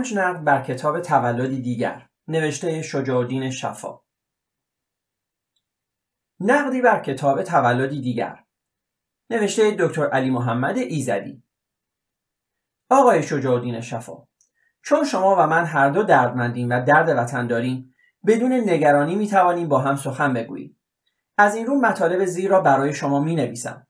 پنج 0.00 0.14
نقد 0.14 0.44
بر 0.44 0.62
کتاب 0.62 1.00
تولدی 1.00 1.60
دیگر 1.60 2.08
نوشته 2.28 2.82
شجاعالدین 2.82 3.50
شفا. 3.50 4.00
نقدی 6.40 6.82
بر 6.82 7.00
کتاب 7.02 7.42
تولدی 7.42 8.00
دیگر 8.00 8.44
نوشته 9.30 9.76
دکتر 9.78 10.08
علی 10.10 10.30
محمد 10.30 10.76
ایزدی. 10.76 11.42
آقای 12.90 13.22
شجاعالدین 13.22 13.80
شفا 13.80 14.26
چون 14.82 15.04
شما 15.04 15.36
و 15.38 15.46
من 15.46 15.64
هر 15.64 15.90
دو 15.90 16.02
دردمندیم 16.02 16.70
و 16.70 16.84
درد 16.84 17.08
وطن 17.08 17.46
داریم 17.46 17.94
بدون 18.26 18.52
نگرانی 18.52 19.16
می 19.16 19.28
توانیم 19.28 19.68
با 19.68 19.78
هم 19.78 19.96
سخن 19.96 20.34
بگوییم. 20.34 20.80
از 21.38 21.54
این 21.54 21.66
رو 21.66 21.80
مطالب 21.80 22.24
زیر 22.24 22.50
را 22.50 22.60
برای 22.60 22.94
شما 22.94 23.20
می 23.20 23.34
نویسم 23.34 23.86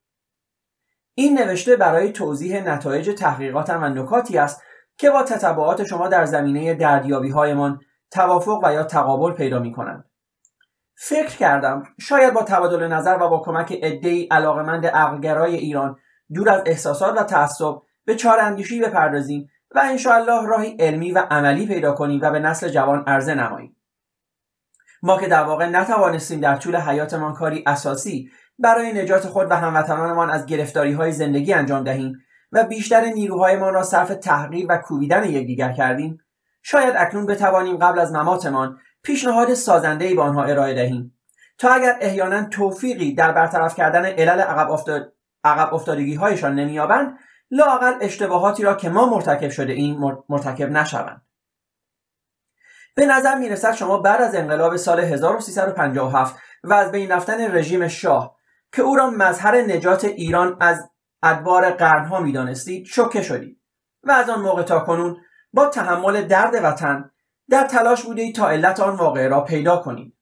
این 1.15 1.39
نوشته 1.39 1.77
برای 1.77 2.13
توضیح 2.13 2.61
نتایج 2.61 3.11
تحقیقاتم 3.19 3.83
و 3.83 3.89
نکاتی 3.89 4.39
است 4.39 4.63
که 5.01 5.11
با 5.11 5.23
تطبعات 5.23 5.85
شما 5.85 6.09
در 6.09 6.25
زمینه 6.25 6.75
دردیابی 6.75 7.31
هایمان 7.31 7.81
توافق 8.11 8.61
و 8.65 8.73
یا 8.73 8.85
تقابل 8.85 9.33
پیدا 9.33 9.59
می 9.59 9.73
کنند. 9.73 10.05
فکر 10.95 11.37
کردم 11.37 11.83
شاید 12.01 12.35
با 12.35 12.43
تبادل 12.43 12.87
نظر 12.87 13.19
و 13.21 13.29
با 13.29 13.43
کمک 13.45 13.73
عدهای 13.73 14.29
علاقمند 14.31 14.87
عقلگرای 14.87 15.57
ایران 15.57 15.97
دور 16.35 16.51
از 16.51 16.63
احساسات 16.67 17.21
و 17.21 17.23
تعصب 17.23 17.75
به 18.05 18.15
چاراندیشی 18.15 18.81
بپردازیم 18.81 19.49
و 19.75 19.81
انشاءالله 19.85 20.47
راهی 20.47 20.77
علمی 20.81 21.13
و 21.13 21.19
عملی 21.31 21.67
پیدا 21.67 21.93
کنیم 21.93 22.21
و 22.23 22.31
به 22.31 22.39
نسل 22.39 22.69
جوان 22.69 23.05
عرضه 23.07 23.35
نماییم 23.35 23.77
ما 25.03 25.21
که 25.21 25.29
در 25.29 25.43
واقع 25.43 25.67
نتوانستیم 25.67 26.41
در 26.41 26.57
طول 26.57 26.77
حیاتمان 26.77 27.35
کاری 27.35 27.65
اساسی 27.67 28.31
برای 28.59 28.93
نجات 28.93 29.27
خود 29.27 29.51
و 29.51 29.55
هموطنانمان 29.55 30.31
از 30.31 30.47
گرفتاری 30.47 30.93
های 30.93 31.13
زندگی 31.13 31.53
انجام 31.53 31.85
دهیم 31.85 32.19
و 32.53 32.65
بیشتر 32.65 33.05
نیروهایمان 33.05 33.75
را 33.75 33.83
صرف 33.83 34.09
تحقیر 34.09 34.67
و 34.69 34.77
کوبیدن 34.77 35.25
یکدیگر 35.25 35.73
کردیم. 35.73 36.19
شاید 36.63 36.95
اکنون 36.97 37.27
بتوانیم 37.27 37.77
قبل 37.77 37.99
از 37.99 38.13
مماتمان 38.13 38.79
پیشنهاد 39.03 39.55
سازنده 39.55 40.15
به 40.15 40.23
آنها 40.23 40.45
ارائه 40.45 40.75
دهیم. 40.75 41.19
تا 41.59 41.71
اگر 41.71 41.99
احیانا 42.01 42.45
توفیقی 42.45 43.15
در 43.15 43.33
برطرف 43.33 43.75
کردن 43.75 44.07
علل 44.07 44.41
عقب, 44.41 44.71
افتاد... 44.71 45.13
عقب 45.45 45.75
افتادگی 45.75 46.15
هایشان 46.15 46.55
نمییابند 46.55 47.19
لاقل 47.51 47.95
اشتباهاتی 48.01 48.63
را 48.63 48.75
که 48.75 48.89
ما 48.89 49.07
مرتکب 49.07 49.49
شده 49.49 49.73
این 49.73 50.21
مرتکب 50.29 50.71
نشوند. 50.71 51.23
به 52.95 53.07
نظر 53.07 53.39
می 53.39 53.49
رسد 53.49 53.73
شما 53.73 53.99
بعد 53.99 54.23
از 54.23 54.35
انقلاب 54.35 54.77
سال 54.77 55.01
1357 55.01 56.37
و 56.65 56.73
از 56.73 56.93
بین 56.93 57.11
رفتن 57.11 57.57
رژیم 57.57 57.89
شاه 57.89 58.37
که 58.73 58.83
او 58.83 58.97
را 58.97 59.11
مظهر 59.11 59.57
نجات 59.57 60.05
ایران 60.05 60.57
از 60.61 60.90
ادوار 61.23 61.71
قرنها 61.71 62.21
می‌دانستید 62.21 62.87
شوکه 62.87 63.23
شدید 63.23 63.61
و 64.03 64.13
از 64.13 64.31
آن 64.31 64.41
موقع 64.41 64.63
تا 64.63 64.81
کنون 64.81 65.17
با 65.53 65.67
تحمل 65.67 66.23
درد 66.23 66.55
وطن 66.65 67.11
در 67.51 67.65
تلاش 67.65 68.03
بودید 68.03 68.35
تا 68.35 68.49
علت 68.49 68.81
آن 68.81 68.97
واقعه 68.97 69.29
را 69.29 69.41
پیدا 69.41 69.77
کنید 69.77 70.17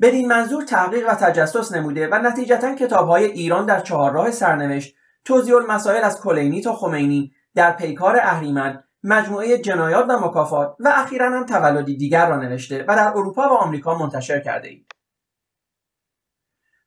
بدین 0.00 0.28
منظور 0.28 0.64
تحقیق 0.64 1.08
و 1.08 1.14
تجسس 1.14 1.72
نموده 1.72 2.08
و 2.08 2.14
نتیجتا 2.14 2.74
کتابهای 2.74 3.24
ایران 3.24 3.66
در 3.66 3.80
چهارراه 3.80 4.30
سرنوشت 4.30 4.96
توضیح 5.24 5.56
المسائل 5.56 6.04
از 6.04 6.20
کلینی 6.20 6.60
تا 6.60 6.72
خمینی 6.74 7.32
در 7.54 7.72
پیکار 7.72 8.16
اهریمن 8.16 8.84
مجموعه 9.02 9.58
جنایات 9.58 10.06
و 10.08 10.18
مکافات 10.18 10.76
و 10.80 10.92
اخیرا 10.96 11.30
هم 11.30 11.46
تولدی 11.46 11.96
دیگر 11.96 12.28
را 12.28 12.36
نوشته 12.36 12.84
و 12.88 12.96
در 12.96 13.08
اروپا 13.08 13.42
و 13.42 13.52
آمریکا 13.52 13.98
منتشر 13.98 14.40
کرده 14.40 14.68
اید. 14.68 14.92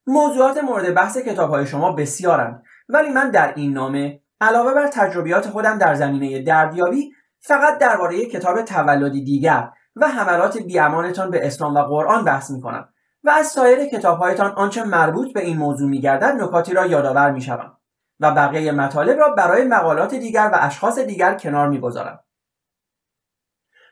موضوعات 0.08 0.58
مورد 0.58 0.94
بحث 0.94 1.18
کتاب 1.18 1.50
های 1.50 1.66
شما 1.66 1.92
بسیارند 1.92 2.64
ولی 2.90 3.10
من 3.10 3.32
در 3.32 3.54
این 3.56 3.74
نامه 3.74 4.22
علاوه 4.42 4.74
بر 4.74 4.88
تجربیات 4.88 5.50
خودم 5.50 5.78
در 5.78 5.96
زمینه 5.96 6.42
دردیابی 6.42 7.12
فقط 7.40 7.78
درباره 7.78 8.26
کتاب 8.26 8.62
تولدی 8.62 9.24
دیگر 9.24 9.70
و 9.96 10.08
حملات 10.08 10.58
بیامانتان 10.58 11.32
به 11.32 11.48
اسلام 11.48 11.76
و 11.76 11.82
قرآن 11.82 12.24
بحث 12.24 12.52
می 12.52 12.62
کنم 12.62 12.94
و 13.24 13.30
از 13.30 13.48
سایر 13.48 13.86
کتابهایتان 13.86 14.52
آنچه 14.52 14.84
مربوط 14.84 15.34
به 15.34 15.40
این 15.40 15.58
موضوع 15.58 15.90
می 15.90 16.02
گردد 16.02 16.42
نکاتی 16.42 16.74
را 16.74 16.86
یادآور 16.86 17.32
می 17.32 17.42
شوم 17.42 17.78
و 18.20 18.32
بقیه 18.32 18.72
مطالب 18.72 19.20
را 19.20 19.30
برای 19.30 19.64
مقالات 19.64 20.16
دیگر 20.16 20.50
و 20.54 20.58
اشخاص 20.62 21.00
دیگر 21.00 21.34
کنار 21.34 21.70
می 21.70 21.80
گذارم. 21.80 22.20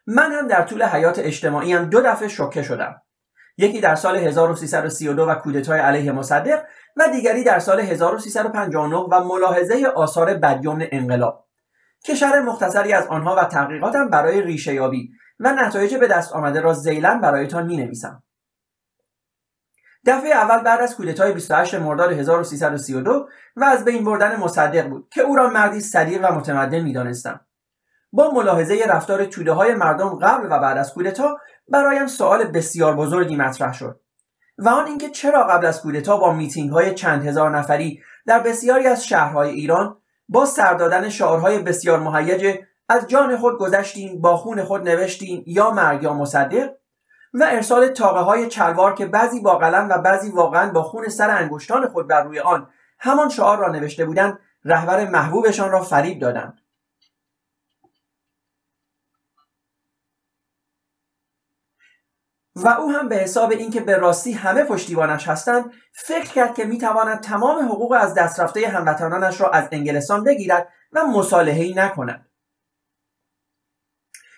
من 0.08 0.32
هم 0.32 0.48
در 0.48 0.64
طول 0.64 0.84
حیات 0.84 1.20
اجتماعی 1.20 1.74
هم 1.74 1.86
دو 1.86 2.02
دفعه 2.02 2.28
شوکه 2.28 2.64
شدم 2.64 3.02
یکی 3.58 3.82
در 3.82 3.96
سال 3.96 4.16
1332 4.16 5.26
و 5.30 5.36
کودتای 5.36 5.80
علیه 5.80 6.12
مصدق 6.12 6.64
و 6.98 7.08
دیگری 7.12 7.44
در 7.44 7.60
سال 7.60 7.80
1359 7.80 8.96
و 8.96 9.24
ملاحظه 9.24 9.86
آثار 9.96 10.34
بدیومن 10.34 10.88
انقلاب 10.92 11.48
که 12.04 12.14
مختصری 12.46 12.94
از 12.94 13.08
آنها 13.08 13.36
و 13.36 13.44
تحقیقاتم 13.44 14.10
برای 14.10 14.42
ریشه 14.42 14.74
یابی 14.74 15.12
و 15.40 15.54
نتایج 15.54 15.96
به 15.96 16.08
دست 16.08 16.34
آمده 16.34 16.62
را 16.62 16.74
زیلن 16.74 17.22
برایتان 17.22 17.66
می 17.66 17.78
نویسم. 17.78 18.24
دفعه 20.06 20.30
اول 20.30 20.64
بعد 20.64 20.82
از 20.82 20.96
کودتای 20.96 21.32
28 21.32 21.76
مرداد 21.76 22.12
1332 22.12 23.30
و 23.56 23.64
از 23.64 23.86
بین 23.86 24.04
بردن 24.04 24.36
مصدق 24.36 24.88
بود 24.88 25.10
که 25.12 25.22
او 25.22 25.36
را 25.36 25.50
مردی 25.50 25.80
صدیق 25.80 26.30
و 26.30 26.34
متمدن 26.34 26.80
می‌دانستم 26.80 27.42
با 28.12 28.32
ملاحظه 28.32 28.86
رفتار 28.90 29.26
توده 29.26 29.52
های 29.52 29.76
مردم 29.76 30.10
قبل 30.10 30.46
و 30.46 30.60
بعد 30.60 30.78
از 30.78 30.94
کودتا 30.94 31.38
برایم 31.70 32.08
سوال 32.08 32.44
بسیار 32.44 32.96
بزرگی 32.96 33.36
مطرح 33.36 33.74
شد 33.74 34.00
و 34.58 34.70
آن 34.70 34.86
اینکه 34.86 35.10
چرا 35.10 35.44
قبل 35.44 35.66
از 35.66 35.82
کودتا 35.82 36.18
با 36.18 36.34
میتینگ 36.34 36.72
های 36.72 36.94
چند 36.94 37.28
هزار 37.28 37.58
نفری 37.58 38.02
در 38.26 38.40
بسیاری 38.40 38.88
از 38.88 39.06
شهرهای 39.06 39.50
ایران 39.50 39.98
با 40.30 40.46
سردادن 40.46 41.10
شعارهای 41.10 41.60
بسیار 41.60 42.00
مهیج 42.00 42.58
از 42.90 43.08
جان 43.08 43.38
خود 43.38 43.58
گذشتیم 43.58 44.22
با 44.22 44.38
خون 44.38 44.64
خود 44.64 44.90
نوشتیم 44.90 45.44
یا 45.48 45.72
مرگ 45.72 46.04
یا 46.04 46.14
مصدق 46.14 46.70
و 47.34 47.48
ارسال 47.52 47.88
تاقه 47.88 48.20
های 48.20 48.48
چلوار 48.48 48.94
که 48.94 49.06
بعضی 49.06 49.40
با 49.42 49.58
قلم 49.58 49.90
و 49.90 49.98
بعضی 49.98 50.32
واقعا 50.32 50.72
با 50.72 50.84
خون 50.84 51.08
سر 51.08 51.30
انگشتان 51.30 51.88
خود 51.88 52.08
بر 52.08 52.24
روی 52.24 52.40
آن 52.40 52.70
همان 53.00 53.30
شعار 53.30 53.58
را 53.58 53.72
نوشته 53.72 54.06
بودند 54.06 54.40
رهبر 54.66 55.10
محبوبشان 55.10 55.72
را 55.72 55.82
فریب 55.82 56.20
دادند. 56.20 56.62
و 62.64 62.68
او 62.68 62.92
هم 62.92 63.10
به 63.10 63.16
حساب 63.16 63.52
اینکه 63.52 63.82
به 63.82 63.98
راستی 63.98 64.32
همه 64.32 64.64
پشتیبانش 64.64 65.28
هستند 65.28 65.72
فکر 65.94 66.30
کرد 66.34 66.56
که 66.56 66.66
می‌تواند 66.66 67.22
تمام 67.22 67.66
حقوق 67.66 67.92
از 67.92 68.14
دست 68.14 68.40
رفته 68.40 68.68
هموطنانش 68.68 69.42
را 69.42 69.50
از 69.50 69.68
انگلستان 69.72 70.24
بگیرد 70.24 70.68
و 70.94 71.06
مصالحه 71.06 71.74
نکند. 71.76 72.30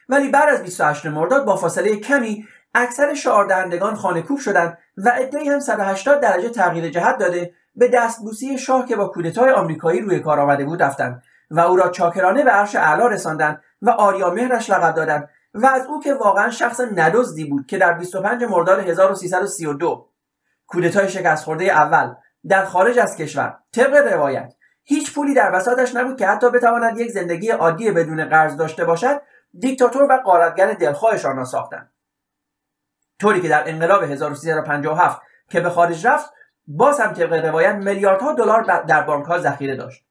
ولی 0.09 0.30
بعد 0.30 0.50
از 0.50 0.63
28 0.63 1.06
مرداد 1.06 1.46
با 1.46 1.56
فاصله 1.56 1.96
کمی 1.96 2.47
اکثر 2.74 3.13
شعاردهندگان 3.13 3.96
خانه 3.96 4.24
شدند 4.44 4.78
و 4.97 5.09
عدهای 5.09 5.50
هم 5.50 5.59
180 5.59 6.22
درجه 6.22 6.50
تغییر 6.50 6.90
جهت 6.90 7.18
داده 7.18 7.53
به 7.75 7.88
دستبوسی 7.88 8.57
شاه 8.57 8.86
که 8.86 8.96
با 8.96 9.07
کودتای 9.07 9.51
آمریکایی 9.51 10.01
روی 10.01 10.19
کار 10.19 10.40
آمده 10.40 10.66
بود 10.66 10.84
رفتند 10.84 11.24
و 11.51 11.59
او 11.59 11.75
را 11.75 11.90
چاکرانه 11.90 12.44
به 12.44 12.51
عرش 12.51 12.75
اعلا 12.75 13.07
رساندند 13.07 13.62
و 13.81 13.90
آریا 13.90 14.30
مهرش 14.30 14.69
لقب 14.69 14.96
دادند 14.96 15.30
و 15.54 15.66
از 15.66 15.86
او 15.88 16.02
که 16.02 16.14
واقعا 16.14 16.50
شخص 16.50 16.82
ندزدی 16.96 17.46
بود 17.46 17.66
که 17.68 17.78
در 17.78 17.94
25 17.94 18.44
مرداد 18.44 18.80
1332 18.80 20.10
کودتای 20.68 21.10
شکست 21.10 21.46
خورده 21.46 21.64
اول 21.64 22.16
در 22.48 22.66
خارج 22.66 23.00
از 23.00 23.16
کشور 23.16 23.58
طبق 23.72 24.14
روایت 24.14 24.54
هیچ 24.84 25.14
پولی 25.14 25.34
در 25.34 25.52
بساطش 25.52 25.96
نبود 25.96 26.18
که 26.18 26.28
حتی 26.28 26.50
بتواند 26.50 26.98
یک 26.98 27.12
زندگی 27.12 27.50
عادی 27.50 27.92
بدون 27.92 28.30
قرض 28.30 28.57
داشته 28.57 28.86
باشد 28.86 29.22
دیکتاتور 29.60 30.04
و 30.04 30.18
قارتگر 30.25 30.74
دلخواهشان 30.74 31.38
را 31.38 31.46
ساختند. 31.46 31.92
طوری 33.19 33.42
که 33.42 33.50
در 33.50 33.69
انقلاب 33.69 34.04
1357 34.04 35.22
که 35.50 35.62
به 35.62 35.69
خارج 35.69 36.07
رفت 36.07 36.34
باز 36.68 37.00
هم 37.00 37.13
طبق 37.13 37.45
روایت 37.45 37.75
میلیاردها 37.75 38.34
دلار 38.34 38.84
در 38.84 39.02
بانک 39.02 39.25
ها 39.25 39.40
ذخیره 39.40 39.75
داشت. 39.75 40.08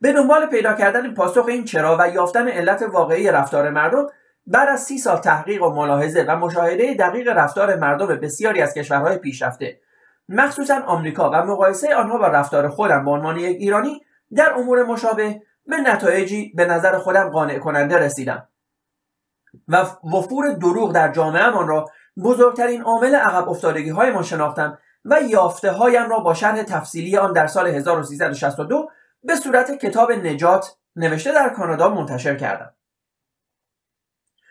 به 0.00 0.12
دنبال 0.12 0.46
پیدا 0.46 0.74
کردن 0.74 1.14
پاسخ 1.14 1.44
این 1.48 1.64
چرا 1.64 1.96
و 2.00 2.08
یافتن 2.08 2.48
علت 2.48 2.82
واقعی 2.82 3.30
رفتار 3.30 3.70
مردم 3.70 4.06
بعد 4.46 4.68
از 4.68 4.82
سی 4.82 4.98
سال 4.98 5.16
تحقیق 5.16 5.62
و 5.62 5.70
ملاحظه 5.70 6.24
و 6.28 6.36
مشاهده 6.36 6.94
دقیق 6.94 7.28
رفتار 7.28 7.76
مردم 7.76 8.06
بسیاری 8.06 8.62
از 8.62 8.74
کشورهای 8.74 9.18
پیشرفته. 9.18 9.80
مخصوصا 10.28 10.80
آمریکا 10.86 11.30
و 11.30 11.34
مقایسه 11.34 11.94
آنها 11.94 12.18
با 12.18 12.26
رفتار 12.26 12.68
خودم 12.68 13.04
به 13.04 13.10
عنوان 13.10 13.36
یک 13.36 13.56
ایرانی 13.60 14.00
در 14.36 14.54
امور 14.54 14.84
مشابه 14.84 15.42
به 15.66 15.76
نتایجی 15.76 16.52
به 16.56 16.64
نظر 16.64 16.98
خودم 16.98 17.28
قانع 17.28 17.58
کننده 17.58 17.96
رسیدم. 17.96 18.48
و 19.68 19.86
وفور 20.14 20.52
دروغ 20.52 20.92
در 20.92 21.12
جامعهمان 21.12 21.68
را 21.68 21.86
بزرگترین 22.24 22.82
عامل 22.82 23.14
عقب 23.14 23.48
افتادگی 23.48 23.90
های 23.90 24.10
ما 24.10 24.22
شناختم 24.22 24.78
و 25.04 25.20
یافته 25.22 25.70
هایم 25.70 26.10
را 26.10 26.18
با 26.18 26.34
شرح 26.34 26.62
تفصیلی 26.62 27.16
آن 27.16 27.32
در 27.32 27.46
سال 27.46 27.66
1362 27.66 28.88
به 29.22 29.36
صورت 29.36 29.78
کتاب 29.78 30.12
نجات 30.12 30.76
نوشته 30.96 31.32
در 31.32 31.48
کانادا 31.48 31.88
منتشر 31.88 32.36
کردم. 32.36 32.74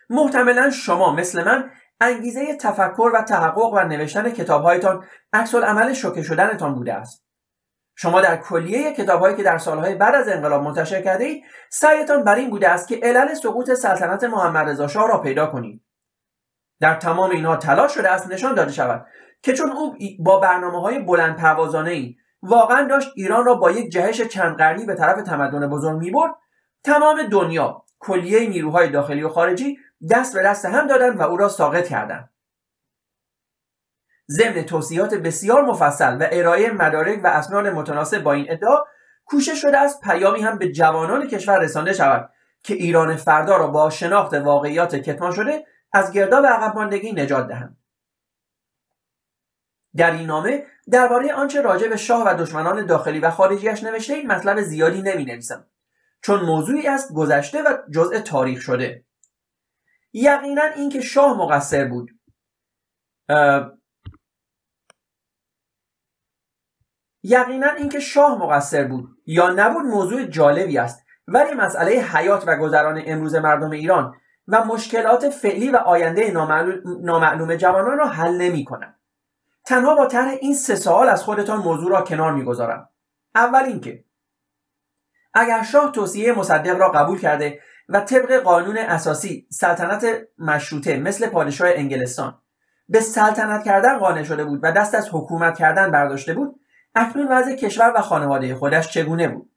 محتملا 0.10 0.70
شما 0.70 1.14
مثل 1.14 1.44
من 1.44 1.72
انگیزه 2.02 2.56
تفکر 2.56 3.12
و 3.14 3.22
تحقق 3.22 3.74
و 3.74 3.80
نوشتن 3.80 4.30
کتابهایتان 4.30 5.06
عکس 5.34 5.56
عمل 5.56 5.94
شوکه 5.94 6.24
شدنتان 6.24 6.76
بوده 6.76 6.94
است. 6.94 7.28
شما 7.96 8.22
در 8.22 8.38
کلیه 8.38 8.94
کتابهایی 8.94 9.36
که 9.36 9.44
در 9.44 9.58
سالهای 9.58 9.96
بعد 9.96 10.16
از 10.16 10.28
انقلاب 10.28 10.64
منتشر 10.64 11.02
کرده 11.02 11.24
اید 11.24 11.44
سعیتان 11.70 12.24
بر 12.24 12.36
این 12.36 12.50
بوده 12.50 12.70
است 12.70 12.88
که 12.88 13.00
علل 13.04 13.34
سقوط 13.34 13.74
سلطنت 13.74 14.24
محمد 14.24 14.70
رضا 14.70 14.88
شاه 14.88 15.08
را 15.08 15.18
پیدا 15.18 15.46
کنید. 15.46 15.84
در 16.80 16.96
تمام 16.96 17.32
اینها 17.32 17.58
تلاش 17.58 17.94
شده 17.94 18.10
است 18.10 18.28
نشان 18.28 18.56
داده 18.56 18.72
شود 18.72 19.06
که 19.42 19.54
چون 19.54 19.72
او 19.72 19.96
با 20.20 20.40
برنامه 20.40 20.82
های 20.82 21.00
بلند 21.00 21.36
پروازانه 21.38 21.92
ای 21.92 22.16
واقعا 22.42 22.88
داشت 22.88 23.10
ایران 23.16 23.46
را 23.46 23.56
با 23.56 23.72
یک 23.72 23.92
جهش 23.92 24.22
چند 24.22 24.58
قرنی 24.58 24.86
به 24.86 24.96
طرف 24.96 25.22
تمدن 25.22 25.70
بزرگ 25.70 25.98
می‌برد. 25.98 26.36
تمام 26.84 27.24
دنیا 27.24 27.84
کلیه 28.00 28.50
نیروهای 28.50 28.90
داخلی 28.90 29.24
و 29.24 29.30
خارجی 29.30 29.78
دست 30.12 30.36
به 30.36 30.44
دست 30.44 30.66
هم 30.66 30.88
دادند 30.88 31.20
و 31.20 31.24
او 31.24 31.38
را 31.38 31.50
ساقط 31.50 31.88
کردند 31.88 32.30
ضمن 34.32 34.62
توصیات 34.62 35.14
بسیار 35.14 35.66
مفصل 35.66 36.18
و 36.22 36.28
ارائه 36.32 36.72
مدارک 36.72 37.20
و 37.24 37.28
اسناد 37.28 37.68
متناسب 37.68 38.24
با 38.24 38.34
این 38.34 38.46
ادعا 38.50 38.78
کوشش 39.26 39.62
شده 39.62 39.78
است 39.78 40.02
پیامی 40.02 40.42
هم 40.42 40.58
به 40.58 40.72
جوانان 40.72 41.28
کشور 41.28 41.60
رسانده 41.60 41.94
شود 41.94 42.30
که 42.64 42.74
ایران 42.74 43.16
فردا 43.16 43.58
را 43.58 43.68
با 43.68 43.90
شناخت 43.90 44.34
واقعیات 44.34 44.96
کتمان 44.96 45.32
شده 45.32 45.66
از 45.94 46.12
گرداب 46.12 46.46
عقب 46.46 46.76
ماندگی 46.76 47.12
نجات 47.12 47.48
دهند. 47.48 47.78
در 49.98 50.12
این 50.12 50.28
نامه 50.28 50.66
درباره 50.92 51.34
آنچه 51.34 51.62
راجع 51.62 51.88
به 51.88 51.98
شاه 51.98 52.24
و 52.28 52.34
دشمنان 52.34 52.86
داخلی 52.86 53.20
و 53.20 53.32
خارجیش 53.32 53.84
نوشته 53.84 54.14
این 54.14 54.32
مطلب 54.32 54.62
زیادی 54.62 55.02
نمی 55.02 55.26
نویسم 55.26 55.68
چون 56.22 56.40
موضوعی 56.46 56.88
است 56.88 57.14
گذشته 57.14 57.62
و 57.62 57.78
جزء 57.94 58.20
تاریخ 58.20 58.62
شده. 58.62 59.06
یقینا 60.14 60.64
اینکه 60.64 61.02
شاه 61.02 61.38
مقصر 61.38 61.86
بود. 61.86 62.12
یقینا 67.24 67.70
اینکه 67.70 68.00
شاه 68.00 68.38
مقصر 68.42 68.84
بود. 68.84 69.10
یا 69.26 69.50
نبود 69.50 69.86
موضوع 69.86 70.24
جالبی 70.24 70.78
است 70.78 71.06
ولی 71.28 71.54
مسئله 71.54 71.92
حیات 71.92 72.44
و 72.48 72.56
گذران 72.56 73.02
امروز 73.06 73.36
مردم 73.36 73.72
ایران 73.72 74.16
و 74.48 74.66
مشکلات 74.66 75.30
فعلی 75.30 75.70
و 75.70 75.76
آینده 75.76 76.32
نامعلوم 77.02 77.56
جوانان 77.56 77.98
را 77.98 78.08
حل 78.08 78.38
نمی. 78.38 78.66
تنها 79.68 79.96
با 79.96 80.06
طرح 80.06 80.34
این 80.42 80.56
سه 80.56 80.76
سوال 80.76 81.10
از 81.10 81.24
خودتان 81.24 81.60
موضوع 81.60 81.92
را 81.92 82.02
کنار 82.02 82.34
می‌گذارم. 82.34 82.90
اول 83.36 83.64
اینکه 83.64 84.04
اگر 85.34 85.64
شاه 85.64 85.92
توصیه 85.92 86.34
مصدق 86.34 86.80
را 86.80 86.90
قبول 86.90 87.20
کرده 87.20 87.60
و 87.90 88.00
طبق 88.00 88.34
قانون 88.38 88.78
اساسی 88.78 89.48
سلطنت 89.52 90.06
مشروطه 90.38 90.98
مثل 90.98 91.28
پادشاه 91.28 91.70
انگلستان 91.74 92.42
به 92.90 93.00
سلطنت 93.00 93.64
کردن 93.64 93.98
قانع 93.98 94.24
شده 94.24 94.46
بود 94.46 94.60
و 94.64 94.72
دست 94.72 94.96
از 94.96 95.10
حکومت 95.12 95.58
کردن 95.58 95.92
برداشته 95.92 96.34
بود 96.34 96.60
اکنون 96.96 97.28
وضع 97.28 97.56
کشور 97.56 97.94
و 97.96 98.02
خانواده 98.02 98.56
خودش 98.56 98.90
چگونه 98.90 99.28
بود؟ 99.28 99.52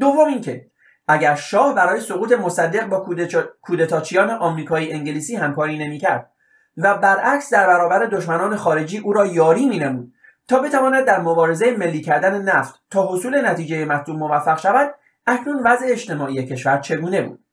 دوم 0.00 0.28
اینکه 0.28 0.70
اگر 1.08 1.34
شاه 1.34 1.74
برای 1.74 2.00
سقوط 2.00 2.32
مصدق 2.32 2.86
با 2.86 3.24
کودتاچیان 3.60 4.30
آمریکایی 4.30 4.92
انگلیسی 4.92 5.36
همکاری 5.36 5.78
نمی‌کرد 5.78 6.29
و 6.76 6.98
برعکس 6.98 7.52
در 7.52 7.66
برابر 7.66 8.06
دشمنان 8.06 8.56
خارجی 8.56 8.98
او 8.98 9.12
را 9.12 9.26
یاری 9.26 9.68
مینمود 9.68 10.12
تا 10.48 10.58
بتواند 10.58 11.04
در 11.04 11.20
مبارزه 11.20 11.76
ملی 11.76 12.02
کردن 12.02 12.42
نفت 12.42 12.82
تا 12.90 13.08
حصول 13.12 13.46
نتیجه 13.46 13.84
مطلوب 13.84 14.18
موفق 14.18 14.58
شود 14.58 14.94
اکنون 15.26 15.62
وضع 15.64 15.86
اجتماعی 15.88 16.46
کشور 16.46 16.78
چگونه 16.78 17.22
بود؟ 17.22 17.44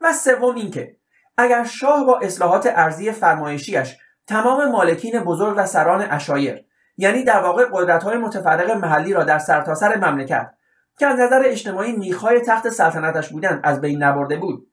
و 0.00 0.12
سوم 0.12 0.54
اینکه 0.54 0.96
اگر 1.36 1.64
شاه 1.64 2.06
با 2.06 2.18
اصلاحات 2.18 2.68
ارزی 2.76 3.12
فرمایشیش 3.12 3.96
تمام 4.26 4.70
مالکین 4.70 5.20
بزرگ 5.20 5.54
و 5.56 5.66
سران 5.66 6.06
اشایر 6.10 6.64
یعنی 6.96 7.24
در 7.24 7.40
واقع 7.40 7.64
قدرت 7.72 8.02
های 8.02 8.18
متفرق 8.18 8.70
محلی 8.70 9.12
را 9.12 9.24
در 9.24 9.38
سرتاسر 9.38 9.94
سر 9.94 10.10
مملکت 10.10 10.50
که 10.98 11.06
از 11.06 11.20
نظر 11.20 11.42
اجتماعی 11.44 11.92
میخای 11.92 12.40
تخت 12.40 12.68
سلطنتش 12.68 13.28
بودند 13.28 13.60
از 13.64 13.80
بین 13.80 14.02
نبرده 14.02 14.36
بود 14.36 14.67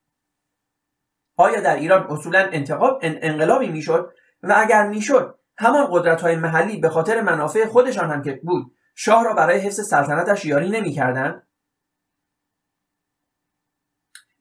آیا 1.37 1.61
در 1.61 1.75
ایران 1.75 2.07
اصولا 2.09 2.49
انتقاب 2.51 2.99
انقلابی 3.01 3.67
می‌شد؟ 3.67 4.13
و 4.43 4.53
اگر 4.57 4.87
می‌شد 4.87 5.39
همان 5.57 5.87
قدرت 5.91 6.21
های 6.21 6.35
محلی 6.35 6.77
به 6.77 6.89
خاطر 6.89 7.21
منافع 7.21 7.65
خودشان 7.65 8.11
هم 8.11 8.21
که 8.21 8.39
بود 8.43 8.75
شاه 8.95 9.23
را 9.23 9.33
برای 9.33 9.59
حفظ 9.59 9.87
سلطنتش 9.87 10.45
یاری 10.45 10.69
نمی‌کردند؟ 10.69 11.47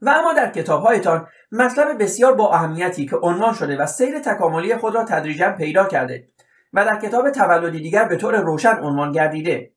و 0.03 0.09
اما 0.09 0.33
در 0.33 0.51
کتابهایتان 0.51 1.27
مطلب 1.53 2.03
بسیار 2.03 2.35
با 2.35 2.55
اهمیتی 2.55 3.07
که 3.07 3.17
عنوان 3.17 3.55
شده 3.55 3.77
و 3.77 3.87
سیر 3.87 4.19
تکاملی 4.19 4.77
خود 4.77 4.95
را 4.95 5.05
تدریجا 5.05 5.53
پیدا 5.53 5.85
کرده 5.85 6.29
و 6.73 6.85
در 6.85 7.01
کتاب 7.01 7.31
تولدی 7.31 7.81
دیگر 7.81 8.05
به 8.05 8.17
طور 8.17 8.41
روشن 8.41 8.79
عنوان 8.83 9.13
گردیده 9.13 9.73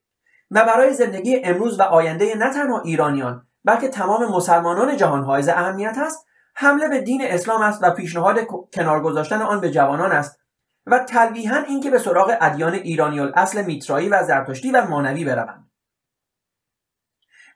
و 0.52 0.66
برای 0.66 0.94
زندگی 0.94 1.42
امروز 1.44 1.80
و 1.80 1.84
آینده 1.84 2.36
نه 2.36 2.54
تنها 2.54 2.82
ایرانیان 2.82 3.48
بلکه 3.66 3.88
تمام 3.88 4.26
مسلمانان 4.26 4.98
جهان 4.98 5.24
حائز 5.24 5.50
اهمیت 5.50 5.96
است 5.98 6.27
حمله 6.60 6.88
به 6.88 7.02
دین 7.02 7.22
اسلام 7.24 7.62
است 7.62 7.84
و 7.84 7.92
پیشنهاد 7.92 8.40
کنار 8.74 9.02
گذاشتن 9.02 9.42
آن 9.42 9.62
به 9.62 9.72
جوانان 9.72 10.12
است 10.12 10.40
و 10.86 11.00
تلویحا 11.00 11.58
اینکه 11.58 11.90
به 11.90 12.00
سراغ 12.00 12.38
ادیان 12.42 12.74
ایرانی 12.74 13.20
اصل 13.20 13.66
میترایی 13.66 14.10
و 14.10 14.24
زرتشتی 14.24 14.72
و 14.72 14.86
مانوی 14.86 15.26
بروند. 15.26 15.72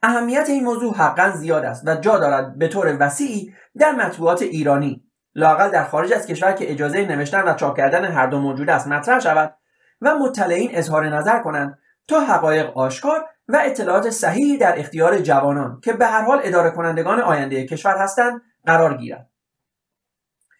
اهمیت 0.03 0.45
این 0.49 0.63
موضوع 0.63 0.95
حقا 0.95 1.29
زیاد 1.29 1.65
است 1.65 1.87
و 1.87 1.95
جا 1.95 2.17
دارد 2.17 2.57
به 2.57 2.67
طور 2.67 2.97
وسیعی 2.99 3.53
در 3.77 3.91
مطبوعات 3.91 4.41
ایرانی 4.41 5.03
لاقل 5.35 5.69
در 5.69 5.83
خارج 5.83 6.13
از 6.13 6.27
کشور 6.27 6.51
که 6.51 6.71
اجازه 6.71 7.05
نوشتن 7.05 7.47
و 7.47 7.53
چاپ 7.53 7.77
کردن 7.77 8.05
هر 8.05 8.27
دو 8.27 8.39
موجود 8.39 8.69
است 8.69 8.87
مطرح 8.87 9.19
شود 9.19 9.57
و 10.01 10.15
مطلعین 10.15 10.69
اظهار 10.73 11.09
نظر 11.09 11.39
کنند 11.39 11.77
تا 12.07 12.19
حقایق 12.19 12.77
آشکار 12.77 13.25
و 13.47 13.59
اطلاعات 13.65 14.09
صحیحی 14.09 14.57
در 14.57 14.79
اختیار 14.79 15.19
جوانان 15.19 15.79
که 15.83 15.93
به 15.93 16.05
هر 16.05 16.21
حال 16.21 16.41
اداره 16.43 16.69
کنندگان 16.69 17.21
آینده 17.21 17.65
کشور 17.65 17.97
هستند 17.97 18.41
قرار 18.65 18.97
گیرد 18.97 19.29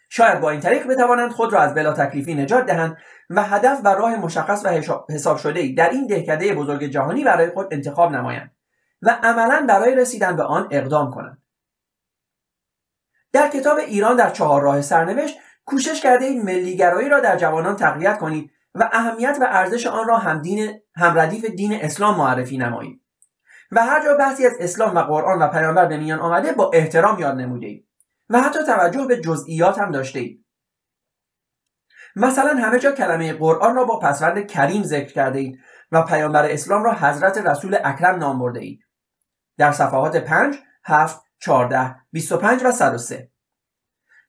شاید 0.09 0.39
با 0.39 0.49
این 0.49 0.59
طریق 0.59 0.87
بتوانند 0.87 1.31
خود 1.31 1.53
را 1.53 1.61
از 1.61 1.73
بلا 1.73 1.93
تکلیفی 1.93 2.35
نجات 2.35 2.65
دهند 2.65 2.97
و 3.29 3.43
هدف 3.43 3.81
و 3.83 3.87
راه 3.87 4.15
مشخص 4.15 4.65
و 4.65 4.69
حساب 5.09 5.37
شده 5.37 5.73
در 5.77 5.89
این 5.89 6.07
دهکده 6.07 6.53
بزرگ 6.53 6.83
جهانی 6.83 7.23
برای 7.23 7.49
خود 7.49 7.73
انتخاب 7.73 8.11
نمایند 8.11 8.55
و 9.01 9.19
عملا 9.23 9.65
برای 9.69 9.95
رسیدن 9.95 10.35
به 10.35 10.43
آن 10.43 10.67
اقدام 10.71 11.11
کنند. 11.11 11.41
در 13.33 13.49
کتاب 13.49 13.77
ایران 13.77 14.15
در 14.15 14.29
چهار 14.29 14.61
راه 14.61 14.81
سرنوشت 14.81 15.37
کوشش 15.65 16.01
کرده 16.01 16.25
این 16.25 16.41
ملیگرایی 16.41 17.09
را 17.09 17.19
در 17.19 17.37
جوانان 17.37 17.75
تقویت 17.75 18.17
کنید 18.17 18.51
و 18.75 18.89
اهمیت 18.93 19.37
و 19.41 19.47
ارزش 19.49 19.87
آن 19.87 20.07
را 20.07 20.17
هم, 20.17 20.41
دین، 20.41 20.81
هم 20.95 21.19
ردیف 21.19 21.45
دین 21.45 21.73
اسلام 21.81 22.17
معرفی 22.17 22.57
نمایید. 22.57 23.01
و 23.71 23.85
هر 23.85 24.03
جا 24.03 24.17
بحثی 24.17 24.45
از 24.45 24.53
اسلام 24.59 24.95
و 24.95 24.99
قرآن 24.99 25.41
و 25.41 25.47
پیامبر 25.47 25.85
به 25.85 25.97
میان 25.97 26.19
آمده 26.19 26.51
با 26.51 26.71
احترام 26.73 27.19
یاد 27.19 27.35
نموده 27.35 27.67
اید. 27.67 27.90
و 28.31 28.41
حتی 28.41 28.59
توجه 28.63 29.05
به 29.05 29.21
جزئیات 29.21 29.79
هم 29.79 29.91
داشته 29.91 30.19
اید 30.19 30.45
مثلا 32.15 32.53
همه 32.53 32.79
جا 32.79 32.91
کلمه 32.91 33.33
قرآن 33.33 33.75
را 33.75 33.85
با 33.85 33.99
پسوند 33.99 34.47
کریم 34.47 34.83
ذکر 34.83 35.13
کرده 35.13 35.39
اید 35.39 35.59
و 35.91 36.01
پیامبر 36.01 36.51
اسلام 36.51 36.83
را 36.83 36.93
حضرت 36.93 37.37
رسول 37.37 37.77
اکرم 37.83 38.15
نام 38.15 38.39
برده 38.39 38.59
اید 38.59 38.85
در 39.57 39.71
صفحات 39.71 40.17
5 40.17 40.55
7 40.83 41.21
14 41.39 41.95
25 42.11 42.61
و 42.65 42.71
103 42.71 43.31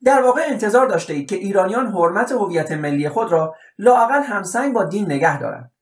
در 0.04 0.22
واقع 0.22 0.42
انتظار 0.46 0.86
داشته 0.86 1.12
اید 1.12 1.28
که 1.28 1.36
ایرانیان 1.36 1.86
حرمت 1.86 2.32
هویت 2.32 2.72
ملی 2.72 3.08
خود 3.08 3.32
را 3.32 3.56
لااقل 3.78 4.22
همسنگ 4.22 4.74
با 4.74 4.84
دین 4.84 5.04
نگه 5.04 5.38
دارند. 5.38 5.72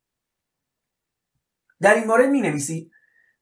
در 1.80 1.94
این 1.94 2.06
مورد 2.06 2.28
می 2.28 2.40
نویسید 2.40 2.92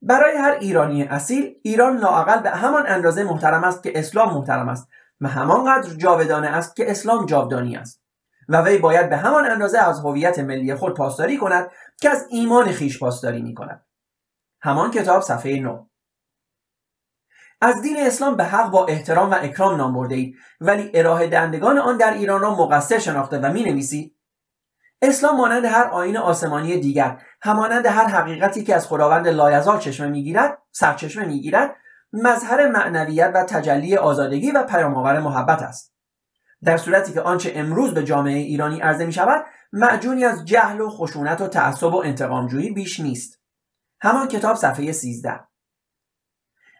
برای 0.03 0.37
هر 0.37 0.51
ایرانی 0.61 1.03
اصیل 1.03 1.55
ایران 1.63 1.97
لااقل 1.97 2.41
به 2.41 2.51
همان 2.51 2.87
اندازه 2.87 3.25
محترم 3.25 3.65
است 3.65 3.83
که 3.83 3.93
اسلام 3.95 4.35
محترم 4.35 4.69
است 4.69 4.89
و 5.21 5.29
همانقدر 5.29 5.95
جاودانه 5.95 6.49
است 6.49 6.77
که 6.77 6.91
اسلام 6.91 7.27
جاودانی 7.27 7.77
است. 7.77 8.03
و 8.49 8.63
وی 8.63 8.79
باید 8.79 9.11
به 9.11 9.17
همان 9.17 9.51
اندازه 9.51 9.79
از 9.79 10.01
هویت 10.01 10.39
ملی 10.39 10.75
خود 10.75 10.95
پاسداری 10.95 11.37
کند 11.37 11.71
که 12.01 12.11
از 12.11 12.27
ایمان 12.31 12.73
خیش 12.73 12.99
پاسداری 12.99 13.43
می 13.43 13.55
کند 13.55 13.85
همان 14.61 14.91
کتاب 14.91 15.23
صفحه 15.23 15.61
9 15.61 15.87
از 17.61 17.83
دین 17.83 17.97
اسلام 17.99 18.37
به 18.37 18.45
حق 18.45 18.71
با 18.71 18.87
احترام 18.87 19.31
و 19.31 19.35
اکرام 19.41 19.77
نام 19.77 19.95
برده 19.95 20.15
اید 20.15 20.37
ولی 20.61 20.91
ارائه 20.95 21.27
دهندگان 21.27 21.79
آن 21.79 21.97
در 21.97 22.13
ایران 22.13 22.41
را 22.41 22.55
مقصر 22.55 22.99
شناخته 22.99 23.39
و 23.39 23.53
می 23.53 23.65
نویسید 23.65 24.15
اسلام 25.03 25.37
مانند 25.37 25.65
هر 25.65 25.85
آین 25.85 26.17
آسمانی 26.17 26.81
دیگر 26.81 27.23
همانند 27.41 27.87
هر 27.87 28.07
حقیقتی 28.07 28.65
که 28.65 28.75
از 28.75 28.87
خداوند 28.87 29.29
لایزال 29.29 29.79
چشمه 29.79 30.07
می‌گیرد 30.07 30.59
سرچشمه 30.73 31.25
می‌گیرد 31.25 31.77
مظهر 32.13 32.69
معنویت 32.69 33.31
و 33.35 33.45
تجلی 33.45 33.97
آزادگی 33.97 34.51
و 34.51 34.63
پیامآور 34.63 35.21
محبت 35.21 35.63
است. 35.63 35.95
در 36.65 36.77
صورتی 36.77 37.13
که 37.13 37.21
آنچه 37.21 37.53
امروز 37.55 37.95
به 37.95 38.05
جامعه 38.05 38.39
ایرانی 38.39 38.81
عرضه 38.81 39.07
می 39.07 39.13
شود 39.13 39.45
معجونی 39.73 40.25
از 40.25 40.45
جهل 40.45 40.81
و 40.81 40.91
خشونت 40.91 41.41
و 41.41 41.49
تعصب 41.49 41.95
و 41.95 42.03
انتقامجویی 42.05 42.71
بیش 42.71 43.01
نیست. 43.01 43.41
همان 44.01 44.29
کتاب 44.29 44.57
صفحه 44.57 44.93
13 44.93 45.41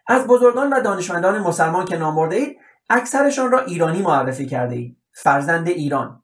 از 0.07 0.27
بزرگان 0.27 0.73
و 0.73 0.81
دانشمندان 0.81 1.39
مسلمان 1.39 1.85
که 1.85 1.97
نام 1.97 2.17
اید 2.17 2.57
اکثرشان 2.89 3.51
را 3.51 3.59
ایرانی 3.59 4.01
معرفی 4.01 4.45
کرده 4.45 4.75
اید. 4.75 4.97
فرزند 5.11 5.67
ایران. 5.67 6.23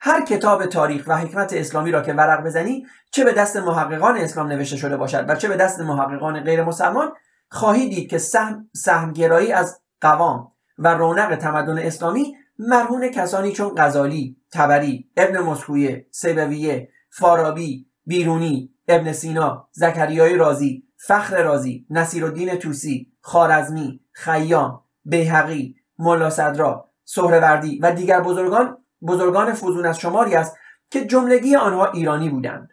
هر 0.00 0.24
کتاب 0.24 0.66
تاریخ 0.66 1.04
و 1.06 1.16
حکمت 1.16 1.52
اسلامی 1.52 1.90
را 1.90 2.02
که 2.02 2.12
ورق 2.12 2.44
بزنی 2.44 2.86
چه 3.10 3.24
به 3.24 3.32
دست 3.32 3.56
محققان 3.56 4.16
اسلام 4.16 4.46
نوشته 4.46 4.76
شده 4.76 4.96
باشد 4.96 5.24
و 5.28 5.34
چه 5.34 5.48
به 5.48 5.56
دست 5.56 5.80
محققان 5.80 6.40
غیر 6.40 6.64
مسلمان 6.64 7.12
خواهی 7.50 7.88
دید 7.88 8.10
که 8.10 8.18
سهم 8.18 8.70
سهمگرایی 8.74 9.52
از 9.52 9.80
قوام 10.00 10.52
و 10.78 10.94
رونق 10.94 11.36
تمدن 11.36 11.78
اسلامی 11.78 12.36
مرهون 12.58 13.08
کسانی 13.08 13.52
چون 13.52 13.74
غزالی، 13.76 14.36
تبری، 14.52 15.10
ابن 15.16 15.38
مسکویه، 15.38 16.06
سیبویه، 16.10 16.88
فارابی، 17.10 17.86
بیرونی، 18.06 18.74
ابن 18.88 19.12
سینا، 19.12 19.68
زکریای 19.72 20.36
رازی، 20.36 20.84
فخر 20.96 21.42
رازی، 21.42 21.86
نصیرالدین 21.90 22.56
توسی، 22.56 23.12
خارزمی، 23.20 24.00
خیام، 24.12 24.82
بیهقی، 25.04 25.76
ملا 25.98 26.30
صدرا، 26.30 26.88
سهروردی 27.04 27.78
و 27.78 27.92
دیگر 27.92 28.20
بزرگان 28.20 28.78
بزرگان 29.06 29.52
فوزون 29.52 29.86
از 29.86 29.98
شماری 29.98 30.34
است 30.34 30.56
که 30.90 31.04
جملگی 31.06 31.56
آنها 31.56 31.90
ایرانی 31.90 32.28
بودند. 32.30 32.72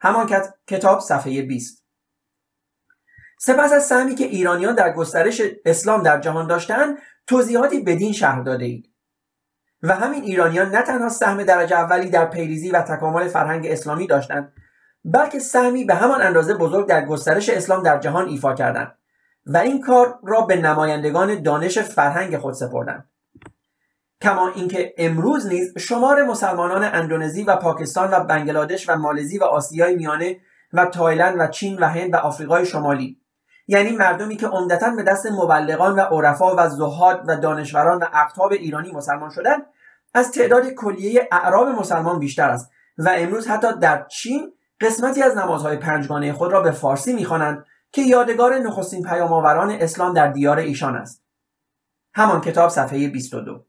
همان 0.00 0.42
کتاب 0.66 1.00
صفحه 1.00 1.42
20 1.42 1.84
سپس 3.38 3.72
از 3.72 3.86
سهمی 3.86 4.14
که 4.14 4.24
ایرانیان 4.24 4.74
در 4.74 4.92
گسترش 4.92 5.42
اسلام 5.64 6.02
در 6.02 6.20
جهان 6.20 6.46
داشتند 6.46 6.98
توضیحاتی 7.26 7.80
بدین 7.80 8.12
شهر 8.12 8.42
داده 8.42 8.64
اید. 8.64 8.90
و 9.82 9.94
همین 9.94 10.22
ایرانیان 10.22 10.68
نه 10.68 10.82
تنها 10.82 11.08
سهم 11.08 11.44
درجه 11.44 11.76
اولی 11.76 12.10
در 12.10 12.26
پیریزی 12.26 12.70
و 12.70 12.82
تکامل 12.82 13.28
فرهنگ 13.28 13.66
اسلامی 13.66 14.06
داشتند 14.06 14.52
بلکه 15.04 15.38
سهمی 15.38 15.84
به 15.84 15.94
همان 15.94 16.22
اندازه 16.22 16.54
بزرگ 16.54 16.88
در 16.88 17.04
گسترش 17.04 17.48
اسلام 17.48 17.82
در 17.82 17.98
جهان 17.98 18.28
ایفا 18.28 18.54
کردند 18.54 18.98
و 19.46 19.56
این 19.56 19.80
کار 19.80 20.18
را 20.22 20.40
به 20.40 20.56
نمایندگان 20.56 21.42
دانش 21.42 21.78
فرهنگ 21.78 22.38
خود 22.38 22.54
سپردند. 22.54 23.10
کما 24.22 24.48
اینکه 24.48 24.94
امروز 24.98 25.46
نیز 25.46 25.78
شمار 25.78 26.22
مسلمانان 26.22 26.84
اندونزی 26.84 27.42
و 27.42 27.56
پاکستان 27.56 28.10
و 28.10 28.24
بنگلادش 28.24 28.88
و 28.88 28.96
مالزی 28.96 29.38
و 29.38 29.44
آسیای 29.44 29.96
میانه 29.96 30.36
و 30.72 30.86
تایلند 30.86 31.36
و 31.38 31.46
چین 31.46 31.78
و 31.78 31.88
هند 31.88 32.14
و 32.14 32.16
آفریقای 32.16 32.66
شمالی. 32.66 33.20
یعنی 33.68 33.90
مردمی 33.90 34.36
که 34.36 34.46
عمدتا 34.46 34.90
به 34.90 35.02
دست 35.02 35.26
مبلغان 35.26 35.94
و 35.94 36.00
عرفا 36.00 36.56
و 36.56 36.68
زهاد 36.68 37.24
و 37.26 37.36
دانشوران 37.36 37.98
و 37.98 38.06
اقطاب 38.12 38.52
ایرانی 38.52 38.92
مسلمان 38.92 39.30
شدند 39.30 39.66
از 40.14 40.32
تعداد 40.32 40.70
کلیه 40.70 41.28
اعراب 41.32 41.68
مسلمان 41.68 42.18
بیشتر 42.18 42.50
است 42.50 42.70
و 42.98 43.14
امروز 43.16 43.46
حتی 43.46 43.78
در 43.80 44.06
چین 44.06 44.52
قسمتی 44.80 45.22
از 45.22 45.36
نمازهای 45.36 45.76
پنجگانه 45.76 46.32
خود 46.32 46.52
را 46.52 46.60
به 46.60 46.70
فارسی 46.70 47.12
می‌خوانند 47.12 47.64
که 47.92 48.02
یادگار 48.02 48.58
نخستین 48.58 49.02
پیامآوران 49.02 49.70
اسلام 49.70 50.14
در 50.14 50.26
دیار 50.26 50.58
ایشان 50.58 50.96
است. 50.96 51.24
همان 52.14 52.40
کتاب 52.40 52.70
صفحه 52.70 53.08
22 53.08 53.67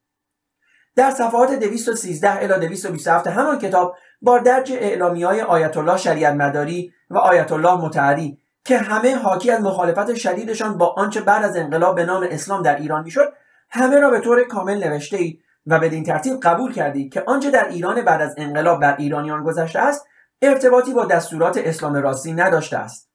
در 0.99 1.11
صفحات 1.11 1.51
213 1.51 2.31
الی 2.31 2.67
227 2.67 3.27
همان 3.27 3.59
کتاب 3.59 3.95
با 4.21 4.39
درج 4.39 4.71
اعلامی 4.71 5.23
های 5.23 5.41
آیت 5.41 5.77
الله 5.77 5.97
شریعت 5.97 6.33
مداری 6.33 6.93
و 7.09 7.17
آیت 7.17 7.51
الله 7.51 7.75
متعری 7.75 8.37
که 8.65 8.77
همه 8.77 9.15
حاکی 9.15 9.51
از 9.51 9.61
مخالفت 9.61 10.15
شدیدشان 10.15 10.77
با 10.77 10.87
آنچه 10.97 11.21
بعد 11.21 11.43
از 11.45 11.57
انقلاب 11.57 11.95
به 11.95 12.05
نام 12.05 12.27
اسلام 12.29 12.61
در 12.61 12.75
ایران 12.75 13.03
می‌شد 13.03 13.33
همه 13.69 13.99
را 13.99 14.09
به 14.09 14.19
طور 14.19 14.43
کامل 14.43 14.83
نوشته 14.87 15.17
اید 15.17 15.41
و 15.65 15.79
بدین 15.79 16.03
ترتیب 16.03 16.39
قبول 16.39 16.73
کردید 16.73 17.13
که 17.13 17.23
آنچه 17.27 17.51
در 17.51 17.67
ایران 17.67 18.01
بعد 18.01 18.21
از 18.21 18.35
انقلاب 18.37 18.81
بر 18.81 18.95
ایرانیان 18.97 19.43
گذشته 19.43 19.79
است 19.79 20.05
ارتباطی 20.41 20.93
با 20.93 21.05
دستورات 21.05 21.57
اسلام 21.57 21.95
راستی 21.95 22.33
نداشته 22.33 22.77
است. 22.77 23.09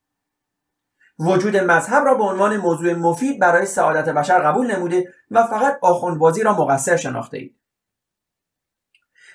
وجود 1.19 1.57
مذهب 1.57 2.05
را 2.05 2.15
به 2.15 2.25
عنوان 2.25 2.57
موضوع 2.57 2.93
مفید 2.93 3.41
برای 3.41 3.67
سعادت 3.67 4.09
بشر 4.09 4.39
قبول 4.39 4.77
نموده 4.77 5.15
و 5.31 5.47
فقط 5.47 5.79
آخوندبازی 5.83 6.43
را 6.43 6.53
مقصر 6.53 6.97
شناخته 6.97 7.39
اید. 7.39 7.64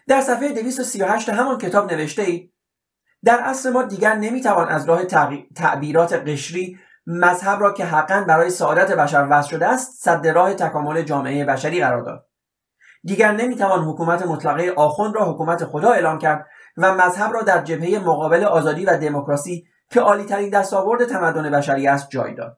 در 0.07 0.21
صفحه 0.21 0.49
238 0.49 1.29
همان 1.29 1.57
کتاب 1.57 1.93
نوشته 1.93 2.21
اید 2.21 2.53
در 3.23 3.39
اصل 3.39 3.69
ما 3.69 3.83
دیگر 3.83 4.15
نمی‌توان 4.15 4.67
از 4.67 4.85
راه 4.85 5.03
تعبیرات 5.55 6.13
قشری 6.13 6.79
مذهب 7.07 7.61
را 7.61 7.73
که 7.73 7.85
حقا 7.85 8.25
برای 8.27 8.49
سعادت 8.49 8.91
بشر 8.91 9.27
وضع 9.29 9.49
شده 9.49 9.67
است 9.67 10.03
صد 10.03 10.27
راه 10.27 10.53
تکامل 10.53 11.01
جامعه 11.01 11.45
بشری 11.45 11.81
قرار 11.81 12.01
داد. 12.01 12.27
دیگر 13.03 13.31
نمی‌توان 13.31 13.83
حکومت 13.83 14.25
مطلقه 14.25 14.73
آخوند 14.77 15.15
را 15.15 15.33
حکومت 15.33 15.65
خدا 15.65 15.91
اعلام 15.91 16.19
کرد 16.19 16.47
و 16.77 16.95
مذهب 16.95 17.33
را 17.33 17.41
در 17.41 17.61
جبهه 17.61 17.99
مقابل 17.99 18.43
آزادی 18.43 18.85
و 18.85 18.97
دموکراسی 18.97 19.67
که 19.89 20.01
عالیترین 20.01 20.49
دستاورد 20.49 21.05
تمدن 21.05 21.51
بشری 21.51 21.87
است 21.87 22.09
جای 22.09 22.35
داد. 22.35 22.57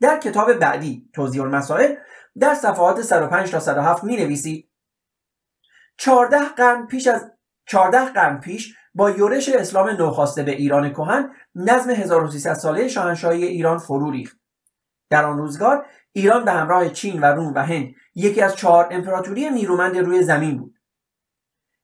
در 0.00 0.18
کتاب 0.18 0.52
بعدی 0.52 1.10
توضیح 1.14 1.42
المسائل 1.42 1.94
در 2.38 2.54
صفحات 2.54 3.02
105 3.02 3.50
تا 3.50 3.60
107 3.60 4.04
می 4.04 4.16
نویسید 4.16 4.67
14 5.98 6.48
قرن 6.56 6.86
پیش 6.86 7.06
از 7.06 7.30
14 7.66 8.12
قرن 8.12 8.40
پیش 8.40 8.74
با 8.94 9.10
یورش 9.10 9.48
اسلام 9.48 9.88
نوخواسته 9.88 10.42
به 10.42 10.52
ایران 10.52 10.90
کهن 10.90 11.30
نظم 11.54 11.90
1300 11.90 12.54
ساله 12.54 12.88
شاهنشاهی 12.88 13.44
ایران 13.44 13.78
فرو 13.78 14.10
ریخت. 14.10 14.38
در 15.10 15.24
آن 15.24 15.38
روزگار 15.38 15.86
ایران 16.12 16.44
به 16.44 16.52
همراه 16.52 16.88
چین 16.88 17.20
و 17.20 17.24
روم 17.24 17.54
و 17.54 17.58
هند 17.58 17.94
یکی 18.14 18.42
از 18.42 18.56
چهار 18.56 18.88
امپراتوری 18.90 19.50
نیرومند 19.50 19.98
روی 19.98 20.22
زمین 20.22 20.58
بود. 20.58 20.74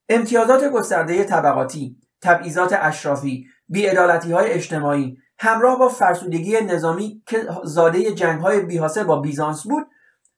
امتیازات 0.08 0.64
گسترده 0.70 1.24
طبقاتی 1.24 1.96
تبعیضات 2.22 2.78
اشرافی 2.80 3.46
بیعدالتی 3.68 4.32
های 4.32 4.50
اجتماعی 4.50 5.18
همراه 5.38 5.78
با 5.78 5.88
فرسودگی 5.88 6.60
نظامی 6.60 7.22
که 7.26 7.46
زاده 7.64 8.14
جنگ 8.14 8.40
های 8.40 8.60
بیحاسه 8.60 9.04
با 9.04 9.20
بیزانس 9.20 9.62
بود 9.66 9.86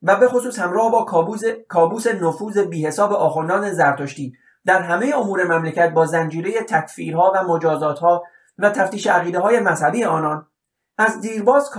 و 0.02 0.16
به 0.16 0.28
خصوص 0.28 0.58
همراه 0.58 0.92
با 0.92 1.04
کابوس, 1.04 1.42
کابوس 1.68 2.06
نفوذ 2.06 2.58
بیحساب 2.58 3.12
آخوندان 3.12 3.72
زرتشتی. 3.72 4.36
در 4.64 4.82
همه 4.82 5.12
امور 5.16 5.44
مملکت 5.44 5.90
با 5.90 6.06
زنجیره 6.06 6.52
تکفیرها 6.62 7.32
و 7.34 7.42
مجازاتها 7.42 8.24
و 8.58 8.70
تفتیش 8.70 9.06
عقیده 9.06 9.38
های 9.38 9.60
مذهبی 9.60 10.04
آنان 10.04 10.46
از 10.98 11.20
دیرباز 11.20 11.70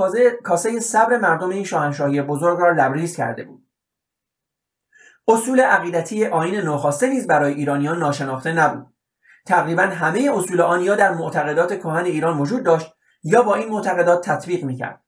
کاسه 0.44 0.80
صبر 0.80 1.18
مردم 1.18 1.50
این 1.50 1.64
شاهنشاهی 1.64 2.22
بزرگ 2.22 2.60
را 2.60 2.72
لبریز 2.72 3.18
کرده 3.18 3.44
بود. 3.44 3.68
اصول 5.28 5.60
عقیدتی 5.60 6.26
آین 6.26 6.56
نوخواسته 6.56 7.10
نیز 7.10 7.28
برای 7.28 7.54
ایرانیان 7.54 8.00
ناشناخته 8.00 8.54
نبود. 8.54 8.94
تقریبا 9.46 9.84
همه 9.84 10.32
اصول 10.34 10.62
آن 10.62 10.82
یا 10.82 10.96
در 10.96 11.14
معتقدات 11.14 11.80
کهن 11.80 12.06
ایران 12.06 12.38
وجود 12.38 12.64
داشت 12.64 12.94
یا 13.24 13.42
با 13.42 13.56
این 13.56 13.70
معتقدات 13.70 14.30
تطبیق 14.30 14.64
می‌کرد. 14.64 15.02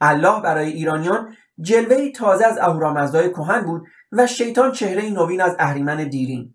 الله 0.00 0.42
برای 0.42 0.70
ایرانیان 0.70 1.36
جلوه 1.60 2.10
تازه 2.10 2.46
از 2.46 2.58
اهورامزدای 2.58 3.30
کهن 3.30 3.60
بود 3.60 3.86
و 4.12 4.26
شیطان 4.26 4.72
چهره 4.72 5.10
نوین 5.10 5.40
از 5.40 5.56
اهریمن 5.58 6.08
دیرین. 6.08 6.54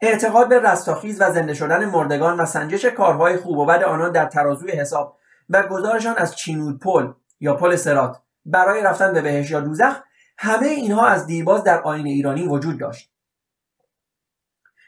اعتقاد 0.00 0.48
به 0.48 0.60
رستاخیز 0.60 1.20
و 1.20 1.32
زنده 1.32 1.54
شدن 1.54 1.84
مردگان 1.84 2.40
و 2.40 2.46
سنجش 2.46 2.84
کارهای 2.84 3.36
خوب 3.36 3.58
و 3.58 3.66
بد 3.66 3.82
آنان 3.82 4.12
در 4.12 4.26
ترازوی 4.26 4.72
حساب 4.72 5.16
و 5.48 5.62
گزارشان 5.62 6.16
از 6.16 6.36
چینود 6.36 6.80
پل 6.80 7.12
یا 7.40 7.54
پل 7.56 7.76
سرات 7.76 8.22
برای 8.44 8.82
رفتن 8.82 9.12
به 9.12 9.22
بهش 9.22 9.50
یا 9.50 9.60
دوزخ 9.60 10.00
همه 10.38 10.66
اینها 10.66 11.06
از 11.06 11.26
دیرباز 11.26 11.64
در 11.64 11.82
آین 11.82 12.06
ایرانی 12.06 12.48
وجود 12.48 12.80
داشت. 12.80 13.10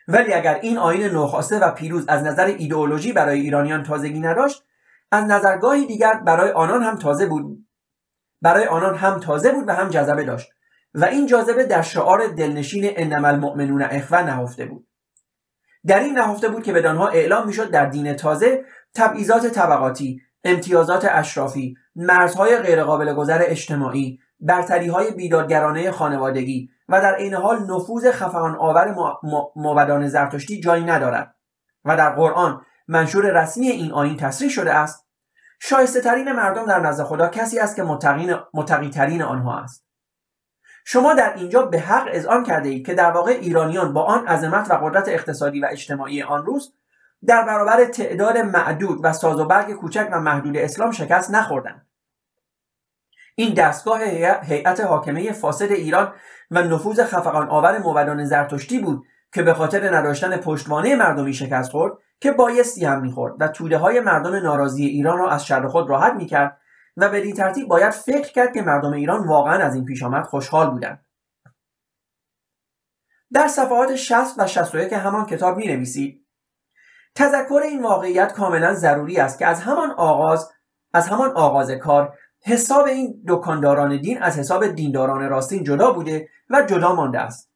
ولی 0.09 0.32
اگر 0.32 0.54
این 0.54 0.78
آین 0.78 1.02
نوخواسته 1.02 1.59
و 1.59 1.71
پیروز 1.71 2.04
از 2.09 2.23
نظر 2.23 2.44
ایدئولوژی 2.44 3.12
برای 3.12 3.40
ایرانیان 3.40 3.82
تازگی 3.82 4.21
نداشت 4.21 4.64
از 5.11 5.25
نظرگاهی 5.25 5.87
دیگر 5.87 6.14
برای 6.14 6.50
آنان 6.50 6.82
هم 6.82 6.97
تازه 6.97 7.26
بود. 7.26 7.62
برای 8.42 8.66
آنان 8.66 8.94
هم 8.94 9.20
تازه 9.20 9.52
بود 9.52 9.68
و 9.68 9.75
هم 9.75 9.88
جذبه 9.88 10.25
داشت 10.25 10.52
و 10.94 11.04
این 11.04 11.26
جاذبه 11.26 11.64
در 11.64 11.82
شعار 11.82 12.26
دلنشین 12.26 12.90
انما 12.96 13.28
المؤمنون 13.28 13.82
اخوه 13.82 14.22
نهفته 14.22 14.66
بود. 14.66 14.87
در 15.87 15.99
این 15.99 16.18
نهفته 16.18 16.49
بود 16.49 16.62
که 16.62 16.72
بدانها 16.72 17.08
اعلام 17.08 17.46
می‌شد 17.46 17.70
در 17.70 17.87
دین 17.87 18.14
تازه 18.14 18.64
تبعیضات 18.94 19.46
طبقاتی 19.46 20.20
امتیازات 20.44 21.06
اشرافی 21.11 21.76
مرزهای 21.96 22.58
غیرقابل 22.58 23.14
گذر 23.14 23.42
اجتماعی 23.46 24.18
برتری 24.40 24.88
های 24.88 25.11
بیدادگرانه 25.11 25.90
خانوادگی 25.90 26.70
و 26.88 27.00
در 27.00 27.14
عین 27.14 27.34
حال 27.34 27.58
نفوذ 27.70 28.11
خفقان 28.11 28.56
آور 28.56 28.94
موبدان 29.56 30.08
زرتشتی 30.08 30.61
جایی 30.61 30.84
ندارد 30.84 31.34
و 31.84 31.96
در 31.96 32.11
قرآن 32.11 32.61
منشور 32.88 33.42
رسمی 33.42 33.68
این 33.68 33.92
آین 33.92 34.16
تصریح 34.16 34.50
شده 34.50 34.75
است 34.75 35.01
شایسته 35.64 36.00
ترین 36.00 36.33
مردم 36.33 36.66
در 36.66 36.81
نزد 36.81 37.04
خدا 37.04 37.28
کسی 37.28 37.59
است 37.59 37.76
که 37.76 37.83
متقی 38.54 38.90
ترین 38.90 39.23
آنها 39.23 39.59
است. 39.59 39.87
شما 40.85 41.14
در 41.14 41.35
اینجا 41.35 41.62
به 41.62 41.81
حق 41.81 42.09
اذعان 42.12 42.45
کرده 42.45 42.69
اید 42.69 42.87
که 42.87 42.95
در 42.95 43.11
واقع 43.11 43.31
ایرانیان 43.31 43.92
با 43.92 44.02
آن 44.04 44.26
عظمت 44.26 44.71
و 44.71 44.75
قدرت 44.75 45.09
اقتصادی 45.09 45.61
و 45.61 45.69
اجتماعی 45.71 46.23
آن 46.23 46.47
روز 46.47 46.75
در 47.26 47.42
برابر 47.42 47.85
تعداد 47.85 48.38
معدود 48.38 49.00
و 49.02 49.12
ساز 49.12 49.40
و 49.40 49.45
برگ 49.45 49.75
کوچک 49.75 50.09
و 50.12 50.21
محدود 50.21 50.57
اسلام 50.57 50.90
شکست 50.90 51.31
نخوردند. 51.31 51.87
این 53.35 53.54
دستگاه 53.54 54.02
هیئت 54.42 54.81
حاکمه 54.81 55.33
فاسد 55.33 55.73
ایران 55.73 56.14
و 56.50 56.62
نفوذ 56.62 57.00
خفقان 57.00 57.49
آور 57.49 57.78
موبدان 57.78 58.25
زرتشتی 58.25 58.78
بود 58.78 59.07
که 59.33 59.43
به 59.43 59.55
خاطر 59.55 59.97
نداشتن 59.97 60.37
پشتوانه 60.37 60.97
مردمی 60.97 61.35
شکست 61.35 61.71
خورد 61.71 61.93
که 62.21 62.33
بایستی 62.33 62.85
هم 62.85 63.01
می‌خورد 63.01 63.35
و 63.41 63.49
توده 63.49 63.79
های 63.79 64.01
مردم 64.01 64.35
ناراضی 64.35 64.87
ایران 64.87 65.19
را 65.19 65.31
از 65.31 65.47
شر 65.47 65.69
خود 65.69 65.91
راحت 65.91 66.12
می‌کرد 66.12 66.59
و 66.97 67.09
بدین 67.09 67.35
ترتیب 67.35 67.69
باید 67.69 67.91
فکر 67.91 68.33
کرد 68.33 68.53
که 68.55 68.62
مردم 68.62 68.93
ایران 68.93 69.27
واقعا 69.27 69.65
از 69.65 69.75
این 69.75 69.85
پیش 69.85 70.03
آمد 70.03 70.25
خوشحال 70.25 70.71
بودند. 70.71 71.05
در 73.33 73.49
صفحات 73.49 73.95
60 73.95 74.39
و 74.39 74.47
61 74.47 74.93
همان 74.93 75.27
کتاب 75.27 75.57
می 75.57 75.67
نویسید 75.67 76.27
تذکر 77.15 77.61
این 77.65 77.83
واقعیت 77.83 78.33
کاملا 78.33 78.75
ضروری 78.75 79.19
است 79.19 79.39
که 79.39 79.47
از 79.47 79.61
همان 79.61 79.91
آغاز 79.91 80.51
از 80.93 81.09
همان 81.09 81.31
آغاز 81.31 81.71
کار 81.71 82.19
حساب 82.45 82.87
این 82.87 83.25
دکانداران 83.29 84.01
دین 84.01 84.23
از 84.23 84.39
حساب 84.39 84.67
دینداران 84.67 85.29
راستین 85.29 85.65
جدا 85.65 85.93
بوده 85.93 86.29
و 86.51 86.62
جدا 86.62 86.95
مانده 86.95 87.21
است. 87.21 87.51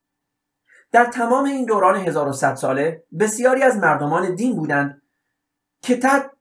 در 0.96 1.04
تمام 1.04 1.44
این 1.44 1.64
دوران 1.64 1.96
1100 1.96 2.54
ساله 2.54 3.04
بسیاری 3.20 3.62
از 3.62 3.76
مردمان 3.76 4.34
دین 4.34 4.56
بودند 4.56 5.02
که, 5.82 6.00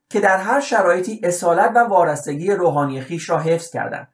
که 0.09 0.19
در 0.19 0.37
هر 0.37 0.59
شرایطی 0.59 1.21
اصالت 1.23 1.71
و 1.75 1.79
وارستگی 1.79 2.51
روحانی 2.51 3.01
خیش 3.01 3.29
را 3.29 3.39
حفظ 3.39 3.71
کردند. 3.71 4.13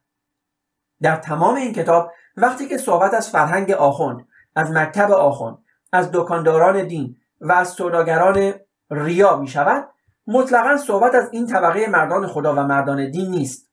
در 1.01 1.15
تمام 1.15 1.55
این 1.55 1.73
کتاب 1.73 2.11
وقتی 2.37 2.67
که 2.67 2.77
صحبت 2.77 3.13
از 3.13 3.29
فرهنگ 3.29 3.71
آخوند 3.71 4.27
از 4.55 4.71
مکتب 4.71 5.11
آخوند 5.11 5.57
از 5.91 6.09
دکانداران 6.13 6.87
دین 6.87 7.17
و 7.41 7.51
از 7.51 7.69
سوداگران 7.69 8.53
ریا 8.91 9.37
می 9.37 9.47
شود 9.47 9.89
مطلقا 10.27 10.77
صحبت 10.77 11.15
از 11.15 11.29
این 11.31 11.47
طبقه 11.47 11.87
مردان 11.87 12.27
خدا 12.27 12.53
و 12.53 12.59
مردان 12.59 13.11
دین 13.11 13.31
نیست. 13.31 13.71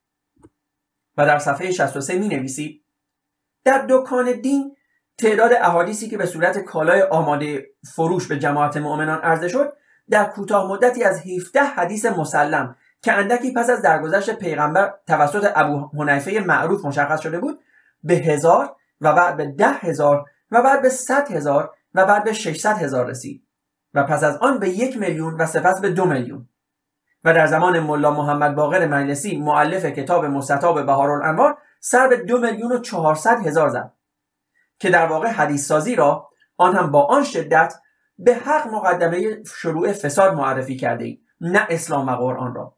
و 1.16 1.26
در 1.26 1.38
صفحه 1.38 1.70
63 1.70 2.18
می 2.18 2.28
نویسید 2.28 2.84
در 3.64 3.87
دکان 3.88 4.32
دین 4.32 4.75
تعداد 5.18 5.52
احادیثی 5.52 6.08
که 6.08 6.18
به 6.18 6.26
صورت 6.26 6.58
کالای 6.58 7.02
آماده 7.02 7.66
فروش 7.94 8.26
به 8.26 8.38
جماعت 8.38 8.76
مؤمنان 8.76 9.20
عرضه 9.20 9.48
شد 9.48 9.72
در 10.10 10.25
کوتاه 10.25 10.70
مدتی 10.70 11.04
از 11.04 11.22
17 11.26 11.62
حدیث 11.62 12.06
مسلم 12.06 12.76
که 13.02 13.12
اندکی 13.12 13.52
پس 13.52 13.70
از 13.70 13.82
درگذشت 13.82 14.30
پیغمبر 14.30 14.94
توسط 15.06 15.52
ابو 15.54 15.90
حنیفه 15.98 16.40
معروف 16.46 16.84
مشخص 16.84 17.20
شده 17.20 17.38
بود 17.38 17.60
به 18.04 18.14
هزار 18.14 18.76
و 19.00 19.12
بعد 19.12 19.37
به 19.37 19.46
ده 19.46 19.70
هزار 19.70 20.25
و 20.50 20.62
بعد 20.62 20.82
به 20.82 20.88
صد 20.88 21.30
هزار 21.30 21.75
و 21.94 22.04
بعد 22.04 22.25
به 22.25 22.32
600 22.32 22.76
هزار 22.76 23.06
رسید 23.06 23.42
و 23.94 24.02
پس 24.02 24.25
از 24.25 24.37
آن 24.37 24.58
به 24.58 24.68
یک 24.68 24.96
میلیون 24.96 25.34
و 25.34 25.46
سپس 25.46 25.80
به 25.80 25.90
دو 25.90 26.04
میلیون. 26.04 26.48
و 27.25 27.34
در 27.34 27.46
زمان 27.46 27.80
ملا 27.80 28.10
محمد 28.10 28.54
باقر 28.54 28.87
مجلسی 28.87 29.38
معلف 29.38 29.84
کتاب 29.84 30.25
مستطاب 30.25 30.87
بهارالانوار 30.87 31.58
سر 31.80 32.08
به 32.08 32.16
دو 32.16 32.38
میلیون 32.40 32.72
و 32.72 32.78
چهارصد 32.78 33.46
هزار 33.46 33.68
زد. 33.68 33.92
که 34.78 34.90
در 34.90 35.06
واقع 35.06 35.28
حدیث 35.28 35.66
سازی 35.66 35.94
را 35.94 36.28
آن 36.56 36.76
هم 36.76 36.90
با 36.90 37.04
آن 37.04 37.25
شدت 37.25 37.75
به 38.18 38.35
حق 38.35 38.66
مقدمه 38.66 39.42
شروع 39.44 39.92
فساد 39.92 40.35
معرفی 40.35 40.76
کرده 40.76 41.04
ای 41.04 41.20
نه 41.40 41.66
اسلام 41.70 42.08
و 42.08 42.16
قرآن 42.16 42.54
را. 42.54 42.76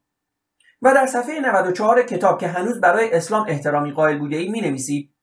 و 0.83 0.95
در 0.95 1.07
صفحه 1.07 1.41
94 1.41 2.03
کتاب 2.03 2.41
که 2.41 2.49
هنوز 2.49 2.81
برای 2.81 3.13
اسلام 3.13 3.47
احترامی 3.49 3.93
قائل 3.93 4.19
بوده 4.19 4.37
ای 4.37 4.49
می 4.51 4.61
نویسید 4.61 5.15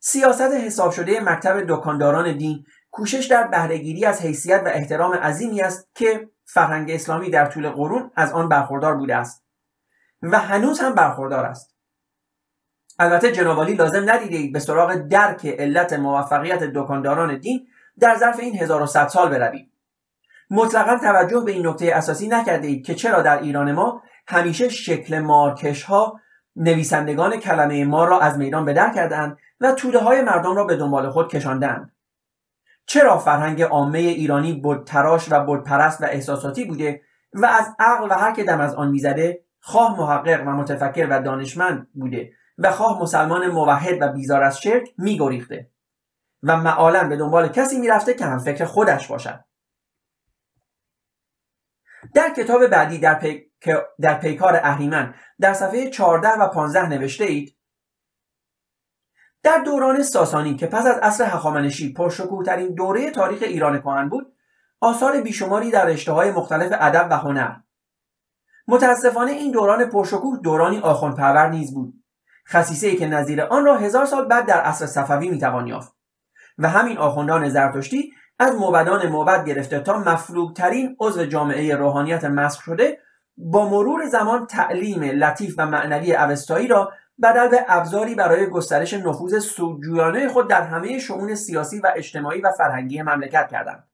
سیاست 0.00 0.40
حساب 0.40 0.92
شده 0.92 1.20
مکتب 1.20 1.64
دکانداران 1.68 2.36
دین 2.36 2.64
کوشش 2.90 3.26
در 3.26 3.46
بهرهگیری 3.46 4.04
از 4.04 4.22
حیثیت 4.22 4.62
و 4.64 4.68
احترام 4.68 5.14
عظیمی 5.14 5.62
است 5.62 5.90
که 5.94 6.30
فرهنگ 6.44 6.90
اسلامی 6.90 7.30
در 7.30 7.46
طول 7.46 7.70
قرون 7.70 8.10
از 8.16 8.32
آن 8.32 8.48
برخوردار 8.48 8.96
بوده 8.96 9.16
است 9.16 9.44
و 10.22 10.38
هنوز 10.38 10.80
هم 10.80 10.94
برخوردار 10.94 11.44
است. 11.44 11.74
البته 12.98 13.32
جنابالی 13.32 13.74
لازم 13.74 14.10
ندیدید 14.10 14.52
به 14.52 14.58
سراغ 14.58 14.94
درک 14.94 15.46
علت 15.46 15.92
موفقیت 15.92 16.64
دکانداران 16.64 17.38
دین 17.38 17.66
در 18.00 18.16
ظرف 18.16 18.40
این 18.40 18.54
1100 18.54 19.08
سال 19.08 19.28
بروید 19.28 19.72
مطلقا 20.50 20.98
توجه 20.98 21.40
به 21.40 21.52
این 21.52 21.66
نکته 21.66 21.92
اساسی 21.94 22.28
نکرده 22.28 22.66
اید 22.66 22.86
که 22.86 22.94
چرا 22.94 23.22
در 23.22 23.42
ایران 23.42 23.72
ما 23.72 24.02
همیشه 24.28 24.68
شکل 24.68 25.18
مارکش 25.18 25.82
ها 25.82 26.20
نویسندگان 26.56 27.36
کلمه 27.36 27.84
ما 27.84 28.04
را 28.04 28.20
از 28.20 28.38
میدان 28.38 28.64
به 28.64 28.72
در 28.72 28.94
کردند 28.94 29.38
و 29.60 29.72
توده 29.72 29.98
های 29.98 30.22
مردم 30.22 30.56
را 30.56 30.64
به 30.64 30.76
دنبال 30.76 31.10
خود 31.10 31.28
کشاندند 31.28 31.92
چرا 32.86 33.18
فرهنگ 33.18 33.62
عامه 33.62 33.98
ایرانی 33.98 34.52
بود 34.52 34.84
تراش 34.84 35.32
و 35.32 35.40
بود 35.44 35.64
پرست 35.64 36.00
و 36.00 36.04
احساساتی 36.04 36.64
بوده 36.64 37.02
و 37.32 37.46
از 37.46 37.66
عقل 37.78 38.10
و 38.10 38.14
هر 38.14 38.32
که 38.32 38.44
دم 38.44 38.60
از 38.60 38.74
آن 38.74 38.90
می‌زده 38.90 39.44
خواه 39.60 40.00
محقق 40.00 40.42
و 40.46 40.50
متفکر 40.50 41.06
و 41.10 41.22
دانشمند 41.22 41.88
بوده؟ 41.94 42.32
و 42.58 42.70
خواه 42.70 43.02
مسلمان 43.02 43.46
موحد 43.46 44.02
و 44.02 44.08
بیزار 44.08 44.42
از 44.42 44.60
شرک 44.60 44.88
میگریخته 44.98 45.70
و 46.42 46.56
معالا 46.56 47.08
به 47.08 47.16
دنبال 47.16 47.48
کسی 47.48 47.78
می‌رفته 47.78 48.14
که 48.14 48.24
هم 48.24 48.38
فکر 48.38 48.64
خودش 48.64 49.06
باشد. 49.08 49.44
در 52.14 52.34
کتاب 52.36 52.66
بعدی 52.66 52.98
در, 52.98 53.14
پی... 53.14 53.52
در 54.00 54.18
پیکار 54.18 54.56
اهریمن 54.56 55.14
در 55.40 55.54
صفحه 55.54 55.90
14 55.90 56.28
و 56.28 56.48
15 56.48 56.88
نوشته 56.88 57.24
اید 57.24 57.56
در 59.42 59.58
دوران 59.58 60.02
ساسانی 60.02 60.56
که 60.56 60.66
پس 60.66 60.86
از 60.86 60.98
عصر 60.98 61.24
هخامنشی 61.24 61.94
ترین 62.46 62.74
دوره 62.74 63.10
تاریخ 63.10 63.42
ایران 63.42 63.80
کهن 63.80 64.08
بود 64.08 64.36
آثار 64.80 65.20
بیشماری 65.20 65.70
در 65.70 65.86
رشته 65.86 66.12
های 66.12 66.30
مختلف 66.30 66.72
ادب 66.80 67.08
و 67.10 67.16
هنر. 67.16 67.56
متاسفانه 68.68 69.30
این 69.30 69.52
دوران 69.52 69.84
پرشکوه 69.84 70.38
دورانی 70.38 70.78
آخوند 70.78 71.16
پرور 71.16 71.48
نیز 71.48 71.74
بود. 71.74 72.01
خصیصه 72.52 72.96
که 72.96 73.06
نظیر 73.06 73.42
آن 73.42 73.64
را 73.64 73.76
هزار 73.76 74.04
سال 74.04 74.24
بعد 74.24 74.46
در 74.46 74.60
عصر 74.60 74.86
صفوی 74.86 75.28
می‌توان 75.28 75.66
یافت. 75.66 75.92
و 76.58 76.68
همین 76.68 76.98
آخوندان 76.98 77.48
زرتشتی 77.48 78.12
از 78.38 78.54
موبدان 78.54 79.06
موبد 79.06 79.44
گرفته 79.44 79.80
تا 79.80 79.98
مفلوگترین 79.98 80.96
عضو 81.00 81.24
جامعه 81.24 81.76
روحانیت 81.76 82.24
مسخ 82.24 82.62
شده 82.62 82.98
با 83.36 83.68
مرور 83.68 84.06
زمان 84.06 84.46
تعلیم 84.46 85.02
لطیف 85.02 85.54
و 85.58 85.66
معنوی 85.66 86.14
اوستایی 86.14 86.68
را 86.68 86.92
بدل 87.22 87.48
به 87.48 87.64
ابزاری 87.68 88.14
برای 88.14 88.46
گسترش 88.46 88.94
نفوذ 88.94 89.38
سودجویانه 89.38 90.28
خود 90.28 90.48
در 90.48 90.62
همه 90.62 90.98
شؤون 90.98 91.34
سیاسی 91.34 91.80
و 91.80 91.92
اجتماعی 91.96 92.40
و 92.40 92.50
فرهنگی 92.50 93.02
مملکت 93.02 93.48
کردند. 93.48 93.88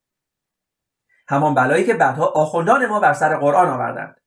همان 1.28 1.54
بلایی 1.54 1.84
که 1.84 1.94
بعدها 1.94 2.26
آخوندان 2.26 2.86
ما 2.86 3.00
بر 3.00 3.12
سر 3.12 3.36
قرآن 3.36 3.68
آوردند. 3.68 4.20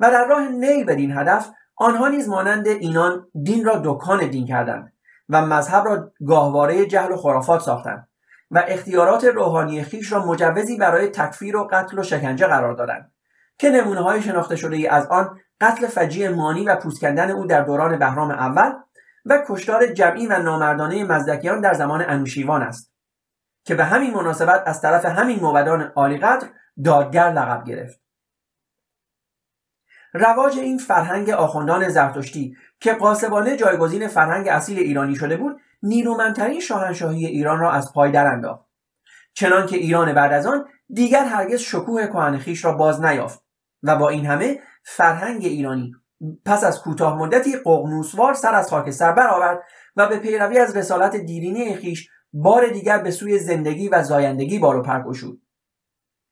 و 0.00 0.10
در 0.10 0.26
راه 0.26 0.48
نیل 0.48 0.84
بدین 0.84 1.18
هدف 1.18 1.50
آنها 1.76 2.08
نیز 2.08 2.28
مانند 2.28 2.68
اینان 2.68 3.26
دین 3.42 3.64
را 3.64 3.80
دکان 3.84 4.30
دین 4.30 4.46
کردند 4.46 4.92
و 5.28 5.46
مذهب 5.46 5.84
را 5.84 6.12
گاهواره 6.26 6.86
جهل 6.86 7.12
و 7.12 7.16
خرافات 7.16 7.60
ساختند 7.60 8.08
و 8.50 8.64
اختیارات 8.68 9.24
روحانی 9.24 9.82
خیش 9.82 10.12
را 10.12 10.26
مجوزی 10.26 10.76
برای 10.76 11.08
تکفیر 11.08 11.56
و 11.56 11.68
قتل 11.72 11.98
و 11.98 12.02
شکنجه 12.02 12.46
قرار 12.46 12.74
دادند 12.74 13.12
که 13.58 13.70
نمونه 13.70 14.00
های 14.00 14.22
شناخته 14.22 14.56
شده 14.56 14.76
ای 14.76 14.86
از 14.86 15.06
آن 15.06 15.40
قتل 15.60 15.86
فجی 15.86 16.28
مانی 16.28 16.64
و 16.64 16.76
پوستکندن 16.76 17.30
او 17.30 17.46
در 17.46 17.62
دوران 17.62 17.98
بهرام 17.98 18.30
اول 18.30 18.72
و 19.26 19.42
کشتار 19.48 19.86
جمعی 19.86 20.26
و 20.26 20.38
نامردانه 20.38 21.04
مزدکیان 21.04 21.60
در 21.60 21.74
زمان 21.74 22.04
انوشیوان 22.08 22.62
است 22.62 22.92
که 23.64 23.74
به 23.74 23.84
همین 23.84 24.14
مناسبت 24.14 24.62
از 24.66 24.80
طرف 24.80 25.04
همین 25.04 25.40
موبدان 25.40 25.92
عالیقدر 25.96 26.48
دادگر 26.84 27.30
لقب 27.30 27.64
گرفت. 27.64 28.05
رواج 30.18 30.58
این 30.58 30.78
فرهنگ 30.78 31.30
آخوندان 31.30 31.88
زرتشتی 31.88 32.56
که 32.80 32.92
قاسبانه 32.92 33.56
جایگزین 33.56 34.08
فرهنگ 34.08 34.48
اصیل 34.48 34.78
ایرانی 34.78 35.14
شده 35.14 35.36
بود 35.36 35.60
نیرومندترین 35.82 36.60
شاهنشاهی 36.60 37.26
ایران 37.26 37.58
را 37.58 37.72
از 37.72 37.92
پای 37.92 38.16
انداخت. 38.16 38.66
چنانکه 39.34 39.76
ایران 39.76 40.14
بعد 40.14 40.32
از 40.32 40.46
آن 40.46 40.64
دیگر 40.88 41.24
هرگز 41.24 41.60
شکوه 41.60 42.06
کهن 42.06 42.38
خیش 42.38 42.64
را 42.64 42.72
باز 42.72 43.04
نیافت 43.04 43.42
و 43.82 43.96
با 43.96 44.08
این 44.08 44.26
همه 44.26 44.58
فرهنگ 44.84 45.44
ایرانی 45.44 45.92
پس 46.44 46.64
از 46.64 46.82
کوتاه 46.82 47.18
مدتی 47.18 47.56
ققنوسوار 47.56 48.34
سر 48.34 48.54
از 48.54 48.70
خاکستر 48.70 49.12
برآورد 49.12 49.62
و 49.96 50.08
به 50.08 50.16
پیروی 50.16 50.58
از 50.58 50.76
رسالت 50.76 51.16
دیرینه 51.16 51.76
خیش 51.76 52.08
بار 52.32 52.66
دیگر 52.66 52.98
به 52.98 53.10
سوی 53.10 53.38
زندگی 53.38 53.88
و 53.88 54.02
زایندگی 54.02 54.58
بار 54.58 54.76
و 54.76 54.82
پر 54.82 55.02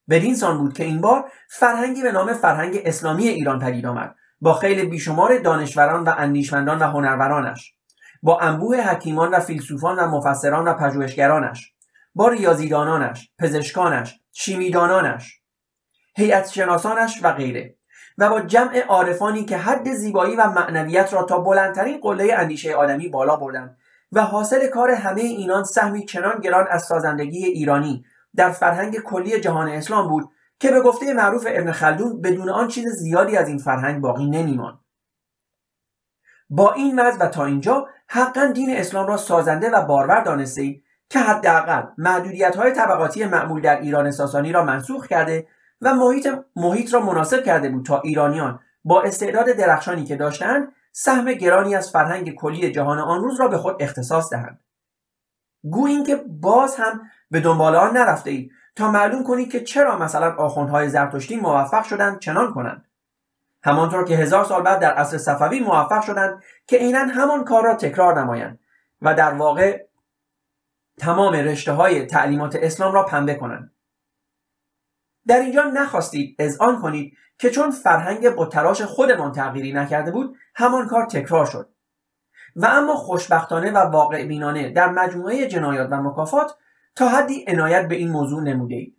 بدین 0.09 0.35
سان 0.35 0.59
بود 0.59 0.75
که 0.75 0.85
این 0.85 1.01
بار 1.01 1.25
فرهنگی 1.49 2.03
به 2.03 2.12
نام 2.12 2.33
فرهنگ 2.33 2.81
اسلامی 2.85 3.29
ایران 3.29 3.59
پدید 3.59 3.87
آمد 3.87 4.14
با 4.40 4.55
خیلی 4.55 4.87
بیشمار 4.87 5.38
دانشوران 5.38 6.05
و 6.05 6.14
اندیشمندان 6.19 6.79
و 6.79 6.85
هنرورانش 6.85 7.75
با 8.23 8.40
انبوه 8.40 8.81
حکیمان 8.81 9.31
و 9.31 9.40
فیلسوفان 9.40 9.99
و 9.99 10.07
مفسران 10.07 10.69
و 10.69 10.75
پژوهشگرانش 10.75 11.73
با 12.14 12.29
ریاضیدانانش 12.29 13.31
پزشکانش 13.38 14.21
شیمیدانانش 14.33 15.40
هیئت 16.17 16.51
شناسانش 16.51 17.21
و 17.23 17.33
غیره 17.33 17.77
و 18.19 18.29
با 18.29 18.40
جمع 18.40 18.79
عارفانی 18.79 19.45
که 19.45 19.57
حد 19.57 19.93
زیبایی 19.93 20.37
و 20.37 20.51
معنویت 20.51 21.14
را 21.14 21.23
تا 21.23 21.38
بلندترین 21.38 22.01
قله 22.01 22.35
اندیشه 22.35 22.75
آدمی 22.75 23.09
بالا 23.09 23.37
بردند 23.37 23.79
و 24.12 24.21
حاصل 24.21 24.67
کار 24.67 24.90
همه 24.90 25.21
اینان 25.21 25.64
سهمی 25.64 26.05
چنان 26.05 26.40
گران 26.40 26.67
از 26.71 26.83
سازندگی 26.83 27.45
ایرانی 27.45 28.05
در 28.37 28.51
فرهنگ 28.51 28.99
کلی 28.99 29.40
جهان 29.40 29.68
اسلام 29.68 30.09
بود 30.09 30.31
که 30.59 30.70
به 30.70 30.81
گفته 30.81 31.14
معروف 31.14 31.47
ابن 31.51 31.73
خلدون 31.73 32.20
بدون 32.20 32.49
آن 32.49 32.68
چیز 32.68 32.88
زیادی 32.88 33.37
از 33.37 33.49
این 33.49 33.59
فرهنگ 33.59 34.01
باقی 34.01 34.27
نمیماند. 34.27 34.79
با 36.51 36.73
این 36.73 36.99
وضع 36.99 37.25
و 37.25 37.29
تا 37.29 37.44
اینجا 37.44 37.88
حقا 38.09 38.47
دین 38.47 38.77
اسلام 38.77 39.07
را 39.07 39.16
سازنده 39.16 39.70
و 39.70 39.87
بارور 39.87 40.20
دانسته 40.20 40.81
که 41.09 41.18
حداقل 41.18 41.83
محدودیت 41.99 42.57
های 42.57 42.73
طبقاتی 42.73 43.25
معمول 43.25 43.61
در 43.61 43.81
ایران 43.81 44.11
ساسانی 44.11 44.53
را 44.53 44.64
منسوخ 44.64 45.07
کرده 45.07 45.47
و 45.81 45.94
محیط, 45.94 46.29
محیط 46.57 46.94
را 46.94 47.01
مناسب 47.01 47.44
کرده 47.44 47.68
بود 47.68 47.87
تا 47.87 48.01
ایرانیان 48.01 48.61
با 48.85 49.03
استعداد 49.03 49.47
درخشانی 49.47 50.05
که 50.05 50.16
داشتند 50.16 50.73
سهم 50.92 51.33
گرانی 51.33 51.75
از 51.75 51.90
فرهنگ 51.90 52.35
کلی 52.35 52.73
جهان 52.73 52.99
آن 52.99 53.20
روز 53.20 53.40
را 53.40 53.49
به 53.49 53.59
خود 53.59 53.83
اختصاص 53.83 54.31
دهند. 54.31 54.61
گو 55.70 55.87
اینکه 55.87 56.16
باز 56.16 56.77
هم 56.77 57.03
به 57.35 57.40
دنبال 57.40 57.77
آن 57.77 57.97
نرفته 57.97 58.31
اید 58.31 58.53
تا 58.77 58.90
معلوم 58.90 59.25
کنید 59.25 59.53
که 59.53 59.61
چرا 59.61 59.99
مثلا 59.99 60.35
آخوندهای 60.35 60.88
زرتشتی 60.88 61.37
موفق 61.37 61.85
شدند 61.85 62.18
چنان 62.18 62.55
کنند. 62.55 62.88
همانطور 63.62 64.05
که 64.05 64.16
هزار 64.16 64.44
سال 64.44 64.62
بعد 64.62 64.81
در 64.81 64.94
عصر 64.94 65.18
صفوی 65.18 65.61
موفق 65.61 66.03
شدند 66.03 66.42
که 66.66 66.77
عینا 66.77 66.99
همان 66.99 67.44
کار 67.44 67.64
را 67.64 67.75
تکرار 67.75 68.20
نمایند 68.20 68.59
و 69.03 69.14
در 69.14 69.35
واقع 69.35 69.85
تمام 70.99 71.33
رشته 71.33 71.73
های 71.73 72.07
تعلیمات 72.07 72.57
اسلام 72.57 72.92
را 72.92 73.03
پنبه 73.03 73.35
کنند. 73.35 73.73
در 75.27 75.40
اینجا 75.40 75.62
نخواستید 75.62 76.37
آن 76.61 76.83
کنید 76.83 77.16
که 77.38 77.51
چون 77.51 77.70
فرهنگ 77.70 78.49
تراش 78.49 78.83
خودمان 78.83 79.33
تغییری 79.33 79.73
نکرده 79.73 80.11
بود 80.11 80.37
همان 80.55 80.88
کار 80.88 81.07
تکرار 81.07 81.47
شد. 81.47 81.68
و 82.57 82.66
اما 82.66 82.94
خوشبختانه 82.94 83.70
و 83.70 83.77
واقع 83.77 84.25
بینانه 84.27 84.70
در 84.70 84.90
مجموعه 84.90 85.49
جنایات 85.49 85.88
و 85.90 86.03
مکافات 86.03 86.57
تا 86.96 87.09
حدی 87.09 87.44
عنایت 87.48 87.88
به 87.88 87.94
این 87.94 88.11
موضوع 88.11 88.42
نموده 88.42 88.74
اید. 88.74 88.96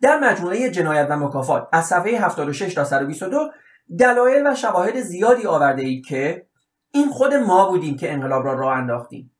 در 0.00 0.18
مجموعه 0.18 0.70
جنایت 0.70 1.06
و 1.10 1.16
مکافات 1.16 1.68
از 1.72 1.86
صفحه 1.86 2.20
76 2.20 2.74
تا 2.74 2.84
122 2.84 3.50
دلایل 3.98 4.46
و 4.46 4.54
شواهد 4.54 5.00
زیادی 5.00 5.46
آورده 5.46 5.82
اید 5.82 6.06
که 6.06 6.46
این 6.90 7.08
خود 7.08 7.34
ما 7.34 7.68
بودیم 7.68 7.96
که 7.96 8.12
انقلاب 8.12 8.44
را 8.44 8.54
راه 8.54 8.76
انداختیم 8.76 9.36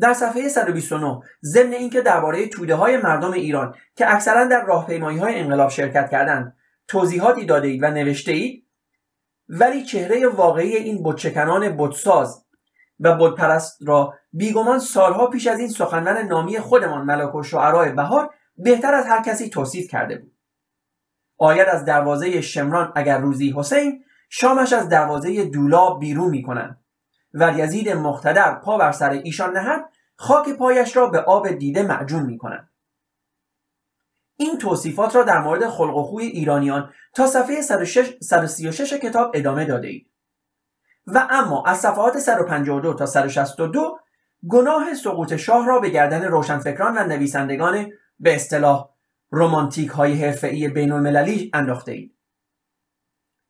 در 0.00 0.14
صفحه 0.14 0.48
129 0.48 1.20
ضمن 1.42 1.72
اینکه 1.72 2.00
درباره 2.00 2.48
توده 2.48 2.74
های 2.74 2.96
مردم 2.96 3.32
ایران 3.32 3.74
که 3.96 4.14
اکثرا 4.14 4.44
در 4.44 4.64
راهپیمایی 4.64 5.18
های 5.18 5.40
انقلاب 5.40 5.70
شرکت 5.70 6.10
کردند 6.10 6.56
توضیحاتی 6.88 7.46
داده 7.46 7.68
اید 7.68 7.82
و 7.82 7.90
نوشته 7.90 8.32
اید 8.32 8.66
ولی 9.48 9.84
چهره 9.84 10.28
واقعی 10.28 10.76
این 10.76 11.02
بتشکنان 11.04 11.76
بتساز 11.76 12.43
و 13.00 13.14
بتپرست 13.14 13.78
را 13.86 14.14
بیگمان 14.32 14.78
سالها 14.78 15.26
پیش 15.26 15.46
از 15.46 15.58
این 15.58 15.68
سخنور 15.68 16.22
نامی 16.22 16.58
خودمان 16.58 17.04
ملک 17.04 17.34
و 17.34 17.42
شعرای 17.42 17.92
بهار 17.92 18.34
بهتر 18.56 18.94
از 18.94 19.06
هر 19.06 19.22
کسی 19.22 19.48
توصیف 19.48 19.90
کرده 19.90 20.18
بود 20.18 20.34
آید 21.38 21.68
از 21.68 21.84
دروازه 21.84 22.40
شمران 22.40 22.92
اگر 22.96 23.18
روزی 23.18 23.54
حسین 23.56 24.04
شامش 24.28 24.72
از 24.72 24.88
دروازه 24.88 25.44
دولا 25.44 25.94
بیرون 25.94 26.30
می‌کنند 26.30 26.84
و 27.34 27.52
یزید 27.58 27.88
مقتدر 27.88 28.54
پا 28.54 28.78
بر 28.78 28.92
سر 28.92 29.10
ایشان 29.10 29.56
نهد 29.56 29.88
خاک 30.16 30.48
پایش 30.48 30.96
را 30.96 31.06
به 31.06 31.20
آب 31.20 31.48
دیده 31.48 31.82
معجون 31.82 32.22
می 32.22 32.38
کنند. 32.38 32.70
این 34.36 34.58
توصیفات 34.58 35.16
را 35.16 35.22
در 35.22 35.40
مورد 35.40 35.68
خلق 35.68 35.96
و 35.96 36.02
خوی 36.02 36.26
ایرانیان 36.26 36.92
تا 37.14 37.26
صفحه 37.26 37.62
136 37.62 38.92
کتاب 38.92 39.30
ادامه 39.34 39.64
داده 39.64 39.88
اید. 39.88 40.13
و 41.06 41.26
اما 41.30 41.64
از 41.66 41.80
صفحات 41.80 42.18
152 42.18 42.94
تا 42.94 43.06
162 43.06 43.98
گناه 44.48 44.94
سقوط 44.94 45.36
شاه 45.36 45.66
را 45.66 45.80
به 45.80 45.88
گردن 45.88 46.24
روشنفکران 46.24 46.98
و 46.98 47.04
نویسندگان 47.04 47.90
به 48.20 48.34
اصطلاح 48.34 48.88
رومانتیک 49.30 49.90
های 49.90 50.24
حرفه‌ای 50.24 50.68
بین 50.68 50.92
المللی 50.92 51.50
انداخته 51.54 51.92
اید. 51.92 52.14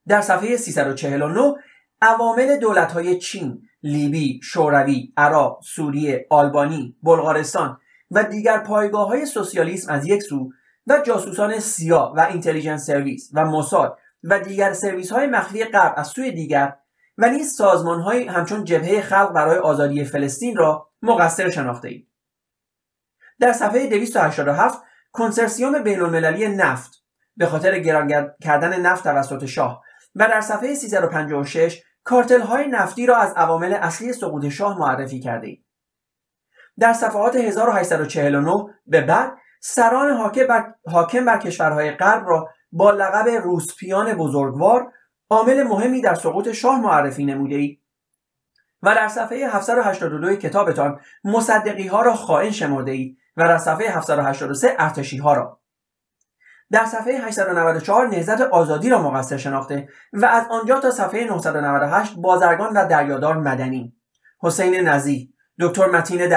در 0.08 0.20
صفحه 0.20 0.56
349 0.56 1.54
عوامل 2.02 2.56
دولت 2.56 2.92
های 2.92 3.18
چین، 3.18 3.62
لیبی، 3.82 4.40
شوروی، 4.42 5.12
عراق، 5.16 5.60
سوریه، 5.62 6.26
آلبانی، 6.30 6.96
بلغارستان 7.02 7.78
و 8.10 8.24
دیگر 8.24 8.58
پایگاه 8.58 9.08
های 9.08 9.26
سوسیالیسم 9.26 9.92
از 9.92 10.06
یک 10.06 10.22
سو 10.22 10.50
و 10.86 10.98
جاسوسان 11.06 11.58
سیا 11.58 12.12
و 12.16 12.20
اینتلیجنس 12.20 12.86
سرویس 12.86 13.30
و 13.32 13.44
موساد 13.44 13.98
و 14.24 14.40
دیگر 14.40 14.72
سرویس 14.72 15.12
های 15.12 15.26
مخفی 15.26 15.64
غرب 15.64 15.94
از 15.96 16.06
سوی 16.06 16.32
دیگر 16.32 16.76
و 17.18 17.30
نیز 17.30 17.54
سازمان 17.54 18.00
های 18.00 18.28
همچون 18.28 18.64
جبهه 18.64 19.00
خلق 19.00 19.32
برای 19.32 19.58
آزادی 19.58 20.04
فلسطین 20.04 20.56
را 20.56 20.90
مقصر 21.02 21.50
شناخته 21.50 21.88
اید. 21.88 22.08
در 23.40 23.52
صفحه 23.52 23.86
287 23.86 24.82
کنسرسیوم 25.12 25.82
بین 25.82 26.00
المللی 26.00 26.48
نفت 26.48 27.04
به 27.36 27.46
خاطر 27.46 27.78
گران 27.78 28.34
کردن 28.42 28.80
نفت 28.80 29.04
توسط 29.04 29.44
شاه 29.44 29.82
و 30.14 30.28
در 30.28 30.40
صفحه 30.40 30.74
356 30.74 31.82
کارتل 32.04 32.40
های 32.40 32.66
نفتی 32.66 33.06
را 33.06 33.16
از 33.16 33.32
عوامل 33.36 33.72
اصلی 33.72 34.12
سقوط 34.12 34.48
شاه 34.48 34.78
معرفی 34.78 35.20
کرده 35.20 35.46
اید. 35.46 35.64
در 36.78 36.92
صفحات 36.92 37.36
1849 37.36 38.64
به 38.86 39.00
بعد 39.00 39.32
سران 39.60 40.10
حاکم 40.10 40.46
بر, 40.46 40.74
حاکم 40.92 41.24
بر 41.24 41.38
کشورهای 41.38 41.90
غرب 41.90 42.28
را 42.28 42.48
با 42.72 42.90
لقب 42.90 43.28
روسپیان 43.28 44.14
بزرگوار 44.14 44.92
عامل 45.30 45.62
مهمی 45.62 46.00
در 46.00 46.14
سقوط 46.14 46.52
شاه 46.52 46.80
معرفی 46.80 47.24
نموده 47.24 47.56
اید 47.56 47.80
و 48.82 48.94
در 48.94 49.08
صفحه 49.08 49.48
782 49.48 50.36
کتابتان 50.36 51.00
مصدقی 51.24 51.86
ها 51.86 52.02
را 52.02 52.14
خائن 52.14 52.50
شمرده 52.50 52.92
اید 52.92 53.18
و 53.36 53.42
در 53.42 53.58
صفحه 53.58 53.90
783 53.90 54.76
ارتشی 54.78 55.16
ها 55.16 55.32
را. 55.32 55.60
در 56.70 56.84
صفحه 56.84 57.18
894 57.18 58.06
نهزت 58.08 58.40
آزادی 58.40 58.88
را 58.90 59.02
مقصر 59.02 59.36
شناخته 59.36 59.88
و 60.12 60.26
از 60.26 60.44
آنجا 60.50 60.80
تا 60.80 60.90
صفحه 60.90 61.24
998 61.24 62.14
بازرگان 62.16 62.72
و 62.72 62.88
دریادار 62.88 63.36
مدنی. 63.36 63.96
حسین 64.40 64.88
نزی 64.88 65.34
دکتر 65.60 65.86
متین 65.86 66.28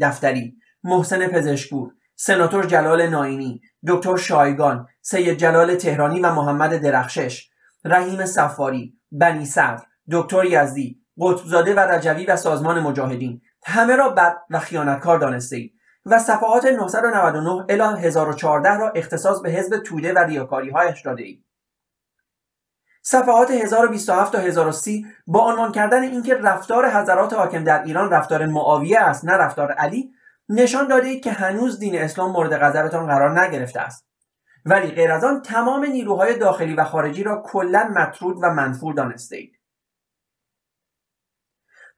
دفتری 0.00 0.56
محسن 0.84 1.26
پزشکور 1.26 1.92
سناتور 2.16 2.66
جلال 2.66 3.06
ناینی 3.06 3.60
دکتر 3.86 4.16
شایگان 4.16 4.88
سید 5.02 5.38
جلال 5.38 5.74
تهرانی 5.74 6.20
و 6.20 6.32
محمد 6.32 6.76
درخشش 6.76 7.50
رحیم 7.84 8.26
سفاری 8.26 8.98
بنی 9.12 9.46
صدر 9.46 9.82
دکتر 10.10 10.44
یزدی 10.44 11.00
قطبزاده 11.20 11.74
و 11.74 11.80
رجوی 11.80 12.26
و 12.26 12.36
سازمان 12.36 12.80
مجاهدین 12.80 13.40
همه 13.64 13.96
را 13.96 14.08
بد 14.08 14.36
و 14.50 14.58
خیانتکار 14.58 15.18
دانسته 15.18 15.56
اید 15.56 15.74
و 16.06 16.18
صفحات 16.18 16.64
999 16.64 17.64
الی 17.68 18.02
1014 18.02 18.76
را 18.76 18.90
اختصاص 18.90 19.40
به 19.40 19.50
حزب 19.50 19.78
توده 19.78 20.12
و 20.12 20.18
ریاکاری 20.18 20.70
هایش 20.70 21.02
داده 21.02 21.22
اید. 21.22 21.44
صفحات 23.02 23.50
1027 23.50 24.32
تا 24.32 24.38
1030 24.38 25.06
با 25.26 25.40
عنوان 25.40 25.72
کردن 25.72 26.02
اینکه 26.02 26.34
رفتار 26.34 26.90
حضرات 26.90 27.32
حاکم 27.32 27.64
در 27.64 27.82
ایران 27.82 28.10
رفتار 28.10 28.46
معاویه 28.46 29.00
است 29.00 29.24
نه 29.24 29.32
رفتار 29.32 29.72
علی 29.72 30.10
نشان 30.48 30.88
داده 30.88 31.08
اید 31.08 31.24
که 31.24 31.32
هنوز 31.32 31.78
دین 31.78 31.98
اسلام 31.98 32.30
مورد 32.30 32.56
غضبتان 32.56 33.06
قرار 33.06 33.40
نگرفته 33.40 33.80
است 33.80 34.06
ولی 34.64 34.90
غیر 34.90 35.12
از 35.12 35.24
آن 35.24 35.42
تمام 35.42 35.84
نیروهای 35.84 36.38
داخلی 36.38 36.74
و 36.74 36.84
خارجی 36.84 37.22
را 37.22 37.42
کلا 37.46 37.92
مطرود 37.96 38.36
و 38.42 38.50
منفور 38.50 38.94
دانسته 38.94 39.36
اید 39.36 39.58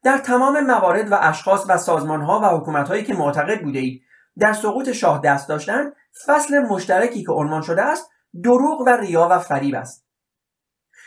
در 0.03 0.17
تمام 0.17 0.59
موارد 0.59 1.11
و 1.11 1.17
اشخاص 1.21 1.65
و 1.69 1.77
سازمانها 1.77 2.39
و 2.39 2.45
حکومتهایی 2.45 3.03
که 3.03 3.13
معتقد 3.13 3.61
بوده 3.61 3.79
اید 3.79 4.03
در 4.37 4.53
سقوط 4.53 4.91
شاه 4.91 5.21
دست 5.21 5.49
داشتن 5.49 5.91
فصل 6.25 6.59
مشترکی 6.59 7.23
که 7.23 7.31
عنوان 7.31 7.61
شده 7.61 7.81
است 7.81 8.11
دروغ 8.43 8.81
و 8.81 8.89
ریا 8.89 9.27
و 9.31 9.39
فریب 9.39 9.75
است. 9.75 10.07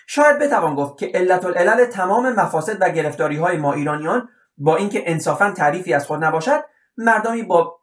شاید 0.06 0.38
بتوان 0.38 0.74
گفت 0.74 0.98
که 0.98 1.10
علت 1.14 1.44
العلل 1.44 1.84
تمام 1.84 2.32
مفاسد 2.32 2.76
و 2.80 2.90
گرفتاری 2.90 3.36
های 3.36 3.56
ما 3.56 3.72
ایرانیان 3.72 4.28
با 4.58 4.76
اینکه 4.76 5.02
انصافا 5.06 5.50
تعریفی 5.50 5.94
از 5.94 6.06
خود 6.06 6.24
نباشد 6.24 6.64
مردمی 6.96 7.42
با 7.42 7.80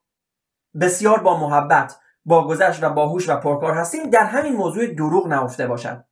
بسیار 0.82 1.20
با 1.20 1.40
محبت 1.40 2.00
با 2.28 2.48
گذشت 2.48 2.84
و 2.84 2.90
باهوش 2.90 3.30
و 3.30 3.36
پرکار 3.36 3.74
هستیم 3.74 4.10
در 4.10 4.24
همین 4.24 4.54
موضوع 4.54 4.88
دروغ 4.88 5.28
نهفته 5.28 5.68
باشد 5.68 6.04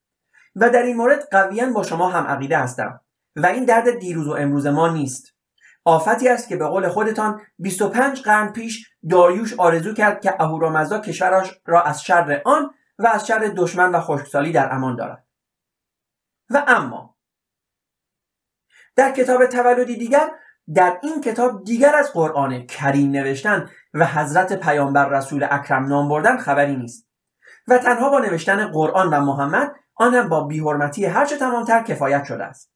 و 0.55 0.69
در 0.69 0.83
این 0.83 0.97
مورد 0.97 1.27
قویا 1.31 1.73
با 1.73 1.83
شما 1.83 2.09
هم 2.09 2.27
عقیده 2.27 2.57
هستم. 2.57 3.01
و 3.35 3.45
این 3.45 3.65
درد 3.65 3.99
دیروز 3.99 4.27
و 4.27 4.31
امروز 4.31 4.67
ما 4.67 4.87
نیست. 4.87 5.35
آفتی 5.85 6.29
است 6.29 6.47
که 6.47 6.55
به 6.55 6.67
قول 6.67 6.87
خودتان 6.87 7.41
25 7.59 8.21
قرن 8.21 8.51
پیش 8.51 8.89
داریوش 9.09 9.53
آرزو 9.59 9.93
کرد 9.93 10.21
که 10.21 10.41
اهورامزدا 10.41 10.99
کشورش 10.99 11.61
را 11.65 11.81
از 11.81 12.03
شر 12.03 12.41
آن 12.45 12.69
و 12.99 13.07
از 13.07 13.27
شر 13.27 13.53
دشمن 13.57 13.91
و 13.91 13.99
خشکسالی 13.99 14.51
در 14.51 14.73
امان 14.73 14.95
دارد. 14.95 15.27
و 16.49 16.63
اما 16.67 17.15
در 18.95 19.11
کتاب 19.11 19.45
تولدی 19.45 19.95
دیگر 19.95 20.31
در 20.73 20.99
این 21.03 21.21
کتاب 21.21 21.63
دیگر 21.63 21.95
از 21.95 22.13
قرآن 22.13 22.67
کریم 22.67 23.11
نوشتن 23.11 23.69
و 23.95 24.05
حضرت 24.05 24.53
پیامبر 24.53 25.09
رسول 25.09 25.47
اکرم 25.51 25.85
نام 25.87 26.09
بردن 26.09 26.37
خبری 26.37 26.75
نیست. 26.75 27.07
و 27.67 27.77
تنها 27.77 28.09
با 28.09 28.19
نوشتن 28.19 28.71
قرآن 28.71 29.13
و 29.13 29.21
محمد 29.21 29.75
آن 29.95 30.13
هم 30.13 30.29
با 30.29 30.43
بیحرمتی 30.43 31.05
هرچه 31.05 31.37
تمامتر 31.37 31.83
کفایت 31.83 32.23
شده 32.23 32.43
است. 32.43 32.71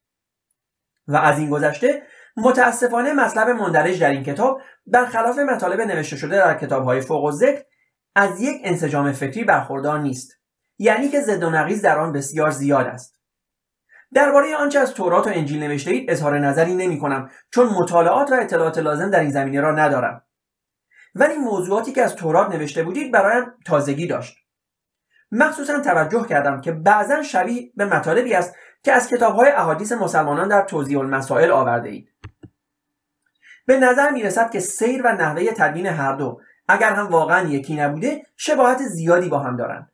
و 1.08 1.16
از 1.16 1.40
این 1.40 1.50
گذشته 1.50 2.04
متاسفانه 2.38 3.14
مطلب 3.14 3.50
مندرج 3.50 4.02
در 4.02 4.10
این 4.10 4.24
کتاب 4.24 4.62
برخلاف 4.86 5.40
مطالب 5.40 5.82
نوشته 5.82 6.16
شده 6.16 6.36
در 6.36 6.58
کتابهای 6.58 7.02
فوق 7.02 7.24
و 7.24 7.32
ذکر 7.32 7.64
از 8.16 8.42
یک 8.42 8.62
انسجام 8.64 9.12
فکری 9.12 9.44
برخوردار 9.44 10.00
نیست. 10.00 10.40
یعنی 10.78 11.10
که 11.10 11.22
زد 11.22 11.44
و 11.44 11.50
نقیز 11.50 11.82
در 11.82 12.00
آن 12.00 12.14
بسیار 12.14 12.50
زیاد 12.50 12.86
است. 12.86 13.20
درباره 14.14 14.56
آنچه 14.56 14.80
از 14.80 14.94
تورات 14.94 15.28
و 15.28 15.30
انجیل 15.34 15.64
نوشته 15.64 15.92
اید 15.92 16.12
اظهار 16.12 16.40
نظری 16.40 16.76
نمی 16.76 17.00
کنم 17.00 17.30
چون 17.54 17.68
مطالعات 17.68 18.32
و 18.32 18.36
اطلاعات 18.36 18.78
لازم 18.78 19.10
در 19.10 19.20
این 19.20 19.32
زمینه 19.32 19.62
را 19.62 19.76
ندارم. 19.76 20.24
ولی 21.16 21.36
موضوعاتی 21.36 21.92
که 21.92 22.04
از 22.04 22.16
تورات 22.16 22.50
نوشته 22.50 22.84
بودید 22.84 23.12
برایم 23.12 23.46
تازگی 23.66 24.08
داشت. 24.08 24.38
مخصوصا 25.32 25.80
توجه 25.80 26.26
کردم 26.28 26.62
که 26.62 26.72
بعضا 26.72 27.22
شبیه 27.22 27.72
به 27.76 27.86
مطالبی 27.86 28.34
است 28.34 28.56
که 28.84 28.94
از 28.94 29.08
کتابهای 29.08 29.50
احادیث 29.50 29.92
مسلمانان 29.92 30.48
در 30.48 30.62
توضیح 30.62 31.00
المسائل 31.00 31.52
آورده 31.52 31.90
اید. 31.90 32.10
به 33.66 33.80
نظر 33.80 34.10
می 34.10 34.24
رسد 34.24 34.52
که 34.52 34.60
سیر 34.60 35.02
و 35.06 35.12
نحوه 35.12 35.52
تدوین 35.52 35.86
هر 35.86 36.14
دو 36.14 36.42
اگر 36.68 36.94
هم 36.94 37.08
واقعا 37.08 37.48
یکی 37.48 37.76
نبوده 37.76 38.26
شباهت 38.38 38.78
زیادی 38.84 39.30
با 39.30 39.40
هم 39.40 39.58
دارند. 39.58 39.92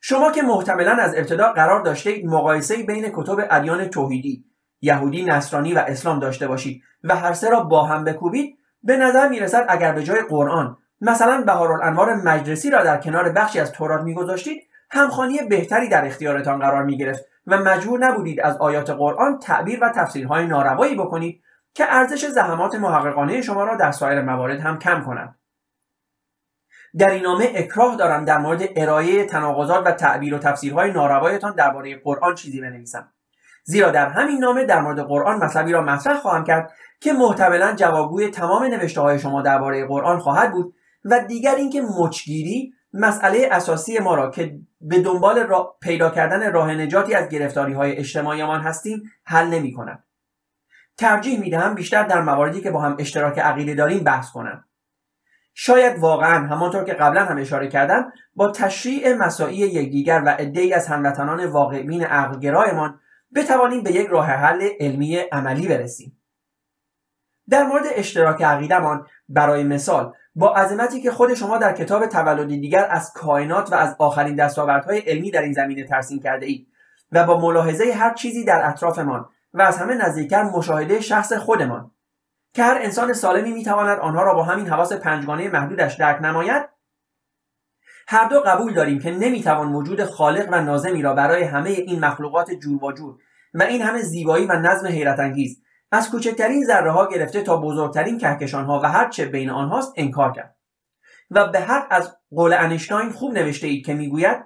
شما 0.00 0.30
که 0.32 0.42
محتملا 0.42 0.92
از 0.92 1.14
ابتدا 1.14 1.52
قرار 1.52 1.82
داشته 1.82 2.10
اید 2.10 2.26
مقایسه 2.26 2.82
بین 2.82 3.12
کتب 3.14 3.46
ادیان 3.50 3.88
توحیدی 3.88 4.44
یهودی 4.80 5.24
نصرانی 5.24 5.74
و 5.74 5.78
اسلام 5.78 6.18
داشته 6.18 6.48
باشید 6.48 6.82
و 7.04 7.16
هر 7.16 7.32
سه 7.32 7.50
را 7.50 7.60
با 7.60 7.84
هم 7.84 8.04
بکوبید 8.04 8.58
به 8.82 8.96
نظر 8.96 9.28
می 9.28 9.40
رسد 9.40 9.66
اگر 9.68 9.92
به 9.92 10.02
جای 10.02 10.22
قرآن 10.22 10.76
مثلا 11.00 11.42
بهارالانوار 11.46 12.14
مجلسی 12.14 12.70
را 12.70 12.84
در 12.84 12.96
کنار 12.96 13.32
بخشی 13.32 13.60
از 13.60 13.72
تورات 13.72 14.02
میگذاشتید 14.02 14.62
همخوانی 14.90 15.42
بهتری 15.42 15.88
در 15.88 16.06
اختیارتان 16.06 16.58
قرار 16.58 16.84
می 16.84 16.96
گرفت 16.96 17.24
و 17.46 17.58
مجبور 17.58 17.98
نبودید 17.98 18.40
از 18.40 18.56
آیات 18.56 18.90
قرآن 18.90 19.38
تعبیر 19.38 19.84
و 19.84 19.88
تفسیرهای 19.88 20.46
ناروایی 20.46 20.94
بکنید 20.94 21.42
که 21.74 21.84
ارزش 21.88 22.26
زحمات 22.26 22.74
محققانه 22.74 23.42
شما 23.42 23.64
را 23.64 23.76
در 23.76 23.92
سایر 23.92 24.22
موارد 24.22 24.60
هم 24.60 24.78
کم 24.78 25.04
کنند 25.04 25.34
در 26.98 27.10
این 27.10 27.22
نامه 27.22 27.52
اکراه 27.54 27.96
دارم 27.96 28.24
در 28.24 28.38
مورد 28.38 28.62
ارائه 28.76 29.24
تناقضات 29.24 29.86
و 29.86 29.92
تعبیر 29.92 30.34
و 30.34 30.38
تفسیرهای 30.38 30.92
ناروایتان 30.92 31.54
درباره 31.54 31.96
قرآن 31.96 32.34
چیزی 32.34 32.60
بنویسم. 32.60 33.12
زیرا 33.64 33.90
در 33.90 34.08
همین 34.08 34.38
نامه 34.38 34.64
در 34.64 34.80
مورد 34.80 35.00
قرآن 35.00 35.36
مطلبی 35.36 35.72
را 35.72 35.82
مطرح 35.82 36.16
خواهم 36.18 36.44
کرد 36.44 36.72
که 37.00 37.12
محتملا 37.12 37.72
جوابگوی 37.72 38.28
تمام 38.28 38.64
نوشته 38.64 39.00
های 39.00 39.18
شما 39.18 39.42
درباره 39.42 39.86
قرآن 39.86 40.18
خواهد 40.18 40.52
بود 40.52 40.74
و 41.04 41.24
دیگر 41.24 41.54
اینکه 41.54 41.82
مچگیری 41.82 42.72
مسئله 42.92 43.48
اساسی 43.52 43.98
ما 43.98 44.14
را 44.14 44.30
که 44.30 44.58
به 44.80 45.02
دنبال 45.02 45.38
را 45.38 45.76
پیدا 45.80 46.10
کردن 46.10 46.52
راه 46.52 46.74
نجاتی 46.74 47.14
از 47.14 47.28
گرفتاری 47.28 47.72
های 47.72 47.96
اجتماعیمان 47.96 48.60
هستیم 48.60 49.02
حل 49.24 49.46
نمی 49.46 49.72
کند. 49.72 50.04
ترجیح 50.96 51.40
می 51.40 51.50
دهم 51.50 51.74
بیشتر 51.74 52.02
در 52.02 52.22
مواردی 52.22 52.60
که 52.60 52.70
با 52.70 52.80
هم 52.80 52.96
اشتراک 52.98 53.38
عقیده 53.38 53.74
داریم 53.74 54.04
بحث 54.04 54.30
کنم. 54.30 54.64
شاید 55.54 55.98
واقعا 55.98 56.46
همانطور 56.46 56.84
که 56.84 56.92
قبلا 56.92 57.24
هم 57.24 57.38
اشاره 57.38 57.68
کردم 57.68 58.12
با 58.34 58.50
تشریع 58.50 59.14
مساعی 59.14 59.56
یکدیگر 59.56 60.22
و 60.26 60.28
عدهای 60.28 60.72
از 60.72 60.86
هموطنان 60.86 61.44
واقعبین 61.46 62.04
عقلگرایمان 62.04 63.00
بتوانیم 63.34 63.82
به 63.82 63.92
یک 63.92 64.06
راه 64.06 64.26
حل 64.26 64.68
علمی 64.80 65.16
عملی 65.16 65.68
برسیم 65.68 66.19
در 67.50 67.62
مورد 67.62 67.84
اشتراک 67.94 68.42
عقیدهمان 68.42 69.06
برای 69.28 69.64
مثال 69.64 70.12
با 70.34 70.54
عظمتی 70.54 71.00
که 71.00 71.10
خود 71.10 71.34
شما 71.34 71.58
در 71.58 71.72
کتاب 71.72 72.06
تولدی 72.06 72.60
دیگر 72.60 72.86
از 72.90 73.12
کائنات 73.12 73.72
و 73.72 73.74
از 73.74 73.96
آخرین 73.98 74.34
دستاوردهای 74.34 74.98
علمی 74.98 75.30
در 75.30 75.42
این 75.42 75.52
زمینه 75.52 75.84
ترسیم 75.84 76.20
کرده 76.20 76.46
اید 76.46 76.66
و 77.12 77.24
با 77.24 77.40
ملاحظه 77.40 77.92
هر 77.92 78.14
چیزی 78.14 78.44
در 78.44 78.68
اطرافمان 78.68 79.28
و 79.54 79.62
از 79.62 79.78
همه 79.78 79.94
نزدیکتر 79.94 80.42
مشاهده 80.42 81.00
شخص 81.00 81.32
خودمان. 81.32 81.90
که 82.54 82.62
هر 82.62 82.78
انسان 82.82 83.12
سالمی 83.12 83.52
می‌تواند 83.52 83.98
آنها 83.98 84.22
را 84.22 84.34
با 84.34 84.42
همین 84.42 84.68
حواس 84.68 84.92
پنجگانه 84.92 85.48
محدودش 85.48 85.94
درک 85.94 86.22
نماید 86.22 86.68
هر 88.08 88.28
دو 88.28 88.40
قبول 88.40 88.74
داریم 88.74 88.98
که 88.98 89.10
نمی‌توان 89.10 89.72
وجود 89.72 90.04
خالق 90.04 90.48
و 90.52 90.60
نازمی 90.60 91.02
را 91.02 91.14
برای 91.14 91.42
همه 91.42 91.70
این 91.70 92.04
مخلوقات 92.04 92.50
جور 92.50 92.84
و 92.84 92.92
جور 92.92 93.18
و 93.54 93.62
این 93.62 93.82
همه 93.82 94.02
زیبایی 94.02 94.46
و 94.46 94.52
نظم 94.52 94.86
حیرت 94.86 95.18
انگیز 95.18 95.62
از 95.90 96.10
کوچکترین 96.10 96.64
ذره 96.64 96.90
ها 96.90 97.08
گرفته 97.08 97.42
تا 97.42 97.56
بزرگترین 97.56 98.18
کهکشان 98.18 98.64
ها 98.64 98.80
و 98.82 98.88
هر 98.88 99.08
چه 99.08 99.26
بین 99.26 99.50
آنهاست 99.50 99.92
انکار 99.96 100.32
کرد. 100.32 100.56
و 101.30 101.48
به 101.48 101.60
حق 101.60 101.86
از 101.90 102.16
قول 102.34 102.52
انشتاین 102.52 103.10
خوب 103.10 103.32
نوشته 103.32 103.66
اید 103.66 103.86
که 103.86 103.94
می‌گوید 103.94 104.44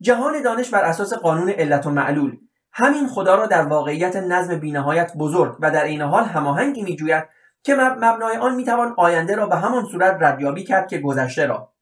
جهان 0.00 0.42
دانش 0.42 0.70
بر 0.70 0.82
اساس 0.82 1.12
قانون 1.12 1.50
علت 1.50 1.86
و 1.86 1.90
معلول. 1.90 2.36
همین 2.72 3.08
خدا 3.08 3.34
را 3.34 3.46
در 3.46 3.62
واقعیت 3.62 4.16
نظم 4.16 4.60
بینهایت 4.60 5.12
بزرگ 5.18 5.56
و 5.60 5.70
در 5.70 5.84
این 5.84 6.02
حال 6.02 6.24
هماهنگی 6.24 6.82
میجوید 6.82 7.24
که 7.62 7.74
مبنای 7.74 8.36
آن 8.36 8.54
می‌توان 8.54 8.94
آینده 8.96 9.36
را 9.36 9.46
به 9.46 9.56
همان 9.56 9.84
صورت 9.84 10.16
ردیابی 10.20 10.64
کرد 10.64 10.88
که 10.88 10.98
گذشته 10.98 11.46
را. 11.46 11.72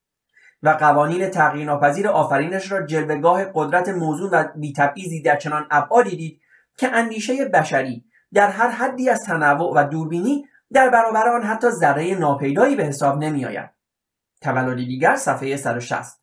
و 0.62 0.68
قوانین 0.68 1.28
تغییرناپذیر 1.28 2.08
آفرینش 2.08 2.72
را 2.72 2.86
جلوگاه 2.86 3.44
قدرت 3.54 3.88
موزون 3.88 4.30
و 4.32 4.44
بیتبعیضی 4.56 5.22
در 5.22 5.36
چنان 5.36 5.66
ابعادی 5.70 6.16
دید 6.16 6.40
که 6.76 6.88
اندیشه 6.88 7.44
بشری 7.44 8.04
در 8.34 8.48
هر 8.48 8.68
حدی 8.68 9.10
از 9.10 9.24
تنوع 9.24 9.72
و 9.76 9.88
دوربینی 9.88 10.48
در 10.72 10.90
برابر 10.90 11.28
آن 11.28 11.42
حتی 11.42 11.70
ذره 11.70 12.14
ناپیدایی 12.14 12.76
به 12.76 12.84
حساب 12.84 13.18
نمیآید. 13.18 13.70
تولدی 14.40 14.86
دیگر 14.86 15.16
صفحه 15.16 15.56
160 15.56 16.20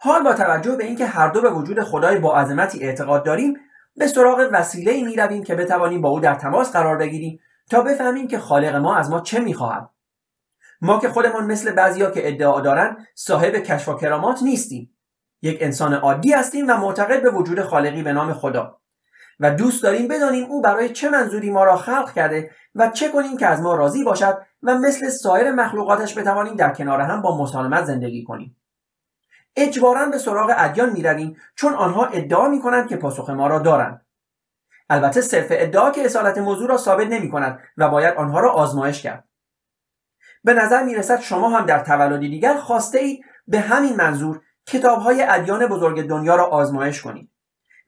حال 0.00 0.22
با 0.22 0.34
توجه 0.34 0.76
به 0.76 0.84
اینکه 0.84 1.06
هر 1.06 1.28
دو 1.28 1.40
به 1.40 1.50
وجود 1.50 1.82
خدای 1.82 2.18
با 2.18 2.36
عظمتی 2.36 2.82
اعتقاد 2.82 3.24
داریم 3.24 3.56
به 3.96 4.06
سراغ 4.06 4.48
وسیله 4.52 4.92
ای 4.92 5.02
می 5.02 5.16
رویم 5.16 5.42
که 5.42 5.54
بتوانیم 5.54 6.00
با 6.00 6.08
او 6.08 6.20
در 6.20 6.34
تماس 6.34 6.72
قرار 6.72 6.96
بگیریم 6.96 7.40
تا 7.70 7.82
بفهمیم 7.82 8.28
که 8.28 8.38
خالق 8.38 8.74
ما 8.74 8.96
از 8.96 9.10
ما 9.10 9.20
چه 9.20 9.40
می‌خواهد. 9.40 9.90
ما 10.80 10.98
که 10.98 11.08
خودمان 11.08 11.46
مثل 11.46 11.72
بعضیا 11.72 12.10
که 12.10 12.28
ادعا 12.28 12.60
دارند 12.60 13.06
صاحب 13.14 13.54
کشف 13.54 13.88
و 13.88 13.94
کرامات 13.94 14.42
نیستیم. 14.42 14.96
یک 15.42 15.58
انسان 15.60 15.94
عادی 15.94 16.32
هستیم 16.32 16.68
و 16.68 16.76
معتقد 16.76 17.22
به 17.22 17.30
وجود 17.30 17.60
خالقی 17.62 18.02
به 18.02 18.12
نام 18.12 18.32
خدا. 18.32 18.80
و 19.40 19.50
دوست 19.50 19.82
داریم 19.82 20.08
بدانیم 20.08 20.44
او 20.44 20.62
برای 20.62 20.88
چه 20.88 21.10
منظوری 21.10 21.50
ما 21.50 21.64
را 21.64 21.76
خلق 21.76 22.12
کرده 22.12 22.50
و 22.74 22.88
چه 22.88 23.08
کنیم 23.08 23.36
که 23.36 23.46
از 23.46 23.60
ما 23.60 23.74
راضی 23.74 24.04
باشد 24.04 24.38
و 24.62 24.74
مثل 24.74 25.08
سایر 25.08 25.52
مخلوقاتش 25.52 26.18
بتوانیم 26.18 26.56
در 26.56 26.74
کنار 26.74 27.00
هم 27.00 27.22
با 27.22 27.42
مسالمت 27.42 27.84
زندگی 27.84 28.24
کنیم. 28.24 28.56
اجبارا 29.56 30.06
به 30.06 30.18
سراغ 30.18 30.54
ادیان 30.56 30.92
می‌رویم 30.92 31.36
چون 31.54 31.74
آنها 31.74 32.06
ادعا 32.06 32.48
می‌کنند 32.48 32.88
که 32.88 32.96
پاسخ 32.96 33.30
ما 33.30 33.46
را 33.46 33.58
دارند. 33.58 34.06
البته 34.90 35.20
صرف 35.20 35.46
ادعا 35.50 35.90
که 35.90 36.04
اصالت 36.04 36.38
موضوع 36.38 36.68
را 36.68 36.76
ثابت 36.76 37.06
نمی 37.06 37.30
کند 37.30 37.58
و 37.76 37.88
باید 37.88 38.14
آنها 38.14 38.40
را 38.40 38.52
آزمایش 38.52 39.02
کرد. 39.02 39.28
به 40.44 40.54
نظر 40.54 40.82
می 40.82 40.94
رسد 40.94 41.20
شما 41.20 41.48
هم 41.48 41.66
در 41.66 41.84
تولدی 41.84 42.28
دیگر 42.28 42.56
خواسته 42.56 42.98
اید 42.98 43.24
به 43.46 43.60
همین 43.60 43.96
منظور 43.96 44.40
کتاب 44.66 44.98
های 44.98 45.22
ادیان 45.28 45.66
بزرگ 45.66 46.08
دنیا 46.08 46.36
را 46.36 46.46
آزمایش 46.46 47.02
کنید. 47.02 47.30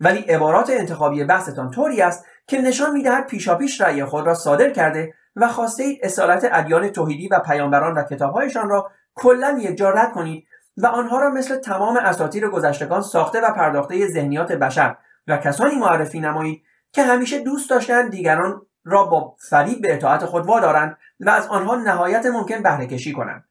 ولی 0.01 0.19
عبارات 0.19 0.71
انتخابی 0.71 1.25
بحثتان 1.25 1.71
طوری 1.71 2.03
است 2.03 2.25
که 2.47 2.61
نشان 2.61 2.93
می‌دهد 2.93 3.27
پیشاپیش 3.27 3.81
رأی 3.81 4.05
خود 4.05 4.27
را 4.27 4.35
صادر 4.35 4.71
کرده 4.71 5.15
و 5.37 5.49
خواسته 5.49 5.83
اید 5.83 6.01
اصالت 6.03 6.49
ادیان 6.53 6.89
توحیدی 6.89 7.29
و 7.29 7.39
پیامبران 7.39 7.95
و 7.95 8.03
کتابهایشان 8.03 8.69
را 8.69 8.91
کلا 9.15 9.59
یکجا 9.61 9.91
رد 9.91 10.13
کنید 10.13 10.47
و 10.77 10.87
آنها 10.87 11.19
را 11.19 11.31
مثل 11.31 11.57
تمام 11.57 11.97
اساطیر 11.97 12.49
گذشتگان 12.49 13.03
ساخته 13.03 13.41
و 13.41 13.51
پرداخته 13.51 14.07
ذهنیات 14.07 14.53
بشر 14.53 14.97
و 15.27 15.37
کسانی 15.37 15.75
معرفی 15.75 16.21
نمایید 16.21 16.63
که 16.93 17.03
همیشه 17.03 17.39
دوست 17.39 17.71
داشتند 17.71 18.11
دیگران 18.11 18.63
را 18.85 19.05
با 19.05 19.37
فریب 19.51 19.83
به 19.83 19.95
اطاعت 19.95 20.25
خود 20.25 20.47
وادارند 20.47 20.97
و 21.21 21.31
از 21.31 21.47
آنها 21.47 21.75
نهایت 21.75 22.27
ممکن 22.27 22.63
بهره 22.63 22.87
کشی 22.87 23.13
کنند. 23.13 23.45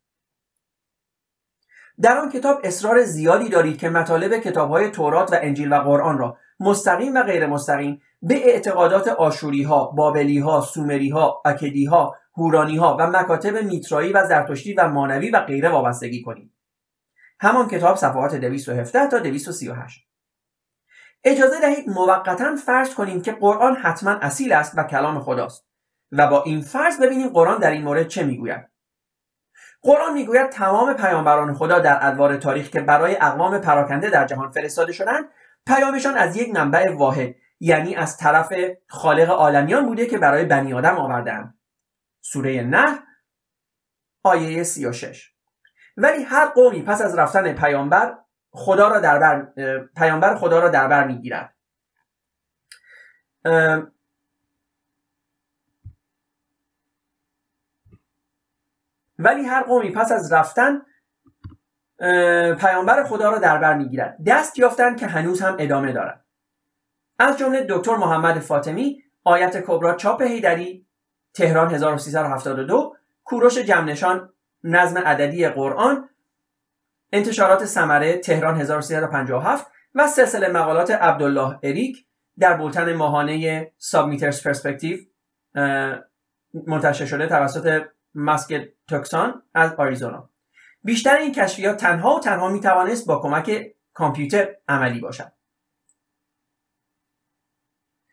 در 2.01 2.17
آن 2.17 2.31
کتاب 2.31 2.62
اصرار 2.63 3.03
زیادی 3.03 3.49
دارید 3.49 3.77
که 3.77 3.89
مطالب 3.89 4.38
کتابهای 4.38 4.89
تورات 4.89 5.34
و 5.34 5.36
انجیل 5.41 5.73
و 5.73 5.75
قرآن 5.75 6.17
را 6.17 6.38
مستقیم 6.60 7.15
و 7.15 7.23
غیر 7.23 7.47
مستقیم 7.47 8.01
به 8.21 8.36
اعتقادات 8.36 9.08
آشوری 9.08 9.63
ها، 9.63 9.86
بابلی 9.86 10.39
ها، 10.39 10.62
سومری 10.62 11.10
ها، 11.10 11.41
اکدی 11.45 11.86
ها، 11.86 12.15
هورانی 12.38 12.77
ها 12.77 12.97
و 12.99 13.08
مکاتب 13.08 13.58
میترایی 13.58 14.13
و 14.13 14.25
زرتشتی 14.27 14.73
و 14.73 14.88
مانوی 14.88 15.29
و 15.29 15.39
غیره 15.39 15.69
وابستگی 15.69 16.21
کنید. 16.21 16.51
همان 17.39 17.67
کتاب 17.67 17.95
صفحات 17.95 18.36
217 18.36 19.08
تا 19.08 19.19
238 19.19 20.08
اجازه 21.23 21.60
دهید 21.60 21.89
موقتا 21.89 22.55
فرض 22.65 22.93
کنیم 22.93 23.21
که 23.21 23.31
قرآن 23.31 23.75
حتما 23.75 24.12
اصیل 24.12 24.51
است 24.51 24.77
و 24.77 24.84
کلام 24.84 25.19
خداست 25.19 25.65
و 26.12 26.27
با 26.27 26.43
این 26.43 26.62
فرض 26.62 27.01
ببینیم 27.01 27.29
قرآن 27.29 27.60
در 27.60 27.71
این 27.71 27.84
مورد 27.84 28.08
چه 28.08 28.23
می‌گوید 28.23 28.74
قرآن 29.86 30.13
می‌گوید 30.13 30.50
تمام 30.50 30.93
پیامبران 30.93 31.54
خدا 31.54 31.80
در 31.80 32.08
ادوار 32.08 32.38
تاریخ 32.38 32.69
که 32.69 32.82
برای 32.82 33.17
اقوام 33.21 33.58
پراکنده 33.58 34.10
در 34.10 34.26
جهان 34.26 34.52
فرستاده 34.52 34.93
شدند 34.93 35.26
پیامشان 35.67 36.17
از 36.17 36.38
یک 36.38 36.56
منبع 36.56 36.95
واحد 36.95 37.36
یعنی 37.60 37.95
از 37.95 38.17
طرف 38.17 38.54
خالق 38.88 39.30
عالمیان 39.30 39.86
بوده 39.86 40.06
که 40.06 40.17
برای 40.17 40.45
بنی 40.45 40.74
آدم 40.74 40.98
آوردهاند. 40.98 41.60
سوره 42.21 42.63
نه 42.63 43.00
آیه 44.24 44.63
36 44.63 45.32
ولی 45.98 46.24
هر 46.24 46.45
قومی 46.45 46.82
پس 46.82 47.02
از 47.02 47.17
رفتن 47.17 47.54
پیامبر 47.54 48.17
خدا 48.52 48.88
را 48.88 49.00
در 49.00 49.19
بر 49.19 49.48
پیامبر 49.95 50.36
خدا 50.36 50.60
را 50.60 50.69
در 50.69 50.88
بر 50.88 51.08
می‌گیرد. 51.08 51.56
ولی 59.19 59.43
هر 59.43 59.63
قومی 59.63 59.91
پس 59.91 60.12
از 60.12 60.34
رفتن 60.34 60.82
پیامبر 62.60 63.04
خدا 63.04 63.30
را 63.30 63.38
در 63.38 63.58
بر 63.58 63.78
می‌گیرد. 63.78 64.17
دست 64.28 64.60
یافتن 64.60 64.95
که 64.95 65.08
هنوز 65.08 65.41
هم 65.41 65.56
ادامه 65.60 65.91
دارد. 65.91 66.25
از 67.19 67.38
جمله 67.38 67.65
دکتر 67.69 67.95
محمد 67.95 68.39
فاطمی 68.39 69.04
آیت 69.23 69.62
کبرا 69.62 69.95
چاپ 69.95 70.21
هیدری 70.21 70.86
تهران 71.34 71.73
1372 71.73 72.95
کوروش 73.23 73.58
جمنشان 73.58 74.34
نظم 74.63 74.97
عددی 74.97 75.47
قرآن 75.47 76.10
انتشارات 77.13 77.65
سمره 77.65 78.17
تهران 78.17 78.62
1357 78.62 79.67
و 79.95 80.08
سلسله 80.08 80.47
مقالات 80.47 80.91
عبدالله 80.91 81.60
اریک 81.63 82.06
در 82.39 82.58
بولتن 82.58 82.93
ماهانه 82.93 83.71
سابمیترز 83.78 84.43
پرسپکتیو 84.43 84.97
منتشر 86.67 87.06
شده 87.06 87.28
توسط 87.28 87.84
ماسک 88.15 88.69
توکسان 88.88 89.43
از 89.54 89.73
آریزونا. 89.73 90.30
بیشتر 90.84 91.15
این 91.15 91.32
کشفیات 91.32 91.78
تنها 91.78 92.15
و 92.15 92.19
تنها 92.19 92.49
می 92.49 92.60
توانست 92.60 93.08
با 93.08 93.19
کمک 93.19 93.75
کامپیوتر 93.93 94.56
عملی 94.67 94.99
باشد. 94.99 95.32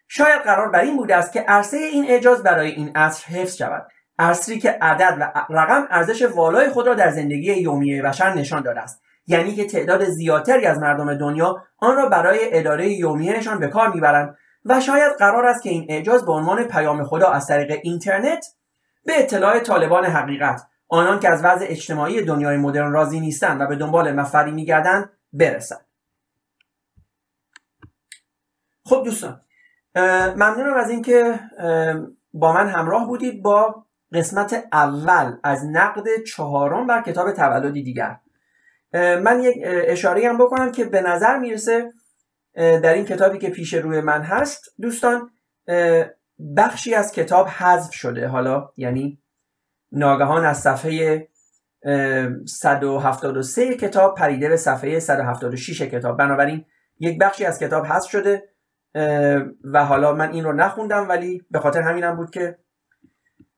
شاید 0.09 0.43
قرار 0.43 0.71
بر 0.71 0.81
این 0.81 0.97
بوده 0.97 1.17
است 1.17 1.33
که 1.33 1.41
عرصه 1.41 1.77
این 1.77 2.05
اعجاز 2.09 2.43
برای 2.43 2.71
این 2.71 2.97
عصر 2.97 3.27
حفظ 3.27 3.57
شود. 3.57 3.89
عصری 4.19 4.59
که 4.59 4.71
عدد 4.71 5.17
و 5.21 5.47
رقم 5.51 5.87
ارزش 5.91 6.23
والای 6.23 6.69
خود 6.71 6.87
را 6.87 6.95
در 6.95 7.11
زندگی 7.11 7.53
یومیه 7.53 8.03
بشر 8.03 8.35
نشان 8.35 8.63
داده 8.63 8.81
است. 8.81 9.03
یعنی 9.27 9.55
که 9.55 9.65
تعداد 9.65 10.05
زیادتری 10.05 10.67
از 10.67 10.79
مردم 10.79 11.15
دنیا 11.19 11.63
آن 11.79 11.97
را 11.97 12.09
برای 12.09 12.59
اداره 12.59 12.93
یومیهشان 12.93 13.59
به 13.59 13.69
کار 13.69 13.93
می‌برند 13.93 14.37
و 14.65 14.81
شاید 14.81 15.13
قرار 15.19 15.47
است 15.47 15.63
که 15.63 15.71
این 15.71 15.87
اعجاز 15.89 16.27
به 16.27 16.33
عنوان 16.33 16.65
پیام 16.65 17.05
خدا 17.05 17.29
از 17.29 17.47
طریق 17.47 17.81
اینترنت 17.83 18.47
به 19.05 19.21
اطلاع 19.21 19.59
طالبان 19.59 20.05
حقیقت. 20.05 20.67
آنان 20.89 21.21
که 21.21 21.29
از 21.29 21.45
وضع 21.45 21.67
اجتماعی 21.69 22.23
دنیای 22.23 22.57
مدرن 22.57 22.93
راضی 22.93 23.21
نیستند 23.21 23.61
و 23.61 23.67
به 23.67 23.77
دنبال 23.77 24.13
مفری 24.13 24.51
میگردند 24.51 25.11
برسد 25.33 25.85
خب 28.85 29.03
دوستان 29.05 29.41
ممنونم 30.37 30.75
از 30.75 30.91
اینکه 30.91 31.41
با 32.33 32.53
من 32.53 32.69
همراه 32.69 33.07
بودید 33.07 33.43
با 33.43 33.87
قسمت 34.13 34.65
اول 34.73 35.37
از 35.45 35.65
نقد 35.67 36.23
چهارم 36.27 36.87
بر 36.87 37.03
کتاب 37.03 37.33
تولدی 37.33 37.83
دیگر. 37.83 38.17
من 38.95 39.43
یک 39.43 39.57
اشاره 39.65 40.29
هم 40.29 40.39
بکنم 40.39 40.73
که 40.73 40.85
به 40.85 41.01
نظر 41.01 41.39
می‌رسه 41.39 41.93
در 42.55 42.95
این 42.95 43.05
کتابی 43.05 43.39
که 43.39 43.51
پیش 43.51 43.75
روی 43.75 44.01
من 44.01 44.23
هست 44.23 44.75
دوستان 44.81 45.31
بخشی 46.57 46.95
از 46.95 47.13
کتاب 47.13 47.49
حذف 47.49 47.93
شده. 47.93 48.29
حالا 48.29 48.73
یعنی 48.77 49.23
ناگهان 49.93 50.45
از 50.45 50.61
صفحه 50.61 51.29
173 52.47 53.75
کتاب 53.75 54.15
پریده 54.15 54.49
به 54.49 54.57
صفحه 54.57 55.01
176 55.01 55.83
کتاب. 55.83 56.19
بنابراین 56.19 56.65
یک 57.01 57.19
بخشی 57.19 57.45
از 57.45 57.59
کتاب 57.59 57.87
حذف 57.87 58.11
شده 58.11 58.49
و 59.65 59.85
حالا 59.85 60.13
من 60.13 60.33
این 60.33 60.45
رو 60.45 60.53
نخوندم 60.53 61.09
ولی 61.09 61.47
به 61.51 61.59
خاطر 61.59 61.81
همینم 61.81 62.17
بود 62.17 62.31
که 62.31 62.59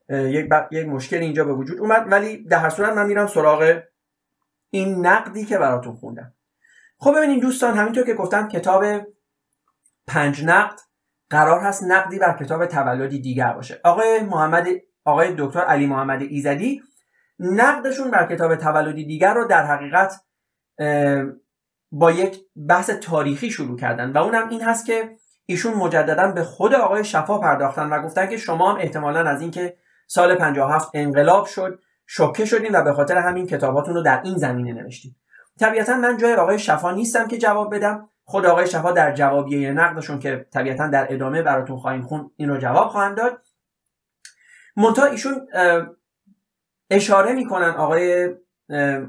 یک, 0.09 0.49
یک 0.71 0.87
مشکل 0.87 1.17
اینجا 1.17 1.43
به 1.43 1.53
وجود 1.53 1.79
اومد. 1.79 2.11
ولی 2.11 2.43
در 2.43 2.57
هر 2.57 2.69
صورت 2.69 2.93
من 2.93 3.05
میرم 3.05 3.27
سراغ 3.27 3.81
این 4.69 5.05
نقدی 5.05 5.45
که 5.45 5.57
براتون 5.57 5.95
خوندم. 5.95 6.33
خب 6.97 7.17
ببینید 7.17 7.41
دوستان 7.41 7.77
همینطور 7.77 8.05
که 8.05 8.13
گفتم 8.13 8.47
کتاب 8.47 8.85
پنج 10.07 10.43
نقد 10.43 10.79
قرار 11.29 11.59
هست 11.59 11.83
نقدی 11.83 12.19
بر 12.19 12.37
کتاب 12.37 12.65
تولدی 12.65 13.19
دیگر 13.19 13.53
باشه. 13.53 13.81
آقای 13.83 14.19
محمد 14.19 14.67
آقای 15.05 15.35
دکتر 15.37 15.59
علی 15.59 15.87
محمد 15.87 16.21
ایزدی 16.21 16.81
نقدشون 17.39 18.11
بر 18.11 18.25
کتاب 18.25 18.55
تولدی 18.55 19.05
دیگر 19.05 19.33
رو 19.33 19.45
در 19.45 19.65
حقیقت 19.65 20.21
با 21.91 22.11
یک 22.11 22.39
بحث 22.69 22.89
تاریخی 22.89 23.49
شروع 23.51 23.79
کردن 23.79 24.11
و 24.11 24.17
اونم 24.17 24.49
این 24.49 24.61
هست 24.61 24.85
که 24.85 25.09
ایشون 25.45 25.73
مجددا 25.73 26.31
به 26.31 26.43
خود 26.43 26.73
آقای 26.73 27.03
شفا 27.03 27.37
پرداختن 27.37 27.89
و 27.89 28.01
گفتن 28.01 28.27
که 28.27 28.37
شما 28.37 28.71
هم 28.71 28.77
احتمالا 28.79 29.19
از 29.19 29.41
اینکه 29.41 29.77
سال 30.07 30.35
57 30.35 30.89
انقلاب 30.93 31.45
شد 31.45 31.79
شوکه 32.05 32.45
شدین 32.45 32.75
و 32.75 32.83
به 32.83 32.93
خاطر 32.93 33.17
همین 33.17 33.47
کتاباتون 33.47 33.93
رو 33.93 34.01
در 34.01 34.21
این 34.23 34.37
زمینه 34.37 34.73
نوشتین. 34.73 35.15
طبیعتا 35.59 35.97
من 35.97 36.17
جای 36.17 36.33
آقای 36.33 36.59
شفا 36.59 36.91
نیستم 36.91 37.27
که 37.27 37.37
جواب 37.37 37.75
بدم. 37.75 38.09
خود 38.25 38.45
آقای 38.45 38.67
شفا 38.67 38.91
در 38.91 39.13
جوابیه 39.13 39.71
نقدشون 39.71 40.19
که 40.19 40.45
طبیعتا 40.53 40.87
در 40.87 41.13
ادامه 41.13 41.41
براتون 41.41 41.77
خواهیم 41.77 42.01
خون 42.01 42.31
این 42.35 42.49
رو 42.49 42.57
جواب 42.57 42.87
خواهند 42.87 43.17
داد. 43.17 43.41
منتها 44.77 45.05
ایشون 45.05 45.47
اشاره 46.89 47.33
می‌کنن 47.33 47.69
آقای 47.69 48.29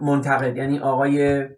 منتقد 0.00 0.56
یعنی 0.56 0.78
آقای 0.78 1.48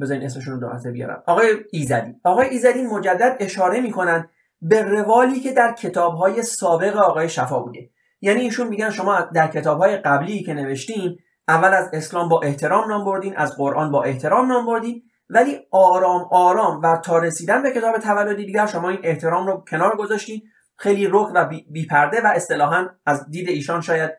بذارین 0.00 0.22
اسمشون 0.22 0.60
رو 0.60 0.60
دو 0.60 0.90
بیارم. 0.92 1.22
آقای 1.26 1.46
ایزدی. 1.70 2.14
آقای 2.24 2.48
ایزدی 2.48 2.82
مجدد 2.82 3.36
اشاره 3.40 3.80
می‌کنن 3.80 4.28
به 4.62 4.82
روالی 4.82 5.40
که 5.40 5.52
در 5.52 5.72
کتابهای 5.72 6.42
سابق 6.42 6.96
آقای 6.96 7.28
شفا 7.28 7.60
بوده. 7.60 7.90
یعنی 8.20 8.40
ایشون 8.40 8.68
میگن 8.68 8.90
شما 8.90 9.20
در 9.20 9.46
کتابهای 9.46 9.96
قبلی 9.96 10.42
که 10.42 10.54
نوشتین 10.54 11.18
اول 11.48 11.74
از 11.74 11.90
اسلام 11.92 12.28
با 12.28 12.40
احترام 12.40 12.88
نام 12.88 13.04
بردین 13.04 13.36
از 13.36 13.56
قرآن 13.56 13.90
با 13.90 14.02
احترام 14.02 14.48
نام 14.48 14.66
بردین 14.66 15.02
ولی 15.30 15.58
آرام 15.70 16.28
آرام 16.30 16.80
و 16.82 16.96
تا 16.96 17.18
رسیدن 17.18 17.62
به 17.62 17.70
کتاب 17.70 17.98
تولدی 17.98 18.46
دیگر 18.46 18.66
شما 18.66 18.88
این 18.88 19.00
احترام 19.02 19.46
رو 19.46 19.64
کنار 19.70 19.96
گذاشتین. 19.96 20.42
خیلی 20.76 21.08
رک 21.12 21.28
و 21.34 21.50
بیپرده 21.70 22.20
و 22.20 22.26
اصطلاحا 22.26 22.88
از 23.06 23.30
دید 23.30 23.48
ایشان 23.48 23.80
شاید 23.80 24.10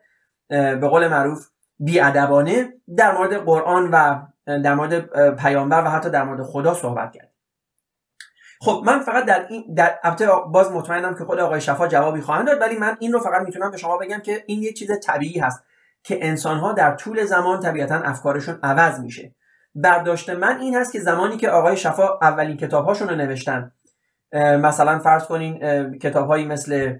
به 0.48 0.88
قول 0.88 1.08
معروف 1.08 1.46
بیادبانه 1.78 2.72
در 2.96 3.18
مورد 3.18 3.34
قرآن 3.44 3.90
و 3.90 4.20
در 4.46 4.74
مورد 4.74 5.06
پیامبر 5.36 5.84
و 5.84 5.90
حتی 5.90 6.10
در 6.10 6.24
مورد 6.24 6.42
خدا 6.42 6.74
صحبت 6.74 7.12
کرد. 7.12 7.30
خب 8.60 8.82
من 8.86 9.00
فقط 9.00 9.24
در 9.24 9.46
این 9.48 9.74
در 9.74 9.98
البته 10.02 10.28
باز 10.52 10.72
مطمئنم 10.72 11.14
که 11.14 11.24
خود 11.24 11.38
آقای 11.38 11.60
شفا 11.60 11.88
جوابی 11.88 12.20
خواهند 12.20 12.46
داد 12.46 12.60
ولی 12.60 12.78
من 12.78 12.96
این 13.00 13.12
رو 13.12 13.20
فقط 13.20 13.42
می‌تونم 13.42 13.70
به 13.70 13.76
شما 13.76 13.96
بگم 13.96 14.18
که 14.18 14.44
این 14.46 14.62
یک 14.62 14.78
چیز 14.78 14.90
طبیعی 15.02 15.38
هست 15.38 15.64
که 16.02 16.18
انسان 16.26 16.58
ها 16.58 16.72
در 16.72 16.94
طول 16.94 17.24
زمان 17.24 17.60
طبیعتا 17.60 17.94
افکارشون 17.94 18.58
عوض 18.62 19.00
میشه. 19.00 19.34
برداشت 19.74 20.30
من 20.30 20.60
این 20.60 20.76
هست 20.76 20.92
که 20.92 21.00
زمانی 21.00 21.36
که 21.36 21.50
آقای 21.50 21.76
شفا 21.76 22.18
اولین 22.22 22.56
کتابهاشون 22.56 23.08
رو 23.08 23.14
نوشتن 23.14 23.72
مثلا 24.32 24.98
فرض 24.98 25.24
کنین 25.24 25.58
کتابهایی 25.98 26.46
مثل 26.46 26.96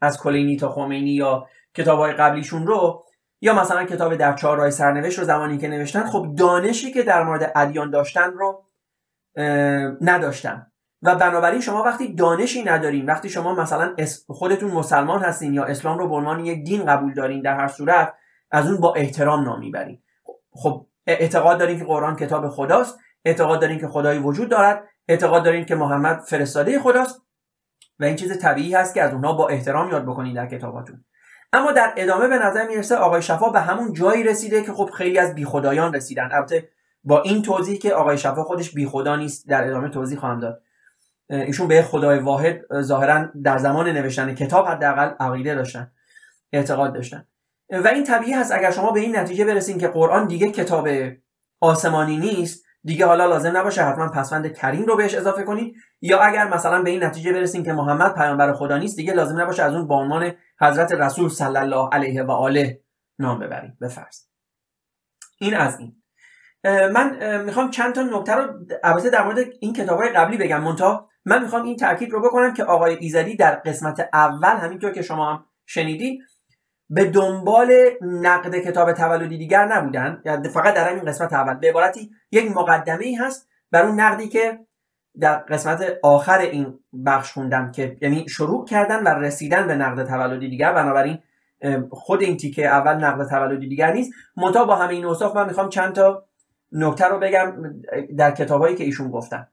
از 0.00 0.18
کلینی 0.18 0.56
تا 0.56 0.68
خمینی 0.68 1.10
یا 1.10 1.46
کتابهای 1.74 2.12
قبلیشون 2.12 2.66
رو 2.66 3.04
یا 3.40 3.54
مثلا 3.54 3.84
کتاب 3.84 4.16
در 4.16 4.32
چهار 4.32 4.58
راه 4.58 4.70
سرنوشت 4.70 5.18
رو 5.18 5.24
زمانی 5.24 5.58
که 5.58 5.68
نوشتن 5.68 6.06
خب 6.06 6.34
دانشی 6.38 6.92
که 6.92 7.02
در 7.02 7.24
مورد 7.24 7.52
ادیان 7.56 7.90
داشتن 7.90 8.32
رو 8.32 8.64
نداشتن. 10.00 10.66
و 11.02 11.14
بنابراین 11.14 11.60
شما 11.60 11.82
وقتی 11.82 12.14
دانشی 12.14 12.62
ندارین 12.64 13.06
وقتی 13.06 13.28
شما 13.28 13.54
مثلا 13.54 13.94
خودتون 14.28 14.70
مسلمان 14.70 15.22
هستین 15.22 15.54
یا 15.54 15.64
اسلام 15.64 15.98
رو 15.98 16.08
به 16.08 16.14
عنوان 16.14 16.44
یک 16.44 16.64
دین 16.64 16.84
قبول 16.84 17.14
دارین 17.14 17.42
در 17.42 17.56
هر 17.56 17.68
صورت 17.68 18.14
از 18.50 18.70
اون 18.70 18.80
با 18.80 18.94
احترام 18.94 19.44
نام 19.44 19.58
می‌برین 19.58 20.02
خب 20.52 20.86
اعتقاد 21.06 21.58
دارین 21.58 21.78
که 21.78 21.84
قرآن 21.84 22.16
کتاب 22.16 22.48
خداست. 22.48 22.98
اعتقاد 23.24 23.60
دارین 23.60 23.78
که 23.78 23.88
خدایی 23.88 24.18
وجود 24.18 24.48
دارد. 24.48 24.84
اعتقاد 25.08 25.44
دارین 25.44 25.64
که 25.64 25.74
محمد 25.74 26.20
فرستاده 26.20 26.78
خداست. 26.78 27.22
و 28.00 28.04
این 28.04 28.16
چیز 28.16 28.38
طبیعی 28.38 28.74
هست 28.74 28.94
که 28.94 29.02
از 29.02 29.12
اونها 29.12 29.32
با 29.32 29.48
احترام 29.48 29.90
یاد 29.90 30.02
بکنین 30.02 30.34
در 30.34 30.46
کتاباتون. 30.46 31.04
اما 31.52 31.72
در 31.72 31.92
ادامه 31.96 32.28
به 32.28 32.38
نظر 32.38 32.66
می‌رسه 32.66 32.96
آقای 32.96 33.22
شفا 33.22 33.48
به 33.48 33.60
همون 33.60 33.92
جایی 33.92 34.22
رسیده 34.22 34.62
که 34.62 34.72
خب 34.72 34.90
خیلی 34.90 35.18
از 35.18 35.34
بیخدایان 35.34 35.94
رسیدن. 35.94 36.28
البته 36.32 36.68
با 37.04 37.22
این 37.22 37.42
توضیح 37.42 37.78
که 37.78 37.94
آقای 37.94 38.18
شفا 38.18 38.44
خودش 38.44 38.70
بیخدا 38.70 39.16
نیست 39.16 39.48
در 39.48 39.68
ادامه 39.68 39.88
توضیح 39.88 40.18
خواهم 40.18 40.40
داد. 40.40 40.62
ایشون 41.30 41.68
به 41.68 41.82
خدای 41.82 42.18
واحد 42.18 42.60
ظاهرا 42.80 43.28
در 43.42 43.58
زمان 43.58 43.88
نوشتن 43.88 44.34
کتاب 44.34 44.66
حداقل 44.66 45.10
عقیده 45.20 45.54
داشتن. 45.54 45.90
اعتقاد 46.52 46.94
داشتن. 46.94 47.26
و 47.70 47.88
این 47.88 48.04
طبیعی 48.04 48.32
هست 48.32 48.52
اگر 48.52 48.70
شما 48.70 48.90
به 48.90 49.00
این 49.00 49.16
نتیجه 49.16 49.44
برسین 49.44 49.78
که 49.78 49.88
قرآن 49.88 50.26
دیگه 50.26 50.50
کتاب 50.50 50.88
آسمانی 51.60 52.16
نیست 52.16 52.64
دیگه 52.84 53.06
حالا 53.06 53.26
لازم 53.26 53.56
نباشه 53.56 53.82
حتما 53.82 54.08
پسوند 54.08 54.52
کریم 54.52 54.84
رو 54.84 54.96
بهش 54.96 55.14
اضافه 55.14 55.42
کنید 55.42 55.74
یا 56.00 56.20
اگر 56.20 56.48
مثلا 56.48 56.82
به 56.82 56.90
این 56.90 57.04
نتیجه 57.04 57.32
برسین 57.32 57.64
که 57.64 57.72
محمد 57.72 58.14
پیامبر 58.14 58.52
خدا 58.52 58.78
نیست 58.78 58.96
دیگه 58.96 59.12
لازم 59.12 59.40
نباشه 59.40 59.62
از 59.62 59.74
اون 59.74 60.20
به 60.20 60.36
حضرت 60.60 60.92
رسول 60.92 61.28
صلی 61.28 61.56
الله 61.56 61.88
علیه 61.92 62.22
و 62.22 62.30
آله 62.30 62.80
نام 63.18 63.38
ببریم 63.38 63.76
به 63.80 63.88
فرض. 63.88 64.20
این 65.40 65.54
از 65.54 65.78
این. 65.78 66.02
من 66.64 67.42
می‌خوام 67.44 67.70
چند 67.70 67.94
تا 67.94 68.02
نکته 68.02 68.34
رو 68.34 68.52
البته 68.84 69.10
در 69.10 69.24
مورد 69.24 69.38
این 69.60 69.72
کتاب 69.72 69.98
های 69.98 70.08
قبلی 70.08 70.36
بگم. 70.36 70.62
مونتا 70.62 71.08
من 71.24 71.42
می‌خوام 71.42 71.62
این 71.62 71.76
تاکید 71.76 72.10
رو 72.10 72.22
بکنم 72.22 72.54
که 72.54 72.64
آقای 72.64 72.96
ایزدی 73.00 73.36
در 73.36 73.54
قسمت 73.54 74.08
اول 74.12 74.56
همینطور 74.56 74.92
که 74.92 75.02
شما 75.02 75.32
هم 75.32 75.44
شنیدین 75.66 76.22
به 76.94 77.04
دنبال 77.04 77.72
نقد 78.00 78.58
کتاب 78.58 78.92
تولدی 78.92 79.38
دیگر 79.38 79.66
نبودن. 79.66 80.22
یعنی 80.24 80.48
فقط 80.48 80.74
در 80.74 80.90
همین 80.90 81.04
قسمت 81.04 81.32
اول. 81.32 81.54
به 81.54 81.68
عبارتی 81.68 82.10
یک 82.30 82.56
مقدمه 82.56 83.04
ای 83.04 83.14
هست 83.14 83.48
بر 83.70 83.82
اون 83.82 84.00
نقدی 84.00 84.28
که 84.28 84.58
در 85.20 85.36
قسمت 85.36 85.98
آخر 86.02 86.38
این 86.38 86.78
بخش 87.06 87.32
خوندم 87.32 87.72
که 87.72 87.96
یعنی 88.00 88.28
شروع 88.28 88.66
کردن 88.66 89.02
و 89.02 89.08
رسیدن 89.08 89.66
به 89.66 89.74
نقد 89.74 90.06
تولدی 90.06 90.48
دیگر. 90.48 90.72
بنابراین 90.72 91.18
خود 91.90 92.22
این 92.22 92.36
تیکه 92.36 92.66
اول 92.66 92.94
نقد 92.94 93.28
تولدی 93.28 93.68
دیگر 93.68 93.92
نیست. 93.92 94.12
منتها 94.36 94.64
با 94.64 94.76
همه 94.76 94.94
این 94.94 95.04
اوصاف 95.04 95.36
من 95.36 95.46
می‌خوام 95.46 95.68
چند 95.68 95.92
تا 95.94 96.24
نکته 96.72 97.04
رو 97.04 97.18
بگم 97.18 97.72
در 98.16 98.30
کتابایی 98.30 98.76
که 98.76 98.84
ایشون 98.84 99.10
گفتن. 99.10 99.46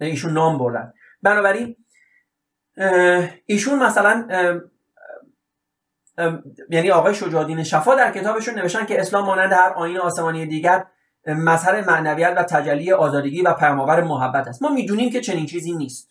ایشون 0.00 0.32
نام 0.32 0.58
بردن. 0.58 0.92
بنابراین 1.22 1.76
ایشون 3.46 3.78
مثلا 3.78 4.28
یعنی 6.70 6.90
آقای 6.90 7.14
شجاعالدین 7.14 7.62
شفا 7.62 7.94
در 7.94 8.12
کتابشون 8.12 8.54
نوشتن 8.54 8.86
که 8.86 9.00
اسلام 9.00 9.26
مانند 9.26 9.52
هر 9.52 9.72
آین 9.76 9.98
آسمانی 9.98 10.46
دیگر 10.46 10.84
مظهر 11.26 11.84
معنویت 11.84 12.34
و 12.36 12.42
تجلی 12.42 12.92
آزادگی 12.92 13.42
و 13.42 13.52
پیامآور 13.52 14.02
محبت 14.02 14.48
است. 14.48 14.62
ما 14.62 14.68
می‌دونیم 14.68 15.10
که 15.10 15.20
چنین 15.20 15.46
چیزی 15.46 15.72
نیست. 15.72 16.08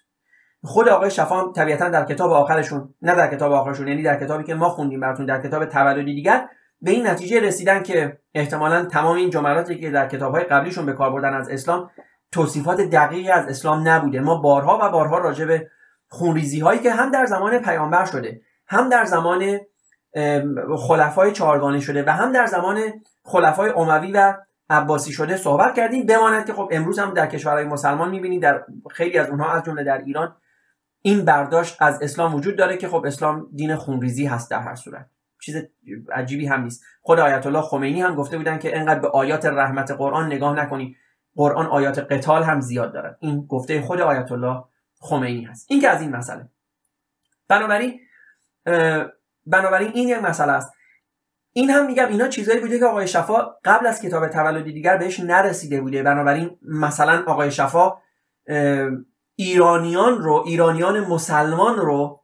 خود 0.64 0.90
آقای 0.90 1.12
شفا 1.12 1.52
طبیعتا 1.52 1.90
در 1.90 2.06
کتاب 2.06 2.32
آخرشون 2.32 2.94
نه 3.02 3.16
در 3.16 3.36
کتاب 3.36 3.52
آخرشون 3.52 3.88
یعنی 3.88 4.04
در 4.04 4.20
کتابی 4.20 4.44
که 4.44 4.56
ما 4.56 4.70
خوندیم 4.70 5.00
براتون 5.00 5.26
در 5.26 5.42
کتاب 5.42 5.66
تولدی 5.66 6.16
دیگر 6.16 6.48
به 6.82 6.92
این 6.92 7.08
نتیجه 7.08 7.40
رسیدن 7.40 7.84
که 7.84 8.18
احتمالا 8.34 8.86
تمام 8.86 9.16
این 9.16 9.30
جملاتی 9.30 9.80
که 9.80 9.92
در 9.92 10.08
کتابهای 10.08 10.44
قبلیشون 10.44 10.86
به 10.86 10.94
کار 10.94 11.12
بردن 11.12 11.34
از 11.34 11.50
اسلام 11.50 11.90
توصیفات 12.32 12.82
دقیقی 12.82 13.30
از 13.32 13.48
اسلام 13.48 13.88
نبوده. 13.88 14.20
ما 14.20 14.36
بارها 14.36 14.80
و 14.82 14.90
بارها 14.90 15.18
راجع 15.18 15.46
به 15.46 15.70
خونریزی 16.10 16.60
هایی 16.60 16.80
که 16.80 16.92
هم 16.92 17.12
در 17.12 17.26
زمان 17.26 17.60
پیامبر 17.60 18.06
شده 18.06 18.42
هم 18.68 18.90
در 18.90 19.06
زمان 19.06 19.60
خلفای 20.78 21.32
چهارگانه 21.32 21.80
شده 21.80 22.04
و 22.04 22.10
هم 22.10 22.32
در 22.32 22.46
زمان 22.46 22.80
خلفای 23.24 23.70
اموی 23.70 24.12
و 24.12 24.34
عباسی 24.70 25.12
شده 25.12 25.38
صحبت 25.38 25.76
کردیم. 25.76 26.06
بماند 26.06 26.46
که 26.46 26.54
خب 26.54 26.70
امروز 26.72 27.00
هم 27.00 27.14
در 27.14 27.28
کشورهای 27.28 27.66
مسلمان 27.66 28.10
می‌بینید 28.10 28.42
در 28.42 28.64
خیلی 28.92 29.18
از 29.18 29.30
اونها 29.30 29.52
از 29.54 29.64
جمله 29.64 29.84
در 29.84 29.98
ایران 29.98 30.36
این 31.02 31.26
برداشت 31.26 31.82
از 31.82 32.02
اسلام 32.02 32.36
وجود 32.36 32.56
داره 32.56 32.78
که 32.78 32.88
خب 32.88 33.06
اسلام 33.06 33.48
دین 33.56 33.76
خونریزی 33.76 34.26
هست 34.26 34.52
در 34.52 34.60
هر 34.60 34.76
صورت. 34.76 35.10
چیز 35.42 35.56
عجیبی 36.14 36.48
هم 36.48 36.62
نیست. 36.62 36.84
خود 37.02 37.20
آیت 37.20 37.46
الله 37.46 37.62
خمینی 37.62 38.02
هم 38.02 38.16
گفته 38.16 38.38
بودن 38.38 38.60
که 38.60 38.78
انقدر 38.78 39.00
به 39.00 39.08
آیات 39.08 39.46
رحمت 39.46 39.92
قرآن 39.92 40.26
نگاه 40.26 40.56
نکنید 40.56 40.98
قرآن 41.36 41.66
آیات 41.66 42.00
قتال 42.00 42.44
هم 42.44 42.60
زیاد 42.60 42.94
داره. 42.94 43.18
این 43.20 43.46
گفته 43.50 43.82
خود 43.82 44.02
آیت 44.02 44.32
الله 44.32 44.64
خمینی 45.00 45.44
هست. 45.44 45.66
این 45.70 45.82
که 45.82 45.90
از 45.90 46.02
این 46.02 46.16
مسئله. 46.16 46.50
بنابراین 47.48 48.00
بنابراین 49.46 49.92
این 49.94 50.08
یک 50.08 50.24
مسئله 50.24 50.52
است. 50.52 50.74
این 51.54 51.70
هم 51.70 51.86
میگم 51.86 52.08
اینا 52.08 52.28
چیزایی 52.28 52.60
بوده 52.60 52.80
که 52.80 52.86
آقای 52.86 53.08
شفا 53.08 53.56
قبل 53.66 53.88
از 53.88 54.02
کتاب 54.02 54.28
تولدی 54.28 54.74
دیگر 54.74 54.98
بهش 54.98 55.20
نرسیده 55.20 55.82
بوده. 55.82 56.04
بنابراین 56.04 56.58
مثلا 56.62 57.24
آقای 57.28 57.52
شفا 57.52 57.94
ایرانیان 59.36 60.18
رو 60.18 60.44
ایرانیان 60.46 61.00
مسلمان 61.00 61.76
رو 61.76 62.22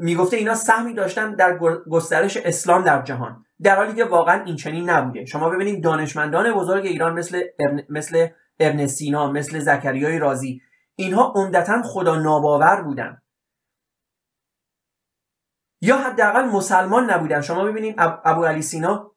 می‌گفته 0.00 0.36
اینا 0.36 0.54
سهمی 0.54 0.94
داشتن 0.94 1.34
در 1.34 1.58
گسترش 1.90 2.36
اسلام 2.36 2.82
در 2.82 3.02
جهان. 3.02 3.44
در 3.62 3.76
حالی 3.76 3.92
که 3.92 4.04
واقعا 4.04 4.44
این 4.44 4.56
چنین 4.56 4.90
نبوده. 4.90 5.24
شما 5.24 5.50
ببینید 5.50 5.84
دانشمندان 5.84 6.52
بزرگ 6.52 6.86
ایران 6.86 7.12
مثل 7.12 7.40
ابن, 7.58 7.82
مثل 7.88 8.26
ابن 8.60 8.86
سینا 8.86 9.32
مثل 9.32 9.58
زکریای 9.58 10.18
رازی 10.18 10.60
اینها 10.96 11.32
عمدتا 11.36 11.82
خدا 11.82 12.16
ناباور 12.16 12.82
بودن. 12.82 13.19
یا 15.80 15.96
حداقل 15.96 16.44
مسلمان 16.44 17.10
نبودن. 17.10 17.40
شما 17.40 17.64
ببینید 17.64 17.94
ابو 17.98 18.44
علی 18.44 18.62
سینا 18.62 19.10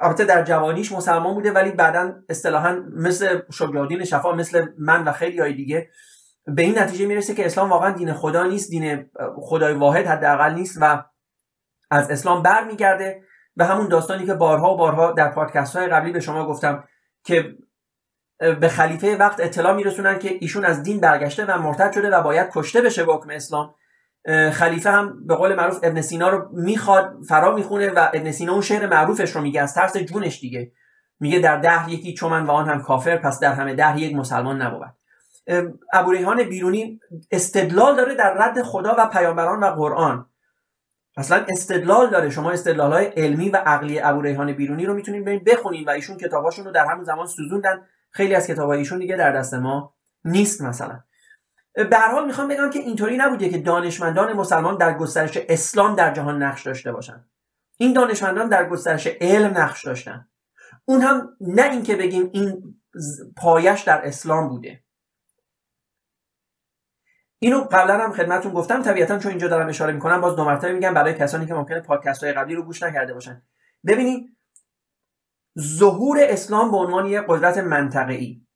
البته 0.00 0.24
در 0.24 0.42
جوانیش 0.42 0.92
مسلمان 0.92 1.34
بوده 1.34 1.52
ولی 1.52 1.70
بعدا 1.70 2.14
اصطلاحا 2.28 2.82
مثل 2.92 3.40
شجاعالدین 3.52 4.04
شفا 4.04 4.32
مثل 4.32 4.66
من 4.78 5.04
و 5.04 5.12
خیلی 5.12 5.40
های 5.40 5.52
دیگه 5.52 5.90
به 6.46 6.62
این 6.62 6.78
نتیجه 6.78 7.06
می‌رسه 7.06 7.34
که 7.34 7.46
اسلام 7.46 7.70
واقعا 7.70 7.90
دین 7.90 8.12
خدا 8.12 8.42
نیست 8.42 8.70
دین 8.70 9.10
خدای 9.36 9.74
واحد 9.74 10.06
حداقل 10.06 10.54
نیست 10.54 10.78
و 10.80 11.04
از 11.90 12.10
اسلام 12.10 12.42
برمیگرده 12.42 13.22
و 13.56 13.64
همون 13.64 13.88
داستانی 13.88 14.26
که 14.26 14.34
بارها 14.34 14.74
و 14.74 14.76
بارها 14.76 15.12
در 15.12 15.28
پادکست 15.28 15.76
های 15.76 15.86
قبلی 15.86 16.12
به 16.12 16.20
شما 16.20 16.46
گفتم 16.46 16.84
که 17.24 17.56
به 18.38 18.68
خلیفه 18.68 19.16
وقت 19.16 19.40
اطلاع 19.40 19.74
میرسونن 19.74 20.18
که 20.18 20.38
ایشون 20.40 20.64
از 20.64 20.82
دین 20.82 21.00
برگشته 21.00 21.44
و 21.44 21.58
مرتد 21.58 21.92
شده 21.92 22.10
و 22.10 22.22
باید 22.22 22.50
کشته 22.52 22.80
بشه 22.80 23.04
به 23.04 23.12
حکم 23.14 23.30
اسلام. 23.30 23.74
خلیفه 24.52 24.90
هم 24.90 25.26
به 25.26 25.34
قول 25.34 25.54
معروف 25.54 25.78
ابن 25.82 26.00
سینا 26.00 26.28
رو 26.28 26.48
می‌خواد 26.52 27.16
فرا 27.28 27.54
می‌خونه 27.54 27.90
و 27.90 28.08
ابن 28.14 28.30
سینا 28.30 28.52
اون 28.52 28.60
شعر 28.60 28.86
معروفش 28.86 29.30
رو 29.30 29.40
میگه 29.40 29.60
از 29.60 29.74
ترس 29.74 29.96
جونش 29.96 30.40
دیگه. 30.40 30.72
میگه 31.20 31.38
در 31.38 31.56
ده 31.56 31.90
یکی 31.90 32.14
چومن 32.14 32.46
و 32.46 32.50
آن 32.50 32.68
هم 32.68 32.82
کافر 32.82 33.16
پس 33.16 33.40
در 33.40 33.52
همه 33.52 33.74
ده 33.74 33.98
یک 34.00 34.16
مسلمان 34.16 34.62
نبود. 34.62 34.94
ابو 35.92 36.12
ریحان 36.12 36.42
بیرونی 36.42 37.00
استدلال 37.30 37.96
داره 37.96 38.14
در 38.14 38.34
رد 38.34 38.62
خدا 38.62 38.96
و 38.98 39.06
پیامبران 39.06 39.60
و 39.60 39.66
قرآن. 39.66 40.26
اصلا 41.16 41.44
استدلال 41.48 42.10
داره. 42.10 42.30
شما 42.30 42.50
استدلال 42.50 42.92
های 42.92 43.06
علمی 43.06 43.50
و 43.50 43.56
عقلی 43.56 44.00
ابو 44.00 44.22
ریحان 44.22 44.52
بیرونی 44.52 44.86
رو 44.86 44.94
می‌تونید 44.94 45.44
بخونید 45.44 45.88
و 45.88 45.90
ایشون 45.90 46.16
کتاباشون 46.16 46.64
رو 46.64 46.70
در 46.70 46.86
همون 46.86 47.04
زمان 47.04 47.26
سوزوندن. 47.26 47.80
خیلی 48.10 48.34
از 48.34 48.46
کتاب 48.46 48.70
ایشون 48.70 48.98
دیگه 48.98 49.16
در 49.16 49.32
دست 49.32 49.54
ما 49.54 49.94
نیست 50.24 50.62
مثلا. 50.62 51.00
به 51.74 51.98
حال 52.12 52.26
می‌خوام 52.26 52.48
بگم 52.48 52.70
که 52.70 52.78
اینطوری 52.78 53.16
نبوده 53.16 53.48
که 53.48 53.58
دانشمندان 53.58 54.32
مسلمان 54.32 54.76
در 54.76 54.98
گسترش 54.98 55.38
اسلام 55.48 55.96
در 55.96 56.14
جهان 56.14 56.42
نقش 56.42 56.66
داشته 56.66 56.92
باشن. 56.92 57.24
این 57.76 57.92
دانشمندان 57.92 58.48
در 58.48 58.68
گسترش 58.68 59.06
علم 59.06 59.58
نقش 59.58 59.84
داشتن. 59.84 60.28
اون 60.84 61.00
هم 61.00 61.36
نه 61.40 61.70
اینکه 61.70 61.96
بگیم 61.96 62.30
این 62.32 62.74
پایش 63.36 63.82
در 63.82 64.06
اسلام 64.06 64.48
بوده. 64.48 64.84
اینو 67.38 67.60
قبلا 67.60 67.98
هم 67.98 68.12
خدمتتون 68.12 68.52
گفتم 68.52 68.82
طبیعتا 68.82 69.18
چون 69.18 69.30
اینجا 69.30 69.48
دارم 69.48 69.68
اشاره 69.68 69.92
می‌کنم 69.92 70.20
باز 70.20 70.36
دو 70.36 70.44
مرتبه 70.44 70.72
میگم 70.72 70.94
برای 70.94 71.14
کسانی 71.14 71.46
که 71.46 71.54
ممکنه 71.54 71.80
پادکست 71.80 72.24
های 72.24 72.32
قبلی 72.32 72.54
رو 72.54 72.62
گوش 72.62 72.82
نکرده 72.82 73.14
باشن. 73.14 73.42
ببینید 73.86 74.36
ظهور 75.60 76.18
اسلام 76.20 76.70
به 76.70 76.76
عنوان 76.76 77.06
یک 77.06 77.24
قدرت 77.28 77.58
منطقه‌ای. 77.58 78.47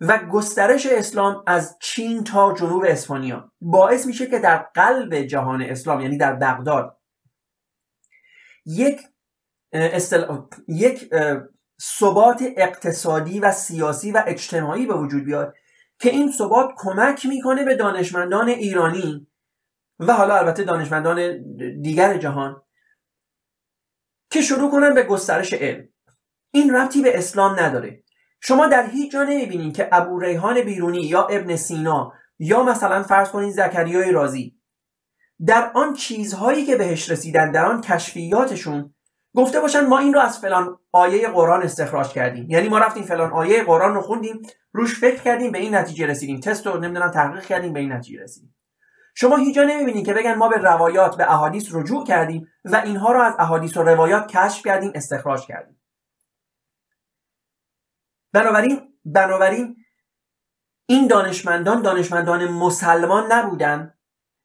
و 0.00 0.18
گسترش 0.18 0.86
اسلام 0.86 1.44
از 1.46 1.76
چین 1.80 2.24
تا 2.24 2.54
جنوب 2.54 2.84
اسپانیا 2.86 3.52
باعث 3.60 4.06
میشه 4.06 4.26
که 4.26 4.38
در 4.38 4.56
قلب 4.56 5.14
جهان 5.14 5.62
اسلام 5.62 6.00
یعنی 6.00 6.18
در 6.18 6.34
بغداد 6.34 6.98
یک. 8.66 9.00
یک 10.68 11.10
ثبات 11.82 12.42
اقتصادی 12.56 13.40
و 13.40 13.52
سیاسی 13.52 14.12
و 14.12 14.22
اجتماعی 14.26 14.86
به 14.86 14.94
وجود 14.94 15.24
بیاد 15.24 15.54
که 15.98 16.10
این 16.10 16.32
ثبات 16.32 16.70
کمک 16.76 17.26
می‌کنه 17.26 17.64
به 17.64 17.74
دانشمندان 17.74 18.48
ایرانی 18.48 19.28
و 19.98 20.12
حالا 20.12 20.36
البته 20.36 20.64
دانشمندان 20.64 21.42
دیگر 21.82 22.18
جهان 22.18 22.62
که 24.30 24.40
شروع 24.40 24.70
کنن 24.70 24.94
به 24.94 25.02
گسترش 25.02 25.52
علم 25.52 25.88
این 26.50 26.74
ربطی 26.74 27.02
به 27.02 27.18
اسلام 27.18 27.60
نداره 27.60 28.04
شما 28.40 28.66
در 28.66 28.86
هیچ 28.86 29.12
جا 29.12 29.22
نمی‌بینید 29.22 29.76
که 29.76 29.88
ابو 29.92 30.20
ریحان 30.20 30.62
بیرونی 30.62 31.00
یا 31.00 31.26
ابن 31.26 31.56
سینا 31.56 32.12
یا 32.38 32.62
مثلا 32.62 33.02
فرض 33.02 33.30
کنید 33.30 33.52
زکریای 33.52 34.12
رازی 34.12 34.58
در 35.46 35.70
آن 35.74 35.94
چیزهایی 35.94 36.64
که 36.64 36.76
بهش 36.76 37.10
رسیدن 37.10 37.52
در 37.52 37.66
آن 37.66 37.80
کشفیاتشون 37.80 38.94
گفته 39.36 39.60
باشن 39.60 39.86
ما 39.86 39.98
این 39.98 40.14
رو 40.14 40.20
از 40.20 40.38
فلان 40.38 40.78
آیه 40.92 41.28
قرآن 41.28 41.62
استخراج 41.62 42.08
کردیم. 42.08 42.50
یعنی 42.50 42.68
ما 42.68 42.78
رفتیم 42.78 43.02
فلان 43.02 43.32
آیه 43.32 43.64
قرآن 43.64 43.94
رو 43.94 44.00
خوندیم 44.00 44.42
روش 44.72 45.00
فکر 45.00 45.22
کردیم 45.22 45.52
به 45.52 45.58
این 45.58 45.74
نتیجه 45.74 46.06
رسیدیم. 46.06 46.40
تست 46.40 46.66
رو 46.66 46.80
نمی‌دونم 46.80 47.10
تحقیق 47.10 47.44
کردیم 47.44 47.72
به 47.72 47.80
این 47.80 47.92
نتیجه 47.92 48.22
رسیدیم. 48.22 48.54
شما 49.14 49.36
هیچ 49.36 49.56
جا 49.56 49.62
نمی‌بینید 49.62 50.06
که 50.06 50.14
بگن 50.14 50.34
ما 50.34 50.48
به 50.48 50.56
روایات 50.56 51.16
به 51.16 51.32
احادیث 51.32 51.68
رجوع 51.72 52.06
کردیم 52.06 52.46
و 52.64 52.76
اینها 52.84 53.12
رو 53.12 53.20
از 53.20 53.34
احادیث 53.38 53.76
و 53.76 53.82
روایات 53.82 54.36
کشف 54.36 54.66
کردیم 54.66 54.92
استخراج 54.94 55.46
کردیم. 55.46 55.77
بنابراین 58.32 58.80
بنابراین 59.04 59.76
این 60.86 61.06
دانشمندان 61.06 61.82
دانشمندان 61.82 62.44
مسلمان 62.44 63.32
نبودن 63.32 63.94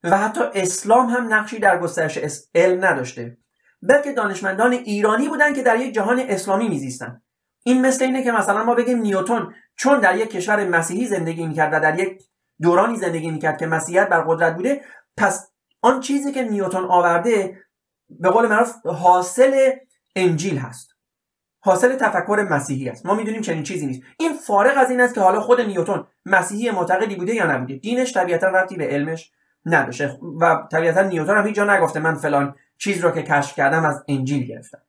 و 0.03 0.17
حتی 0.17 0.41
اسلام 0.53 1.09
هم 1.09 1.33
نقشی 1.33 1.59
در 1.59 1.79
گسترش 1.79 2.19
علم 2.55 2.85
نداشته. 2.85 3.37
بلکه 3.81 4.11
دانشمندان 4.11 4.71
ایرانی 4.71 5.27
بودن 5.27 5.53
که 5.53 5.63
در 5.63 5.77
یک 5.77 5.93
جهان 5.93 6.19
اسلامی 6.19 6.69
میزیستن. 6.69 7.21
این 7.65 7.81
مثل 7.81 8.05
اینه 8.05 8.23
که 8.23 8.31
مثلا 8.31 8.63
ما 8.63 8.75
بگیم 8.75 8.97
نیوتون 8.97 9.53
چون 9.75 9.99
در 9.99 10.17
یک 10.17 10.29
کشور 10.29 10.67
مسیحی 10.67 11.07
زندگی 11.07 11.45
می‌کرد 11.45 11.73
و 11.73 11.79
در 11.79 11.99
یک 11.99 12.23
دورانی 12.61 12.97
زندگی 12.97 13.31
می‌کرد 13.31 13.57
که 13.57 13.65
مسیحیت 13.65 14.09
بر 14.09 14.21
قدرت 14.21 14.55
بوده 14.55 14.81
پس 15.17 15.51
آن 15.81 15.99
چیزی 15.99 16.31
که 16.31 16.43
نیوتون 16.43 16.83
آورده 16.83 17.57
به 18.09 18.29
قول 18.29 18.47
معروف 18.47 18.85
حاصل 18.85 19.71
انجیل 20.15 20.57
هست. 20.57 20.92
حاصل 21.65 21.95
تفکر 21.95 22.47
مسیحی 22.49 22.89
است. 22.89 23.05
ما 23.05 23.15
می‌دونیم 23.15 23.41
چنین 23.41 23.63
چیزی 23.63 23.85
نیست. 23.85 24.01
این 24.19 24.33
فارغ 24.33 24.77
از 24.77 24.89
این 24.89 25.01
است 25.01 25.15
که 25.15 25.21
حالا 25.21 25.39
خود 25.39 25.61
نیوتن 25.61 26.03
مسیحی 26.25 26.71
معتقدی 26.71 27.15
بوده 27.15 27.35
یا 27.35 27.51
نبوده. 27.51 27.75
دینش 27.75 28.13
طبیعتا 28.13 28.47
ربطی 28.47 28.75
به 28.75 28.87
علمش 28.87 29.31
نداشته. 29.65 30.19
و 30.41 30.67
طبیعتا 30.71 31.01
نیوتن 31.01 31.37
هم 31.37 31.47
هیچ 31.47 31.55
جا 31.55 31.75
نگفته 31.75 31.99
من 31.99 32.15
فلان 32.15 32.55
چیز 32.77 33.03
رو 33.03 33.11
که 33.11 33.23
کشف 33.23 33.55
کردم 33.55 33.85
از 33.85 34.03
انجیل 34.07 34.47
گرفتم. 34.47 34.81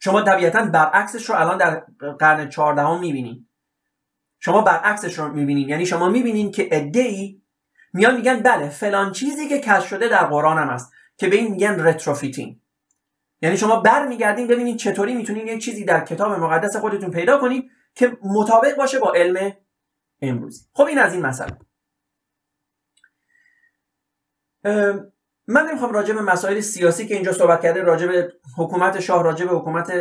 شما 0.00 0.22
طبیعتا 0.22 0.64
برعکسش 0.64 1.30
رو 1.30 1.36
الان 1.36 1.58
در 1.58 1.82
قرن 2.18 2.48
14 2.48 2.82
هم 2.82 3.00
می‌بینید 3.00 3.48
شما 4.38 4.62
برعکسش 4.62 5.18
رو 5.18 5.28
می‌بینید 5.28 5.68
یعنی 5.68 5.86
شما 5.86 6.08
می‌بینید 6.08 6.54
که 6.54 6.68
ادعی 6.70 7.42
میان 7.92 8.16
میگن 8.16 8.40
بله 8.40 8.68
فلان 8.68 9.12
چیزی 9.12 9.48
که 9.48 9.58
کشف 9.58 9.88
شده 9.88 10.08
در 10.08 10.24
قرآن 10.24 10.58
هم 10.58 10.68
هست 10.68 10.92
که 11.16 11.28
به 11.28 11.36
این 11.36 11.50
میگن 11.50 11.80
رتروفیتینگ 11.80 12.56
یعنی 13.42 13.56
شما 13.56 13.80
برمیگردین 13.80 14.46
ببینید 14.46 14.76
چطوری 14.76 15.14
می‌تونید 15.14 15.46
یک 15.46 15.64
چیزی 15.64 15.84
در 15.84 16.04
کتاب 16.04 16.32
مقدس 16.32 16.76
خودتون 16.76 17.10
پیدا 17.10 17.38
کنید 17.38 17.70
که 17.94 18.18
مطابق 18.22 18.76
باشه 18.76 18.98
با 18.98 19.12
علم 19.12 19.52
امروزی. 20.22 20.64
خب 20.72 20.84
این 20.84 20.98
از 20.98 21.14
این 21.14 21.26
مسئله. 21.26 21.58
من 25.46 25.66
نمی‌خوام 25.66 25.92
راجع 25.92 26.14
به 26.14 26.22
مسائل 26.22 26.60
سیاسی 26.60 27.06
که 27.06 27.14
اینجا 27.14 27.32
صحبت 27.32 27.62
کرده 27.62 27.82
راجع 27.82 28.06
به 28.06 28.32
حکومت 28.56 29.00
شاه 29.00 29.22
راجع 29.22 29.46
به 29.46 29.52
حکومت 29.52 29.92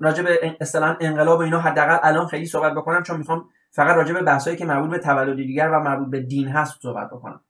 راجع 0.00 0.22
به 0.22 0.56
انقلاب 1.00 1.38
و 1.38 1.42
اینا 1.42 1.60
حداقل 1.60 1.98
الان 2.02 2.26
خیلی 2.26 2.46
صحبت 2.46 2.72
بکنم 2.72 3.02
چون 3.02 3.16
می‌خوام 3.16 3.48
فقط 3.70 3.96
راجع 3.96 4.14
به 4.14 4.22
بحثایی 4.22 4.56
که 4.56 4.64
مربوط 4.64 4.90
به 4.90 4.98
تولد 4.98 5.36
دیگر 5.36 5.68
و 5.68 5.80
مربوط 5.80 6.10
به 6.10 6.20
دین 6.20 6.48
هست 6.48 6.78
صحبت 6.82 7.10
بکنم. 7.10 7.44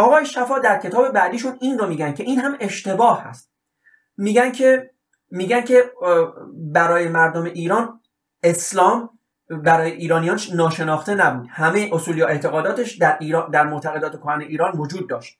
آقای 0.00 0.26
شفا 0.26 0.58
در 0.58 0.78
کتاب 0.78 1.12
بعدیشون 1.12 1.56
این 1.60 1.78
رو 1.78 1.86
میگن 1.86 2.12
که 2.12 2.22
این 2.22 2.40
هم 2.40 2.56
اشتباه 2.60 3.22
هست. 3.22 3.50
میگن 4.16 4.52
که 4.52 4.90
میگن 5.30 5.60
که 5.60 5.92
برای 6.54 7.08
مردم 7.08 7.44
ایران 7.44 8.00
اسلام 8.42 9.10
برای 9.50 9.90
ایرانیان 9.90 10.40
ناشناخته 10.54 11.14
نبود. 11.14 11.46
همه 11.50 11.90
اصول 11.92 12.18
یا 12.18 12.26
اعتقاداتش 12.26 12.96
در 12.96 13.16
ایران 13.20 13.50
در 13.50 13.66
معتقدات 13.66 14.20
کهن 14.20 14.40
ایران 14.40 14.72
وجود 14.78 15.08
داشت. 15.08 15.38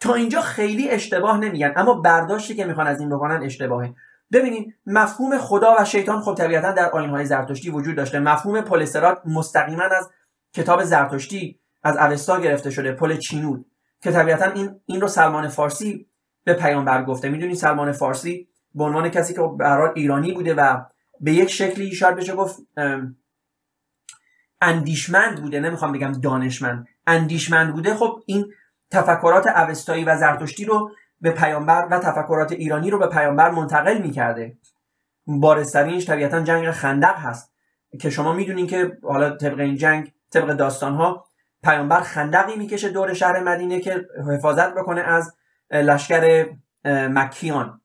تا 0.00 0.14
اینجا 0.14 0.40
خیلی 0.40 0.90
اشتباه 0.90 1.38
نمیگن 1.38 1.72
اما 1.76 1.94
برداشتی 1.94 2.54
که 2.54 2.64
می‌خوان 2.64 2.86
از 2.86 3.00
این 3.00 3.08
بکنن 3.08 3.42
اشتباهه. 3.42 3.94
ببینید 4.32 4.74
مفهوم 4.86 5.38
خدا 5.38 5.76
و 5.78 5.84
شیطان 5.84 6.20
خب 6.20 6.34
طبیعتا 6.34 6.72
در 6.72 6.90
آینهای 6.90 7.24
زرتشتی 7.24 7.70
وجود 7.70 7.96
داشته. 7.96 8.18
مفهوم 8.18 8.60
پولسترات 8.60 9.22
مستقیما 9.24 9.82
از 9.82 10.10
کتاب 10.52 10.84
زرتشتی 10.84 11.60
از 11.82 11.96
اوستا 11.96 12.40
گرفته 12.40 12.70
شده 12.70 12.92
پل 12.92 13.16
چینود. 13.16 13.66
که 14.00 14.12
طبیعتا 14.12 14.50
این 14.50 14.80
این 14.86 15.00
رو 15.00 15.08
سلمان 15.08 15.48
فارسی 15.48 16.06
به 16.44 16.54
پیامبر 16.54 17.04
گفته. 17.04 17.28
می‌دونید 17.28 17.56
سلمان 17.56 17.92
فارسی 17.92 18.48
به 18.74 18.84
عنوان 18.84 19.08
کسی 19.08 19.34
که 19.34 19.40
برای 19.58 19.90
ایرانی 19.94 20.32
بوده 20.32 20.54
و 20.54 20.82
به 21.20 21.32
یک 21.32 21.50
شکلی 21.50 21.94
شاید 21.94 22.16
بشه 22.16 22.34
گفت 22.34 22.58
اندیشمند 24.60 25.42
بوده. 25.42 25.60
نمی‌خوام 25.60 25.92
بگم 25.92 26.12
دانشمند 26.12 26.86
اندیشمند 27.06 27.74
بوده. 27.74 27.94
خب 27.94 28.20
این 28.26 28.52
تفکرات 28.90 29.46
اوستایی 29.46 30.04
و 30.04 30.16
زرتشتی 30.16 30.64
رو 30.64 30.90
به 31.20 31.30
پیامبر 31.30 31.88
و 31.90 31.98
تفکرات 31.98 32.52
ایرانی 32.52 32.90
رو 32.90 32.98
به 32.98 33.06
پیامبر 33.06 33.50
منتقل 33.50 34.02
می‌کرده. 34.02 34.58
بارسترینش 35.26 36.06
طبیعتا 36.06 36.40
جنگ 36.40 36.70
خندق 36.70 37.16
هست 37.16 37.52
که 38.00 38.10
شما 38.10 38.32
می‌دونین 38.32 38.66
که 38.66 38.98
حالا 39.02 39.30
طبق 39.30 39.60
این 39.60 39.76
جنگ 39.76 40.12
طبق 40.32 40.52
داستان 40.52 40.94
ها 40.94 41.26
پیامبر 41.66 42.00
خندقی 42.00 42.56
می‌کشه 42.56 42.88
دور 42.88 43.14
شهر 43.14 43.40
مدینه 43.40 43.80
که 43.80 44.06
حفاظت 44.32 44.74
بکنه 44.74 45.00
از 45.00 45.36
لشکر 45.70 46.50
مکیان. 46.84 47.80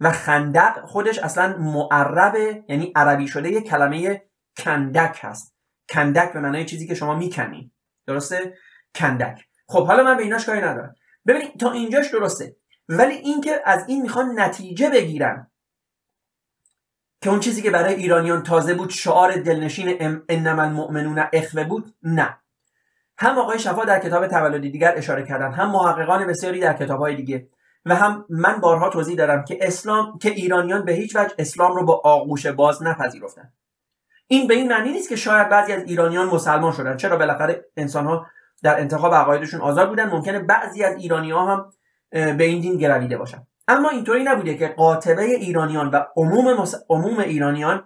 و 0.00 0.10
خندق 0.10 0.84
خودش 0.84 1.18
اصلا 1.18 1.56
معربه 1.56 2.64
یعنی 2.68 2.92
عربی 2.96 3.28
شده 3.28 3.50
یه 3.50 3.60
کلمه 3.60 4.22
کندک 4.58 5.18
هست. 5.20 5.56
کندک 5.88 6.32
به 6.32 6.40
معنای 6.40 6.64
چیزی 6.64 6.86
که 6.86 6.94
شما 6.94 7.14
می‌کنین 7.14 7.72
درسته؟ 8.06 8.54
کندک. 8.94 9.44
خب 9.68 9.86
حالا 9.86 10.02
من 10.02 10.16
به 10.16 10.22
ایناش 10.22 10.46
کاری 10.46 10.60
ندارم. 10.60 10.94
ببینید 11.26 11.60
تا 11.60 11.72
اینجاش 11.72 12.10
درسته. 12.10 12.56
ولی 12.88 13.14
اینکه 13.14 13.62
از 13.64 13.88
این 13.88 14.02
می‌خوان 14.02 14.40
نتیجه 14.40 14.90
بگیرن 14.90 15.50
که 17.22 17.30
اون 17.30 17.40
چیزی 17.40 17.62
که 17.62 17.70
برای 17.70 17.94
ایرانیان 17.94 18.42
تازه 18.42 18.74
بود 18.74 18.90
شعار 18.90 19.36
دلنشین 19.36 20.20
انما 20.28 20.62
المؤمنون 20.62 21.24
اخوه 21.32 21.64
بود 21.64 21.94
نه. 22.02 22.41
هم 23.18 23.38
آقای 23.38 23.58
شفا 23.58 23.84
در 23.84 23.98
کتاب 23.98 24.26
تولدی 24.26 24.70
دیگر 24.70 24.94
اشاره 24.96 25.22
کردن 25.22 25.52
هم 25.52 25.70
محققان 25.70 26.26
بسیاری 26.26 26.60
در 26.60 26.72
کتابهای 26.72 27.16
دیگه 27.16 27.48
و 27.86 27.94
هم 27.94 28.24
من 28.28 28.60
بارها 28.60 28.88
توضیح 28.88 29.16
دادم 29.16 29.44
که 29.44 29.58
اسلام 29.60 30.18
که 30.18 30.30
ایرانیان 30.30 30.84
به 30.84 30.92
هیچ 30.92 31.16
وجه 31.16 31.34
اسلام 31.38 31.76
رو 31.76 31.84
با 31.84 32.00
آغوش 32.04 32.46
باز 32.46 32.82
نپذیرفتن. 32.82 33.52
این 34.26 34.46
به 34.46 34.54
این 34.54 34.68
معنی 34.68 34.92
نیست 34.92 35.08
که 35.08 35.16
شاید 35.16 35.48
بعضی 35.48 35.72
از 35.72 35.82
ایرانیان 35.82 36.26
مسلمان 36.26 36.72
شدن 36.72 36.96
چرا 36.96 37.16
بالاخره 37.16 37.64
انسان 37.76 38.06
ها 38.06 38.26
در 38.62 38.80
انتخاب 38.80 39.14
عقایدشون 39.14 39.60
آزاد 39.60 39.88
بودن؟ 39.88 40.10
ممکنه 40.10 40.38
بعضی 40.38 40.84
از 40.84 40.96
ایرانی 40.96 41.30
ها 41.30 41.46
هم 41.46 41.70
به 42.10 42.44
این 42.44 42.60
دین 42.60 42.76
گرویده 42.76 43.16
باشن. 43.16 43.46
اما 43.68 43.88
اینطوری 43.88 44.24
نبوده 44.24 44.54
که 44.54 44.68
قاطبه 44.68 45.22
ایرانیان 45.22 45.90
و 45.90 46.04
عموم, 46.16 46.66
عموم 46.90 47.18
ایرانیان 47.18 47.84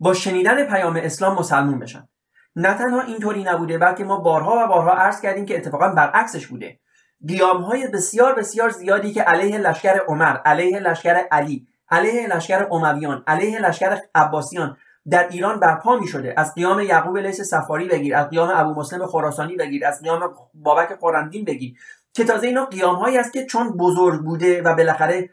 با 0.00 0.14
شنیدن 0.14 0.64
پیام 0.64 0.96
اسلام 0.96 1.38
مسلمون 1.38 1.78
بشن. 1.78 2.08
نه 2.56 2.74
تنها 2.74 3.00
اینطوری 3.00 3.44
نبوده 3.44 3.78
بلکه 3.78 4.04
ما 4.04 4.16
بارها 4.16 4.64
و 4.64 4.68
بارها 4.68 4.92
عرض 4.92 5.20
کردیم 5.20 5.46
که 5.46 5.56
اتفاقا 5.56 5.88
برعکسش 5.88 6.46
بوده. 6.46 6.80
قیام 7.28 7.62
های 7.62 7.88
بسیار 7.88 8.34
بسیار 8.34 8.70
زیادی 8.70 9.12
که 9.12 9.22
علیه 9.22 9.58
لشکر 9.58 9.98
عمر 10.08 10.36
علیه 10.36 10.80
لشکر 10.80 11.14
علی 11.30 11.66
علیه 11.90 12.26
لشکر 12.26 12.66
امویان 12.70 13.24
علیه 13.26 13.58
لشکر 13.58 13.98
عباسیان 14.14 14.76
در 15.10 15.28
ایران 15.28 15.60
برپا 15.60 15.96
می 15.96 16.06
شده 16.06 16.34
از 16.36 16.54
قیام 16.54 16.80
یعقوب 16.80 17.16
لیس 17.16 17.40
سفاری 17.40 17.88
بگیر 17.88 18.16
از 18.16 18.28
قیام 18.28 18.50
ابو 18.54 18.80
مسلم 18.80 19.06
خراسانی 19.06 19.56
بگیر 19.56 19.86
از 19.86 20.02
قیام 20.02 20.34
بابک 20.54 20.98
قرندین 21.00 21.44
بگیر 21.44 21.78
که 22.12 22.24
تازه 22.24 22.46
اینا 22.46 22.64
قیام 22.64 22.96
هایی 22.96 23.18
است 23.18 23.32
که 23.32 23.46
چون 23.46 23.76
بزرگ 23.76 24.20
بوده 24.20 24.62
و 24.62 24.74
بالاخره 24.74 25.30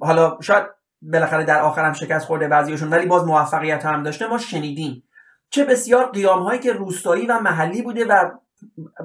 حالا 0.00 0.38
شاید 0.40 0.64
بالاخره 1.02 1.44
در 1.44 1.60
آخر 1.60 1.84
هم 1.84 1.92
شکست 1.92 2.26
خورده 2.26 2.48
بعضیشون 2.48 2.90
ولی 2.90 3.06
باز 3.06 3.24
موفقیت 3.24 3.86
هم 3.86 4.02
داشته 4.02 4.26
ما 4.26 4.38
شنیدیم. 4.38 5.02
چه 5.54 5.64
بسیار 5.64 6.10
قیام 6.10 6.42
هایی 6.42 6.60
که 6.60 6.72
روستایی 6.72 7.26
و 7.26 7.38
محلی 7.38 7.82
بوده 7.82 8.04
و 8.04 8.30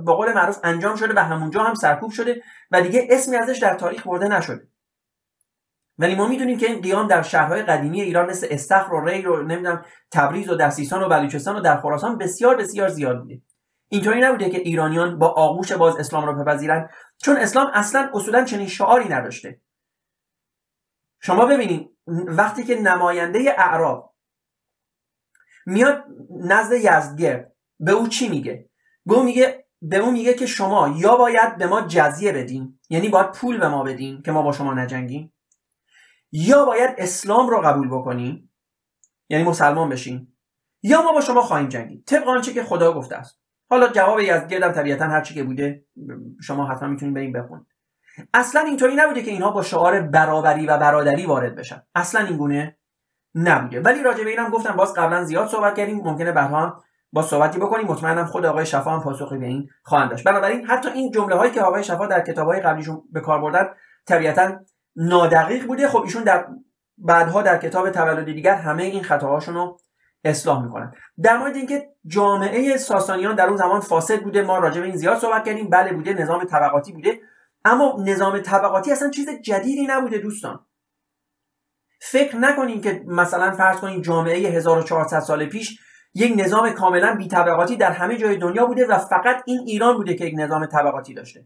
به 0.06 0.14
قول 0.14 0.34
معروف 0.34 0.60
انجام 0.64 0.96
شده 0.96 1.14
و 1.14 1.20
همونجا 1.20 1.64
هم 1.64 1.74
سرکوب 1.74 2.12
شده 2.12 2.42
و 2.72 2.82
دیگه 2.82 3.08
اسمی 3.10 3.36
ازش 3.36 3.58
در 3.58 3.76
تاریخ 3.76 4.08
برده 4.08 4.28
نشده. 4.28 4.68
ولی 5.98 6.16
ما 6.16 6.28
می‌دونیم 6.28 6.58
که 6.58 6.66
این 6.66 6.82
قیام 6.82 7.08
در 7.08 7.22
شهرهای 7.22 7.64
قدیمی 7.64 8.02
ایران 8.02 8.30
مثل 8.30 8.48
استخر 8.50 8.94
و 8.94 9.06
ری 9.06 9.22
رو 9.22 9.44
نمی‌دونم 9.44 9.86
تبریز 10.12 10.50
و 10.50 10.56
در 10.56 10.70
سیستان 10.70 11.04
و 11.04 11.10
بلوچستان 11.10 11.56
و 11.56 11.62
در 11.62 11.82
خراسان 11.82 12.18
بسیار 12.18 12.56
بسیار 12.56 12.90
زیاد 12.90 13.20
بوده. 13.20 13.42
اینطوری 13.90 14.22
نبوده 14.22 14.50
که 14.50 14.58
ایرانیان 14.58 15.20
با 15.20 15.28
آغوش 15.28 15.72
باز 15.72 15.96
اسلام 15.96 16.26
را 16.26 16.34
بپذیرند 16.34 16.90
چون 17.18 17.38
اسلام 17.38 17.68
اصلا 17.74 18.10
اصولا 18.14 18.44
چنین 18.44 18.68
شعاری 18.68 19.10
نداشته. 19.10 19.62
شما 21.22 21.46
ببینید 21.46 21.90
وقتی 22.08 22.64
که 22.64 22.82
نماینده 22.82 23.56
اعراب 23.58 24.10
میاد 25.70 26.04
نزد 26.40 26.74
یزدگرد 26.74 27.54
به 27.80 27.92
او 27.92 28.08
چی 28.08 28.30
میگه؟ 28.30 28.70
به 29.06 29.16
او 29.16 29.24
میگه 29.24 29.66
به 29.82 29.98
او 29.98 30.12
میگه 30.12 30.34
که 30.34 30.46
شما 30.46 30.96
یا 30.98 31.16
باید 31.16 31.58
به 31.58 31.68
ما 31.68 31.82
جزیه 31.82 32.32
بدین. 32.32 32.80
یعنی 32.90 33.10
باید 33.10 33.32
پول 33.32 33.58
به 33.58 33.68
ما 33.68 33.84
بدین 33.84 34.22
که 34.22 34.32
ما 34.32 34.42
با 34.42 34.52
شما 34.52 34.74
نجنگیم. 34.74 35.34
یا 36.32 36.66
باید 36.66 36.96
اسلام 36.98 37.50
رو 37.50 37.62
قبول 37.62 37.88
بکنیم 37.88 38.52
یعنی 39.30 39.44
مسلمان 39.44 39.90
بشیم 39.90 40.38
یا 40.84 41.02
ما 41.02 41.12
با 41.12 41.22
شما 41.22 41.42
خواهیم 41.42 41.68
جنگید. 41.68 42.06
طبق 42.06 42.28
آنچه 42.28 42.54
که 42.54 42.64
خدا 42.64 42.94
گفته 42.94 43.16
است. 43.16 43.40
حالا 43.70 43.88
جواب 43.88 44.20
یزدگردم 44.20 44.72
طبیعتا 44.72 45.06
هر 45.06 45.22
چی 45.22 45.34
که 45.34 45.44
بوده 45.44 45.86
شما 46.42 46.68
حتما 46.68 46.90
می‌تونید 46.90 47.16
بریم 47.16 47.34
بخونید. 47.34 47.66
اصلا 48.34 48.62
اینطوری 48.62 48.96
نبوده 48.96 49.22
که 49.22 49.32
اینها 49.32 49.52
با 49.52 49.62
شعار 49.62 50.02
برابری 50.02 50.66
و 50.66 50.78
برادری 50.78 51.26
وارد 51.26 51.56
بشن. 51.56 51.84
اصلا 51.96 52.26
این 52.26 52.38
گونه 52.38 52.79
نبوده. 53.36 53.82
ولی 53.82 54.04
راجع 54.04 54.24
به 54.24 54.30
اینم 54.30 54.50
گفتم 54.50 54.76
باز 54.76 54.94
قبلا 54.94 55.24
زیاد 55.24 55.48
صحبت 55.48 55.76
کردیم. 55.76 55.98
ممکنه 55.98 56.32
بعدها 56.32 56.62
هم 56.62 56.82
با 57.12 57.22
صحبتی 57.22 57.60
بکنیم. 57.60 57.88
مطمئنم 57.88 58.26
خود 58.26 58.46
آقای 58.46 58.66
شفا 58.66 58.92
هم 58.92 59.04
پاسخی 59.04 59.38
به 59.38 59.46
این 59.46 59.70
خواهند 59.84 60.10
داشت. 60.10 60.24
بنابراین 60.24 60.66
حتی 60.66 60.90
این 60.90 61.12
جمله 61.12 61.36
هایی 61.36 61.52
که 61.52 61.62
آقای 61.62 61.84
شفا 61.84 62.06
در 62.06 62.22
کتاب 62.22 62.48
های 62.48 62.60
قبلیشون 62.60 63.02
به 63.12 63.22
کار 63.22 63.42
بردن 63.42 63.70
طبیعتا 64.08 64.52
نادقیق 64.96 65.68
بوده. 65.68 65.88
خب 65.88 66.02
ایشون 66.02 66.24
در 66.24 66.48
بعدها 66.98 67.42
در 67.42 67.58
کتاب 67.58 67.90
تولدی 67.90 68.34
دیگر 68.34 68.56
همه 68.56 68.84
این 68.84 69.04
خطاهاشون 69.04 69.56
رو 69.56 69.78
اصلاح 70.24 70.64
می‌کنن. 70.64 70.92
در 71.24 71.38
مورد 71.38 71.56
اینکه 71.56 71.90
جامعه 72.06 72.78
ساسانیان 72.78 73.36
در 73.36 73.48
اون 73.48 73.58
زمان 73.58 73.82
فاسد 73.82 74.22
بوده 74.22 74.42
ما 74.42 74.58
راجع 74.58 74.82
به 74.82 74.88
این 74.88 74.96
زیاد 74.96 75.18
صحبت 75.18 75.46
کردیم. 75.46 75.70
بله 75.70 75.94
بوده. 75.94 76.14
نظام 76.14 76.44
طبقاتی 76.44 76.94
بوده. 76.94 77.20
اما 77.66 77.96
نظام 78.06 78.40
طبقاتی 78.40 78.92
اصلا 78.92 79.10
چیز 79.10 79.30
جدیدی 79.30 79.88
نبوده 79.88 80.18
دوستان. 80.18 80.60
فکر 82.00 82.36
نکنین 82.36 82.82
که 82.82 83.04
مثلا 83.08 83.52
فرض 83.52 83.78
کنین 83.78 84.02
جامعه 84.02 84.48
1400 84.48 85.20
سال 85.20 85.46
پیش 85.46 85.80
یک 86.14 86.34
نظام 86.38 86.70
کاملا 86.70 87.16
بی 87.16 87.28
طبقاتی 87.28 87.76
در 87.76 87.92
همه 87.92 88.18
جای 88.18 88.38
دنیا 88.38 88.66
بوده 88.66 88.88
و 88.88 88.98
فقط 88.98 89.44
این 89.46 89.60
ایران 89.68 89.98
بوده 89.98 90.14
که 90.14 90.26
یک 90.26 90.34
نظام 90.38 90.66
طبقاتی 90.66 91.14
داشته. 91.14 91.46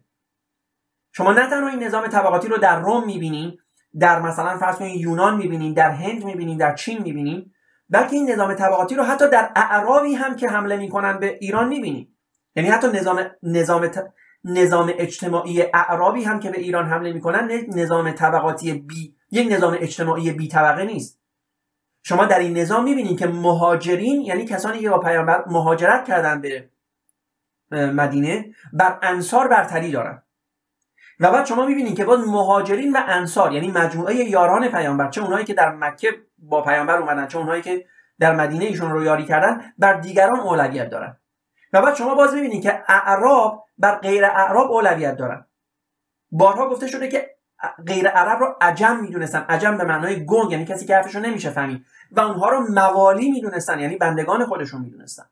شما 1.12 1.34
نه 1.34 1.50
تنها 1.50 1.70
این 1.70 1.84
نظام 1.84 2.08
طبقاتی 2.08 2.48
رو 2.48 2.58
در 2.58 2.82
روم 2.82 3.06
می‌بینین 3.06 3.58
در 4.00 4.22
مثلا 4.22 4.58
فرض 4.58 4.76
کنین 4.76 5.00
یونان 5.00 5.38
می‌بینین 5.38 5.74
در 5.74 5.92
هند 5.92 6.26
می‌بینین 6.26 6.58
در 6.58 6.76
چین 6.76 7.02
می‌بینین 7.02 7.52
بلکه 7.90 8.16
این 8.16 8.32
نظام 8.32 8.54
طبقاتی 8.54 8.96
رو 8.96 9.04
حتی 9.04 9.30
در 9.30 9.52
اعرابی 9.56 10.14
هم 10.14 10.36
که 10.36 10.50
حمله 10.50 10.78
می‌کنن 10.78 11.20
به 11.20 11.38
ایران 11.42 11.68
می‌بینیم 11.68 12.18
یعنی 12.56 12.70
حتی 12.70 12.88
نظام 12.88 13.26
نظام 13.44 13.88
نظام 14.46 14.92
اجتماعی 14.98 15.62
اعرابی 15.62 16.24
هم 16.24 16.40
که 16.40 16.50
به 16.50 16.60
ایران 16.60 16.86
حمله 16.86 17.14
می‌کنن 17.14 17.50
نظام 17.68 18.12
طبقاتی 18.12 18.74
بی 18.74 19.16
یک 19.32 19.52
نظام 19.52 19.78
اجتماعی 19.80 20.32
بی 20.32 20.48
طبقه 20.48 20.86
نیست. 20.86 21.20
شما 22.04 22.26
در 22.26 22.40
این 22.40 22.58
نظام 22.58 22.84
می‌بینید 22.84 23.20
که 23.20 23.28
مهاجرین 23.28 24.22
یعنی 24.22 24.46
کسانی 24.46 24.80
که 24.80 24.90
با 24.90 25.00
پیامبر 25.00 25.44
مهاجرت 25.48 26.06
کردن 26.06 26.42
به 26.42 26.70
مدینه 27.72 28.46
بر 28.74 29.00
انصار 29.02 29.48
برتری 29.48 29.92
دارن. 29.92 30.24
و 31.20 31.32
بعد 31.32 31.46
شما 31.46 31.66
می‌بینید 31.66 31.98
که 31.98 32.06
باز 32.06 32.28
مهاجرین 32.28 32.94
و 32.94 33.00
انصار 33.08 33.54
یعنی 33.54 33.72
مجموعه 33.72 34.16
یاران 34.16 34.68
پیامبر 34.68 35.10
چه 35.10 35.22
اونایی 35.22 35.46
که 35.46 35.54
در 35.54 35.76
مکه 35.76 36.12
با 36.38 36.62
پیامبر 36.62 36.98
اومدن 36.98 37.28
چه 37.28 37.38
اونایی 37.38 37.62
که 37.62 37.86
در 38.20 38.36
مدینه 38.36 38.66
ایشون 38.66 38.92
رو 38.92 39.04
یاری 39.04 39.26
کردن 39.26 39.74
بر 39.78 39.94
دیگران 39.94 40.40
اولویت 40.40 40.90
دارن. 40.90 41.18
و 41.74 41.82
بعد 41.82 41.96
شما 41.96 42.16
باز 42.16 42.34
می‌بینید 42.34 42.64
که 42.64 42.84
اعراب 42.88 43.66
بر 43.78 43.96
غیر 43.96 44.26
اعراب 44.26 44.72
اولویت 44.72 45.18
دارن. 45.18 45.46
بارها 46.32 46.70
گفته 46.70 46.88
شده 46.88 47.08
که 47.08 47.36
غیر 47.88 48.08
عرب 48.08 48.40
رو 48.40 48.56
عجم 48.62 49.00
می‌دونستن. 49.02 49.46
عجم 49.50 49.78
به 49.78 49.84
معنای 49.84 50.26
گنگ 50.26 50.52
یعنی 50.52 50.66
کسی 50.66 50.86
که 50.86 50.96
حرفشو 50.96 51.20
نمیشه 51.20 51.50
فهمید. 51.50 51.86
و 52.12 52.20
اونها 52.20 52.50
رو 52.50 52.72
موالی 52.74 53.32
می‌دونستن 53.32 53.80
یعنی 53.80 53.98
بندگان 53.98 54.46
خودشون 54.46 54.82
می‌دونستن. 54.82 55.24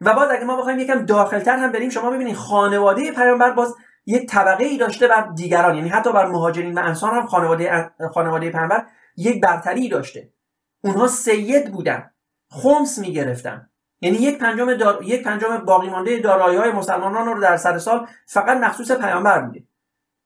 و 0.00 0.14
باز 0.14 0.30
اگه 0.30 0.44
ما 0.44 0.56
بخوایم 0.56 0.78
یکم 0.78 1.06
داخلتر 1.06 1.56
هم 1.56 1.72
بریم 1.72 1.90
شما 1.90 2.10
ببینید 2.10 2.36
خانواده 2.36 3.12
پیامبر 3.12 3.50
باز 3.50 3.74
یک 4.06 4.28
طبقه 4.28 4.64
ای 4.64 4.76
داشته 4.76 5.08
بر 5.08 5.30
دیگران 5.34 5.74
یعنی 5.74 5.88
حتی 5.88 6.12
بر 6.12 6.26
مهاجرین 6.26 6.78
و 6.78 6.82
انصار 6.82 7.14
هم 7.14 7.26
خانواده 7.26 7.90
خانواده 8.14 8.50
پیامبر 8.50 8.86
یک 9.16 9.42
برتری 9.42 9.88
داشته. 9.88 10.32
اونها 10.84 11.06
سید 11.06 11.72
بودن 11.72 12.10
خمس 12.50 12.98
می‌گرفتن. 12.98 13.70
یعنی 14.04 14.16
یک 14.16 14.38
پنجم 14.38 14.74
دار... 14.74 15.02
یک 15.04 15.22
پنجم 15.22 15.56
باقی 15.56 15.90
مانده 15.90 16.18
دارایی 16.18 16.58
های 16.58 16.72
مسلمانان 16.72 17.26
رو 17.26 17.40
در 17.40 17.56
سر 17.56 17.78
سال 17.78 18.06
فقط 18.26 18.56
مخصوص 18.56 18.92
پیامبر 18.92 19.40
بوده 19.40 19.64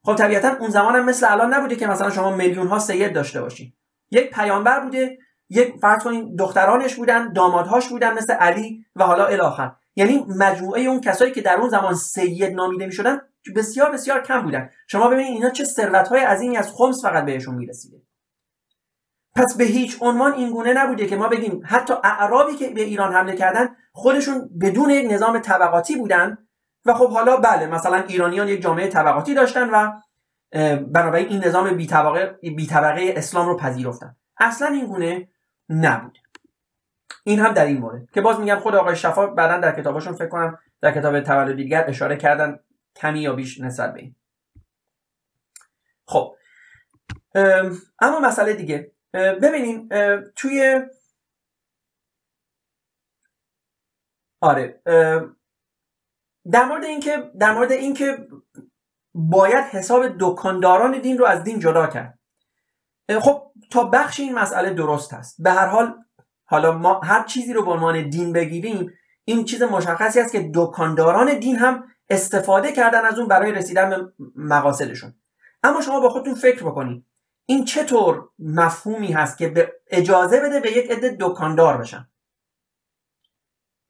خب 0.04 0.14
طبیعتا 0.14 0.56
اون 0.60 0.70
زمان 0.70 0.96
هم 0.96 1.04
مثل 1.04 1.32
الان 1.32 1.54
نبوده 1.54 1.76
که 1.76 1.86
مثلا 1.86 2.10
شما 2.10 2.36
میلیون 2.36 2.66
ها 2.66 2.78
سید 2.78 3.12
داشته 3.12 3.40
باشین. 3.40 3.72
یک 4.10 4.30
پیامبر 4.30 4.80
بوده 4.80 5.18
یک 5.50 5.74
فرض 5.82 6.02
کنین 6.02 6.36
دخترانش 6.36 6.94
بودن 6.94 7.32
دامادهاش 7.32 7.88
بودن 7.88 8.14
مثل 8.14 8.32
علی 8.32 8.84
و 8.96 9.04
حالا 9.04 9.26
الاخر 9.26 9.72
یعنی 9.96 10.24
مجموعه 10.38 10.80
اون 10.80 11.00
کسایی 11.00 11.32
که 11.32 11.40
در 11.40 11.56
اون 11.56 11.68
زمان 11.68 11.94
سید 11.94 12.54
نامیده 12.54 12.86
می‌شدن 12.86 13.20
بسیار 13.56 13.92
بسیار 13.92 14.22
کم 14.22 14.42
بودن. 14.42 14.70
شما 14.86 15.08
ببینید 15.08 15.32
اینا 15.32 15.50
چه 15.50 15.64
ثروت 15.64 16.08
های 16.08 16.20
عظیمی 16.20 16.56
از 16.56 16.72
خمس 16.72 17.02
فقط 17.02 17.24
بهشون 17.24 17.54
می‌رسیده. 17.54 18.07
پس 19.38 19.56
به 19.56 19.64
هیچ 19.64 19.98
عنوان 20.00 20.32
این 20.32 20.50
گونه 20.50 20.72
نبوده 20.72 21.06
که 21.06 21.16
ما 21.16 21.28
بگیم 21.28 21.62
حتی 21.64 21.94
اعرابی 22.04 22.54
که 22.54 22.70
به 22.70 22.80
ایران 22.80 23.14
حمله 23.14 23.36
کردن 23.36 23.68
خودشون 23.92 24.50
بدون 24.60 24.90
یک 24.90 25.12
نظام 25.12 25.38
طبقاتی 25.38 25.96
بودن 25.96 26.38
و 26.84 26.94
خب 26.94 27.10
حالا 27.10 27.36
بله 27.36 27.66
مثلا 27.66 27.96
ایرانیان 27.96 28.48
یک 28.48 28.62
جامعه 28.62 28.88
طبقاتی 28.88 29.34
داشتن 29.34 29.70
و 29.70 29.92
بنابراین 30.76 31.28
این 31.28 31.44
نظام 31.44 31.76
بی 31.76 31.86
طبقه, 31.86 32.38
بی 32.56 32.66
طبقه 32.66 33.14
اسلام 33.16 33.48
رو 33.48 33.56
پذیرفتن. 33.56 34.16
اصلا 34.38 34.68
این 34.68 34.86
گونه 34.86 35.28
نبود. 35.68 36.18
این 37.24 37.40
هم 37.40 37.52
در 37.52 37.66
این 37.66 37.78
مورد 37.78 38.10
که 38.10 38.20
باز 38.20 38.40
میگم 38.40 38.58
خود 38.58 38.74
آقای 38.74 38.96
شفا 38.96 39.26
بعدا 39.26 39.58
در 39.58 39.80
کتابشون 39.80 40.12
فکر 40.12 40.28
کنم 40.28 40.58
در 40.80 40.92
کتاب 40.92 41.20
تولد 41.20 41.56
دیگر 41.56 41.84
اشاره 41.88 42.16
کردن 42.16 42.58
کمی 42.96 43.20
یا 43.20 43.32
بیش 43.32 43.60
نسبت 43.60 43.94
به 43.94 44.00
این. 44.00 44.14
خب 46.04 46.34
اما 48.00 48.20
مسئله 48.20 48.52
دیگه. 48.52 48.92
ببینین 49.14 49.88
توی 50.36 50.80
آره 54.40 54.82
در 56.50 56.64
مورد 56.64 56.84
اینکه 56.84 57.30
در 57.40 57.54
مورد 57.54 57.72
اینکه 57.72 58.28
باید 59.14 59.64
حساب 59.64 60.06
دکانداران 60.20 61.00
دین 61.00 61.18
رو 61.18 61.24
از 61.24 61.44
دین 61.44 61.58
جدا 61.58 61.86
کرد. 61.86 62.18
خب 63.20 63.52
تا 63.70 63.84
بخش 63.84 64.20
این 64.20 64.34
مسئله 64.34 64.70
درست 64.70 65.12
هست 65.14 65.42
به 65.42 65.50
هر 65.50 65.66
حال 65.66 66.04
حالا 66.44 66.72
ما 66.72 67.00
هر 67.00 67.24
چیزی 67.24 67.52
رو 67.52 67.64
به 67.64 67.70
عنوان 67.70 68.10
دین 68.10 68.32
بگیریم 68.32 68.92
این 69.24 69.44
چیز 69.44 69.62
مشخصی 69.62 70.20
است 70.20 70.32
که 70.32 70.50
دکانداران 70.54 71.38
دین 71.38 71.56
هم 71.56 71.84
استفاده 72.10 72.72
کردن 72.72 73.04
از 73.04 73.18
اون 73.18 73.28
برای 73.28 73.52
رسیدن 73.52 73.90
به 73.90 74.12
مقاصدشون. 74.36 75.14
اما 75.62 75.80
شما 75.80 76.00
با 76.00 76.08
خودتون 76.08 76.34
فکر 76.34 76.64
بکنید. 76.64 77.07
این 77.50 77.64
چطور 77.64 78.28
مفهومی 78.38 79.12
هست 79.12 79.38
که 79.38 79.48
به 79.48 79.72
اجازه 79.86 80.40
بده 80.40 80.60
به 80.60 80.72
یک 80.72 80.90
عده 80.90 81.16
دکاندار 81.20 81.76
بشن؟ 81.76 82.08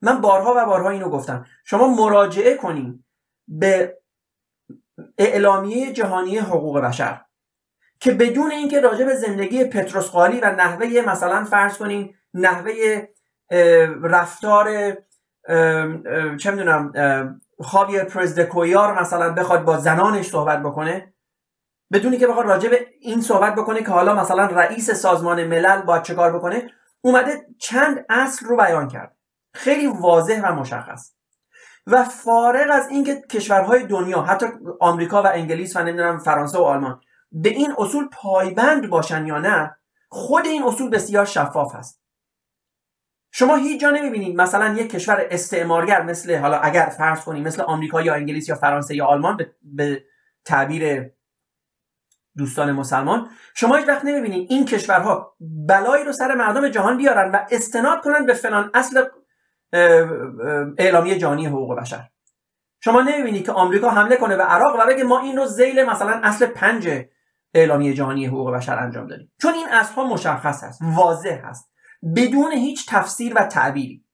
من 0.03 0.21
بارها 0.21 0.55
و 0.57 0.67
بارها 0.67 0.91
اینو 0.91 1.09
گفتم. 1.09 1.47
شما 1.65 1.89
مراجعه 1.89 2.55
کنین 2.55 3.05
به 3.49 3.99
اعلامیه 5.19 5.93
جهانی 5.93 6.39
حقوق 6.39 6.81
بشر 6.81 7.25
که 8.01 8.13
بدون 8.13 8.51
اینکه 8.51 8.81
راجع 8.81 9.05
به 9.05 9.15
زندگی 9.15 9.65
پتروس 9.65 10.11
قالی 10.11 10.41
و 10.41 10.51
نحوه 10.51 11.03
مثلا 11.07 11.45
فرض 11.45 11.79
کنین 11.79 12.15
نحوه 12.35 13.03
رفتار 14.03 14.97
چه 16.37 16.51
می‌دونم 16.51 16.93
خاویر 17.63 18.05
پرزدکویار 18.05 19.01
مثلا 19.01 19.33
بخواد 19.33 19.65
با 19.65 19.79
زنانش 19.79 20.29
صحبت 20.31 20.63
بکنه 20.63 21.15
بدونی 21.93 22.19
که 22.19 22.27
بخواد 22.27 22.47
راجع 22.47 22.69
به 22.69 22.87
این 23.01 23.21
صحبت 23.21 23.55
بکنه 23.55 23.83
که 23.83 23.91
حالا 23.91 24.15
مثلا 24.15 24.47
رئیس 24.47 24.91
سازمان 24.91 25.45
ملل 25.45 25.83
باید 25.83 26.03
چه 26.03 26.15
کار 26.15 26.39
بکنه 26.39 26.71
اومده 27.01 27.47
چند 27.59 28.05
اصل 28.09 28.47
رو 28.47 28.57
بیان 28.57 28.89
کرد. 28.89 29.17
خیلی 29.55 29.87
واضح 29.87 30.41
و 30.45 30.55
مشخص. 30.55 31.13
و 31.87 32.05
فارغ 32.05 32.71
از 32.73 32.89
اینکه 32.89 33.23
کشورهای 33.31 33.87
دنیا 33.87 34.23
حتی 34.23 34.47
آمریکا 34.81 35.23
و 35.23 35.27
انگلیس 35.27 35.77
و 35.77 35.83
نمی‌دونم 35.83 36.19
فرانسه 36.19 36.59
و 36.59 36.63
آلمان 36.63 37.01
به 37.33 37.49
این 37.49 37.75
اصول 37.79 38.09
پایبند 38.13 38.91
باشن 38.91 39.27
یا 39.27 39.39
نه 39.39 39.77
خود 40.09 40.47
این 40.47 40.63
اصول 40.63 40.91
بسیار 40.91 41.25
شفاف 41.25 41.75
هست 41.75 42.03
شما 43.31 43.57
هیچ 43.57 43.81
جا 43.81 43.91
نمی‌بینید 43.91 44.37
مثلا 44.37 44.75
یک 44.75 44.91
کشور 44.91 45.27
استعمارگر 45.31 46.03
مثل 46.03 46.37
حالا 46.37 46.59
اگر 46.59 46.87
فرض 46.99 47.21
کنید 47.21 47.47
مثل 47.47 47.63
آمریکا 47.63 48.03
یا 48.03 48.15
انگلیس 48.15 48.49
یا 48.49 48.55
فرانسه 48.55 48.95
یا 48.95 49.07
آلمان 49.07 49.37
به, 49.37 49.51
به 49.63 50.05
تعبیر 50.45 51.11
دوستان 52.39 52.73
مسلمان 52.73 53.31
شما 53.55 53.77
هیچ 53.77 53.89
وقت 53.89 54.05
نمی‌بینید 54.05 54.51
این 54.51 54.65
کشورها 54.65 55.37
بلایی 55.41 56.05
رو 56.05 56.13
سر 56.13 56.35
مردم 56.35 56.69
جهان 56.69 56.97
بیارن 56.97 57.31
و 57.31 57.47
استناد 57.51 58.01
کنن 58.01 58.27
به 58.27 58.35
فلان 58.35 58.71
اصل 58.75 59.05
اعلامیه 60.79 61.19
جهانی 61.19 61.47
حقوق 61.47 61.79
بشر. 61.79 62.09
شما 62.81 63.03
نمی‌بینید 63.03 63.47
که 63.47 63.53
آمریکا 63.53 63.91
حمله 63.91 64.17
کنه 64.17 64.37
به 64.37 64.43
عراق 64.43 64.77
و 64.81 64.87
بگه 64.87 65.05
ما 65.05 65.21
این 65.21 65.37
رو 65.37 65.47
زیل 65.47 65.85
مثلا 65.85 66.21
اصل 66.23 66.47
پنج 66.47 67.05
اعلامیه 67.55 67.95
جهانی 67.95 68.27
حقوق 68.27 68.55
بشر 68.55 68.79
انجام 68.79 69.07
دادیم. 69.07 69.33
چون 69.43 69.55
این 69.55 69.67
اصلها 69.73 70.05
مشخص 70.05 70.65
هست 70.65 70.81
واضح 70.83 71.41
هست 71.45 71.73
بدون 72.17 72.53
هیچ 72.53 72.87
تفسیر 72.89 73.33
و 73.37 73.45
تعبیری. 73.45 74.05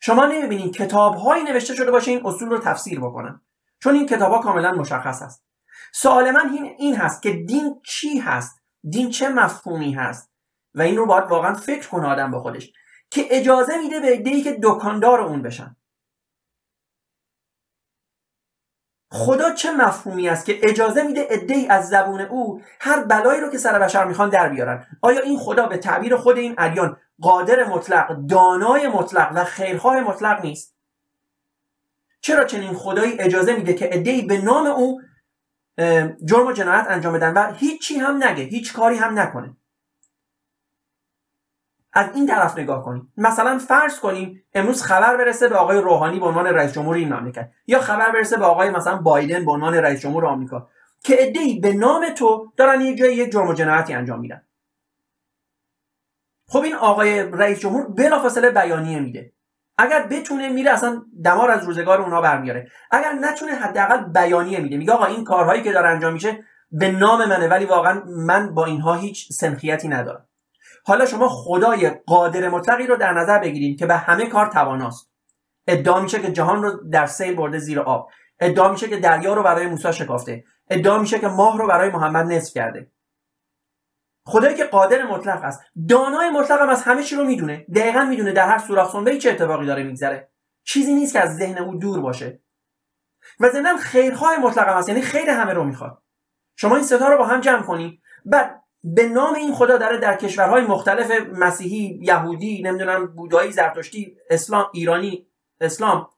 شما 0.00 0.26
نمی‌بینید 0.26 0.76
کتابهایی 0.76 1.44
نوشته 1.44 1.74
شده 1.74 1.90
باشه 1.90 2.10
این 2.10 2.26
اصول 2.26 2.48
رو 2.48 2.58
تفسیر 2.58 3.00
بکنن. 3.00 3.40
چون 3.80 3.94
این 3.94 4.06
کتابها 4.06 4.38
کاملا 4.38 4.72
مشخص 4.72 5.22
هست. 5.22 5.44
سوال 5.92 6.30
من 6.30 6.52
این 6.78 6.96
هست 6.96 7.22
که 7.22 7.32
دین 7.32 7.80
چی 7.84 8.18
هست؟ 8.18 8.60
دین 8.90 9.10
چه 9.10 9.28
مفهومی 9.28 9.92
هست؟ 9.92 10.32
و 10.74 10.82
این 10.82 10.96
رو 10.96 11.06
باید 11.06 11.24
واقعا 11.24 11.54
فکر 11.54 11.88
کنه 11.88 12.06
آدم 12.06 12.30
به 12.30 12.38
خودش 12.38 12.72
که 13.10 13.26
اجازه 13.30 13.78
میده 13.78 14.00
به 14.00 14.06
عده‌ای 14.06 14.42
که 14.42 14.58
دکاندار 14.62 15.20
اون 15.20 15.42
بشن. 15.42 15.76
خدا 19.10 19.50
چه 19.50 19.72
مفهومی 19.72 20.28
است 20.28 20.46
که 20.46 20.58
اجازه 20.62 21.02
میده 21.02 21.26
عدهای 21.30 21.66
از 21.66 21.88
زبون 21.88 22.20
او 22.20 22.62
هر 22.80 23.04
بلایی 23.04 23.40
رو 23.40 23.50
که 23.50 23.58
سر 23.58 23.78
بشر 23.78 24.04
می‌خوان 24.04 24.28
در 24.28 24.48
بیارن؟ 24.48 24.86
آیا 25.02 25.20
این 25.20 25.38
خدا 25.38 25.66
به 25.66 25.76
تعبیر 25.76 26.16
خود 26.16 26.38
این 26.38 26.54
ادیان 26.58 26.96
قادر 27.20 27.64
مطلق 27.64 28.26
دانای 28.26 28.88
مطلق 28.88 29.32
و 29.34 29.44
خیرخواه 29.44 30.00
مطلق 30.00 30.44
نیست؟ 30.44 30.76
چرا 32.20 32.44
چنین 32.44 32.74
خدایی 32.74 33.20
اجازه 33.20 33.56
میده 33.56 33.74
که 33.74 33.86
عدهای 33.86 34.22
به 34.22 34.38
نام 34.38 34.66
او 34.66 35.00
جرم 36.24 36.46
و 36.46 36.52
جنایت 36.52 36.86
انجام 36.88 37.12
بدن 37.12 37.32
و 37.32 37.52
هیچی 37.52 37.94
هم 37.94 38.24
نگه 38.24 38.44
هیچ 38.44 38.72
کاری 38.72 38.96
هم 38.96 39.18
نکنه. 39.18 39.56
از 41.92 42.06
این 42.14 42.26
طرف 42.26 42.58
نگاه 42.58 42.84
کنیم. 42.84 43.12
مثلا 43.16 43.58
فرض 43.58 44.00
کنیم 44.00 44.44
امروز 44.54 44.82
خبر 44.82 45.16
برسه 45.16 45.48
به 45.48 45.56
آقای 45.56 45.78
روحانی 45.78 46.20
به 46.20 46.26
عنوان 46.26 46.46
رئیس 46.46 46.72
جمهور 46.72 46.96
این 46.96 47.12
مملکت 47.12 47.50
یا 47.66 47.80
خبر 47.80 48.10
برسه 48.10 48.36
به 48.36 48.44
آقای 48.44 48.70
مثلا 48.70 48.96
بایدن 48.96 49.44
به 49.44 49.52
عنوان 49.52 49.74
رئیس 49.74 50.00
جمهور 50.00 50.26
آمریکا. 50.26 50.68
که 51.04 51.16
ادعی 51.18 51.60
به 51.60 51.72
نام 51.72 52.14
تو 52.14 52.52
دارن 52.56 52.80
یه 52.80 52.94
جایی 52.94 53.16
یک 53.16 53.32
جرم 53.32 53.48
و 53.48 53.54
جنایتی 53.54 53.94
انجام 53.94 54.20
میدن. 54.20 54.42
خب 56.48 56.60
این 56.62 56.74
آقای 56.74 57.22
رئیس 57.22 57.58
جمهور 57.58 57.88
بلافاصله 57.88 58.50
بیانیه 58.50 59.00
میده. 59.00 59.32
اگر 59.78 60.06
بتونه 60.06 60.48
میره 60.48 60.70
اصلا 60.70 61.02
دمار 61.24 61.50
از 61.50 61.64
روزگار 61.64 62.00
اونها 62.00 62.20
برمیاره. 62.20 62.68
اگر 62.90 63.12
نتونه 63.12 63.52
حداقل 63.52 64.04
بیانیه 64.04 64.60
میده. 64.60 64.76
میگه 64.76 64.92
آقا 64.92 65.04
این 65.04 65.24
کارهایی 65.24 65.62
که 65.62 65.72
داره 65.72 65.88
انجام 65.88 66.12
میشه 66.12 66.38
به 66.70 66.92
نام 66.92 67.28
منه 67.28 67.48
ولی 67.48 67.64
واقعا 67.64 68.02
من 68.06 68.54
با 68.54 68.64
اینها 68.64 68.94
هیچ 68.94 69.32
سنخیتی 69.32 69.88
ندارم. 69.88 70.28
حالا 70.84 71.06
شما 71.06 71.28
خدای 71.28 71.90
قادر 71.90 72.48
مطلقی 72.48 72.86
رو 72.86 72.96
در 72.96 73.12
نظر 73.12 73.38
بگیرید 73.38 73.78
که 73.78 73.86
به 73.86 73.96
همه 73.96 74.26
کار 74.26 74.46
تواناست. 74.46 75.10
ادعا 75.66 76.00
میشه 76.00 76.20
که 76.20 76.32
جهان 76.32 76.62
رو 76.62 76.70
در 76.90 77.06
سیل 77.06 77.34
برده 77.34 77.58
زیر 77.58 77.80
آب. 77.80 78.08
ادعا 78.40 78.72
میشه 78.72 78.88
که 78.88 78.96
دریا 78.96 79.34
رو 79.34 79.42
برای 79.42 79.66
موسی 79.66 79.92
شکافته. 79.92 80.44
ادعا 80.70 80.98
میشه 80.98 81.18
که 81.18 81.28
ماه 81.28 81.58
رو 81.58 81.68
برای 81.68 81.90
محمد 81.90 82.26
نصف 82.26 82.54
کرده. 82.54 82.90
خدایی 84.24 84.56
که 84.56 84.64
قادر 84.64 85.02
مطلق 85.02 85.44
است. 85.44 85.60
دانای 85.88 86.30
مطلق 86.30 86.60
هم 86.60 86.68
از 86.68 86.82
همه 86.82 87.02
چی 87.02 87.16
رو 87.16 87.24
می‌دونه. 87.24 87.66
دقیقا 87.74 88.04
می‌دونه 88.04 88.32
در 88.32 88.46
هر 88.46 88.58
سوراخ 88.58 88.92
سنبه 88.92 89.18
چه 89.18 89.30
اتفاقی 89.30 89.66
داره 89.66 89.82
میگذره. 89.82 90.28
چیزی 90.64 90.94
نیست 90.94 91.12
که 91.12 91.20
از 91.20 91.36
ذهن 91.36 91.58
او 91.58 91.74
دور 91.74 92.00
باشه. 92.00 92.40
و 93.40 93.48
ضمن 93.48 93.76
خیرهای 93.76 94.36
مطلق 94.36 94.68
هم 94.68 94.78
هست. 94.78 94.88
یعنی 94.88 95.02
خیر 95.02 95.30
همه 95.30 95.52
رو 95.52 95.64
می‌خواد. 95.64 96.02
شما 96.56 96.76
این 96.76 96.84
ستا 96.84 97.08
رو 97.08 97.18
با 97.18 97.24
هم 97.24 97.40
جمع 97.40 97.62
کنید 97.62 98.00
بعد 98.24 98.62
به 98.84 99.08
نام 99.08 99.34
این 99.34 99.54
خدا 99.54 99.76
داره 99.76 99.98
در 99.98 100.16
کشورهای 100.16 100.62
مختلف 100.62 101.10
مسیحی 101.32 101.98
یهودی 102.02 102.62
نمی‌دونم 102.62 103.06
بودایی 103.06 103.52
زرتشتی 103.52 104.16
اسلام 104.30 104.66
ایرانی 104.72 105.26
اسلام 105.60 106.08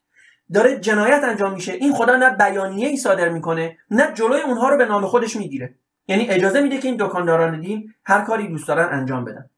داره 0.54 0.78
جنایت 0.78 1.24
انجام 1.24 1.52
میشه. 1.52 1.72
این 1.72 1.94
خدا 1.94 2.16
نه 2.16 2.30
بیانیه 2.30 2.88
ای 2.88 2.96
صادر 2.96 3.28
می‌کنه 3.28 3.78
نه 3.90 4.12
جلوی 4.14 4.40
اونها 4.40 4.68
رو 4.68 4.76
به 4.76 4.84
نام 4.84 5.06
خودش 5.06 5.36
می‌گیره. 5.36 5.78
یعنی 6.08 6.30
اجازه 6.30 6.60
میده 6.60 6.78
که 6.78 6.88
این 6.88 6.96
دکانداران 7.00 7.60
دین 7.60 7.94
هر 8.04 8.20
کاری 8.20 8.48
دوست 8.48 8.68
دارن 8.68 8.98
انجام 8.98 9.24
بدن. 9.24 9.50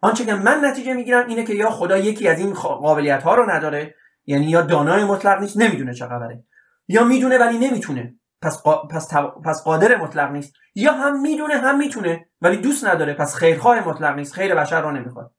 آنچه 0.00 0.24
که 0.24 0.34
من 0.34 0.64
نتیجه 0.64 0.94
می‌گیرم 0.94 1.26
اینه 1.26 1.44
که 1.44 1.54
یا 1.54 1.70
خدا 1.70 1.98
یکی 1.98 2.28
از 2.28 2.38
این 2.38 2.54
قابلیت 2.54 3.22
ها 3.22 3.34
رو 3.34 3.50
نداره 3.50 3.94
یعنی 4.26 4.46
یا 4.46 4.62
دانای 4.62 5.04
مطلق 5.04 5.40
نیست 5.40 5.56
نمی‌دونه 5.56 5.94
چه 5.94 6.06
خبره. 6.06 6.44
یا 6.88 7.04
می‌دونه 7.04 7.38
ولی 7.38 7.58
نمی‌تونه 7.58 8.14
پس, 8.42 8.62
پس, 8.90 9.14
پس 9.44 9.62
قادر 9.64 9.96
مطلق 9.96 10.30
نیست. 10.30 10.52
یا 10.74 10.92
هم 10.92 11.20
می‌دونه 11.20 11.54
هم 11.54 11.78
می‌تونه 11.78 12.26
ولی 12.40 12.56
دوست 12.56 12.84
نداره 12.84 13.14
پس 13.14 13.34
خیرخواه 13.34 13.88
مطلق 13.88 14.16
نیست 14.16 14.34
خیر 14.34 14.54
بشر 14.54 14.80
رو 14.80 14.90
نمی‌خواد. 14.90 15.34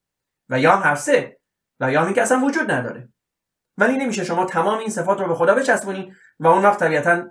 و 0.50 0.60
یا 0.60 0.78
هر 0.78 0.96
سه 0.96 1.38
و 1.80 1.92
یا 1.92 2.12
که 2.12 2.22
اصلا 2.22 2.46
وجود 2.46 2.72
نداره. 2.72 3.10
ولی 3.78 3.98
نمیشه 3.98 4.24
شما 4.24 4.46
تمام 4.46 4.78
این 4.78 4.90
صفات 4.90 5.20
رو 5.20 5.28
به 5.28 5.36
خدا 5.36 5.56
بچسبونید 5.56 6.14
و 6.40 6.48
اون 6.48 6.64
وقت 6.64 6.80
طبیعتا 6.80 7.24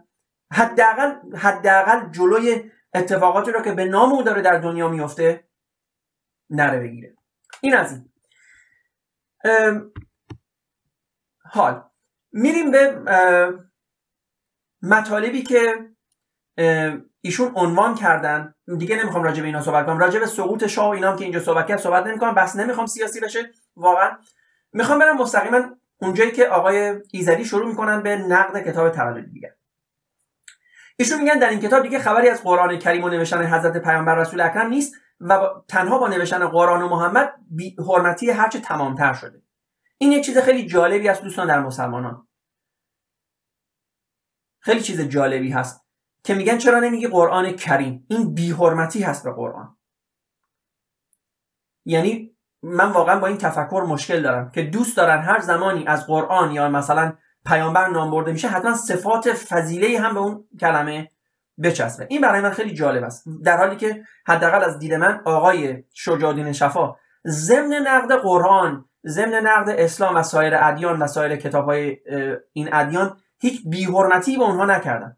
حداقل 0.52 1.36
حداقل 1.36 2.10
جلوی 2.10 2.70
اتفاقاتی 2.94 3.52
رو 3.52 3.62
که 3.62 3.72
به 3.72 3.84
نام 3.84 4.12
او 4.12 4.22
داره 4.22 4.42
در 4.42 4.58
دنیا 4.58 4.88
میفته 4.88 5.48
نره 6.50 6.80
بگیره. 6.80 7.14
این 7.60 7.74
از 7.74 7.92
این. 7.92 8.10
حال. 11.44 11.84
میریم 12.32 12.70
به 12.70 13.02
مطالبی 14.82 15.42
که 15.42 15.88
ایشون 17.20 17.52
عنوان 17.54 17.94
کردن. 17.94 18.54
دیگه 18.78 18.96
نمی‌خوام 18.96 19.24
راجع 19.24 19.40
به 19.40 19.46
اینا 19.46 19.62
صحبت 19.62 19.86
کنم. 19.86 19.98
راجع 19.98 20.20
به 20.20 20.26
سقوط 20.26 20.66
شاه 20.66 20.86
و 20.86 20.90
اینام 20.90 21.16
که 21.16 21.24
اینجا 21.24 21.40
صحبت 21.40 21.66
کرد 21.66 21.78
صحبت 21.78 22.06
نمی‌کنم. 22.06 22.34
بس 22.34 22.56
نمی‌خوام 22.56 22.86
سیاسی 22.86 23.20
بشه. 23.20 23.50
واقعا. 23.76 24.18
می‌خوام 24.72 24.98
برم 24.98 25.16
مستقیما 25.16 25.76
اونجایی 25.98 26.32
که 26.32 26.46
آقای 26.46 27.02
ایزدی 27.10 27.44
شروع 27.44 27.68
می‌کنن 27.68 28.02
به 28.02 28.16
نقد 28.16 28.64
کتاب 28.64 28.90
تولد 28.90 29.32
دیگه 29.32 29.56
ایشون 30.96 31.18
میگن 31.18 31.38
در 31.38 31.48
این 31.48 31.60
کتاب 31.60 31.82
دیگه 31.82 31.98
خبری 31.98 32.28
از 32.28 32.42
قرآن 32.42 32.78
کریم 32.78 33.04
و 33.04 33.08
نوشتن 33.08 33.44
حضرت 33.44 33.82
پیامبر 33.82 34.14
رسول 34.14 34.40
اکرم 34.40 34.68
نیست 34.68 34.94
و 35.20 35.48
تنها 35.68 35.98
با 35.98 36.08
نوشتن 36.08 36.46
قرآن 36.46 36.82
و 36.82 36.88
محمد 36.88 37.34
حرمتی 37.88 38.30
هرچه 38.30 38.60
تمامتر 38.60 39.12
شده. 39.12 39.42
این 39.98 40.12
یک 40.12 40.24
چیز 40.24 40.38
خیلی 40.38 40.66
جالبی 40.66 41.08
است 41.08 41.22
دوستان 41.22 41.46
در 41.46 41.60
مسلمانان. 41.60 42.28
خیلی 44.60 44.80
چیز 44.80 45.00
جالبی 45.00 45.50
هست 45.50 45.84
که 46.24 46.34
میگن 46.34 46.58
چرا 46.58 46.80
نمیگی 46.80 47.08
قرآن 47.08 47.52
کریم؟ 47.52 48.06
این 48.08 48.34
بیحرمتی 48.34 49.02
هست 49.02 49.24
به 49.24 49.32
قرآن. 49.32 49.76
یعنی 51.84 52.36
من 52.62 52.92
واقعا 52.92 53.20
با 53.20 53.26
این 53.26 53.38
تفکر 53.38 53.84
مشکل 53.88 54.22
دارم 54.22 54.50
که 54.50 54.62
دوست 54.62 54.96
دارن 54.96 55.22
هر 55.22 55.40
زمانی 55.40 55.86
از 55.86 56.06
قرآن 56.06 56.52
یا 56.52 56.68
مثلا 56.68 57.16
پیامبر 57.46 57.88
نام 57.88 58.10
برده 58.10 58.32
میشه 58.32 58.48
حتما 58.48 58.74
صفات 58.74 59.32
فضیله 59.32 60.00
هم 60.00 60.14
به 60.14 60.20
اون 60.20 60.44
کلمه 60.60 61.10
بچسبه. 61.62 62.06
این 62.10 62.20
برای 62.20 62.40
من 62.40 62.50
خیلی 62.50 62.74
جالب 62.74 63.04
است. 63.04 63.24
در 63.44 63.56
حالی 63.56 63.76
که 63.76 64.04
حداقل 64.26 64.64
از 64.64 64.78
دید 64.78 64.94
من 64.94 65.20
آقای 65.24 65.84
شجاعالدین 65.92 66.52
شفا 66.52 66.96
ضمن 67.26 67.74
نقد 67.74 68.12
قرآن 68.12 68.84
ضمن 69.06 69.34
نقد 69.34 69.68
اسلام 69.68 70.16
و 70.16 70.22
سایر 70.22 70.54
ادیان 70.56 70.98
و 70.98 71.06
سایر 71.06 71.36
کتاب 71.36 71.64
های 71.64 71.96
این 72.52 72.74
ادیان 72.74 73.16
هیچ 73.40 73.62
بیحرمتی 73.68 74.36
به 74.36 74.42
اونها 74.42 74.64
نکردن. 74.64 75.16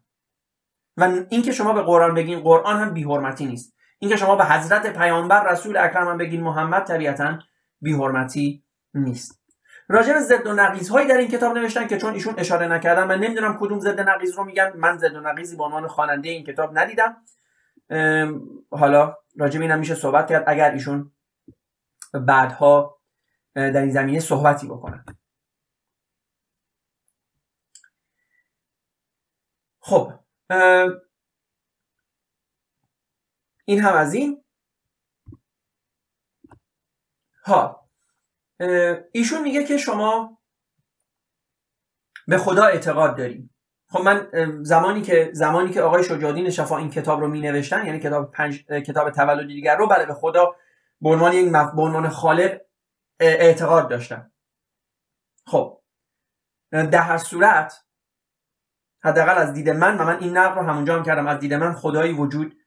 و 0.97 1.11
اینکه 1.29 1.51
شما 1.51 1.73
به 1.73 1.81
قرآن 1.81 2.13
بگین 2.13 2.39
قرآن 2.39 2.79
هم 2.79 2.93
بیحرمتی 2.93 3.45
نیست. 3.45 3.73
اینکه 3.99 4.17
شما 4.17 4.35
به 4.35 4.45
حضرت 4.45 4.97
پیامبر 4.97 5.51
رسول 5.51 5.77
اکرم 5.77 6.07
هم 6.07 6.17
بگین 6.17 6.43
محمد 6.43 6.83
طبیعتا 6.83 7.39
بیحرمتی 7.81 8.63
نیست. 8.93 9.46
راجع 9.89 10.13
به 10.13 10.19
ضد 10.19 10.47
و 10.47 10.53
نقیض 10.53 10.89
هایی 10.89 11.07
در 11.07 11.17
این 11.17 11.27
کتاب 11.27 11.57
نوشتن 11.57 11.87
که 11.87 11.97
چون 11.97 12.13
ایشون 12.13 12.35
اشاره 12.37 12.67
نکردن 12.67 13.03
من 13.03 13.19
نمی‌دونم 13.19 13.57
کدوم 13.59 13.79
ضد 13.79 13.99
نقیض 13.99 14.37
رو 14.37 14.43
میگن. 14.43 14.73
من 14.75 14.97
ضد 14.97 15.15
و 15.15 15.21
نقیضی 15.21 15.55
به 15.55 15.63
عنوان 15.63 15.87
خواننده 15.87 16.29
این 16.29 16.43
کتاب 16.43 16.77
ندیدم. 16.77 17.17
حالا 18.71 19.17
راجع 19.37 19.59
به 19.59 19.65
اینم 19.65 19.79
میشه 19.79 19.95
صحبت 19.95 20.29
کرد. 20.29 20.43
اگر 20.47 20.71
ایشون 20.71 21.11
بعدها 22.13 22.99
در 23.55 23.81
این 23.81 23.91
زمینه 23.91 24.19
صحبتی 24.19 24.67
بکنن. 24.67 25.05
خب 29.79 30.13
این 33.65 33.81
هم 33.81 33.93
از 33.93 34.13
این. 34.13 34.43
ها 37.45 37.86
ایشون 39.11 39.41
میگه 39.41 39.63
که 39.63 39.77
شما 39.77 40.37
به 42.27 42.37
خدا 42.37 42.65
اعتقاد 42.65 43.17
داریم. 43.17 43.53
خب 43.89 44.01
من 44.01 44.29
زمانی 44.63 45.01
که 45.01 45.29
زمانی 45.33 45.71
که 45.71 45.81
آقای 45.81 46.03
شجادین 46.03 46.49
شفا 46.49 46.77
این 46.77 46.89
کتاب 46.89 47.19
رو 47.19 47.27
می 47.27 47.41
نوشتن 47.41 47.85
یعنی 47.85 47.99
کتاب 47.99 48.31
پنج، 48.31 48.65
کتاب 48.65 49.09
تولدی 49.09 49.53
دیگر 49.53 49.77
رو 49.77 49.87
بله 49.87 50.05
به 50.05 50.13
خدا 50.13 50.55
به 51.01 51.09
عنوان 51.09 51.33
یک 51.33 51.51
به 51.51 51.81
عنوان 51.81 52.09
خالق 52.09 52.61
اعتقاد 53.19 53.89
داشتن 53.89 54.31
خب 55.47 55.81
در 56.71 57.01
هر 57.01 57.17
صورت 57.17 57.83
حداقل 59.03 59.37
از 59.37 59.53
دید 59.53 59.69
من 59.69 59.97
و 59.97 60.03
من 60.03 60.19
این 60.19 60.37
نقل 60.37 60.55
رو 60.55 60.61
همونجا 60.61 60.95
هم 60.95 61.03
کردم 61.03 61.27
از 61.27 61.39
دید 61.39 61.53
من 61.53 61.73
خدایی 61.73 62.13
وجود 62.13 62.57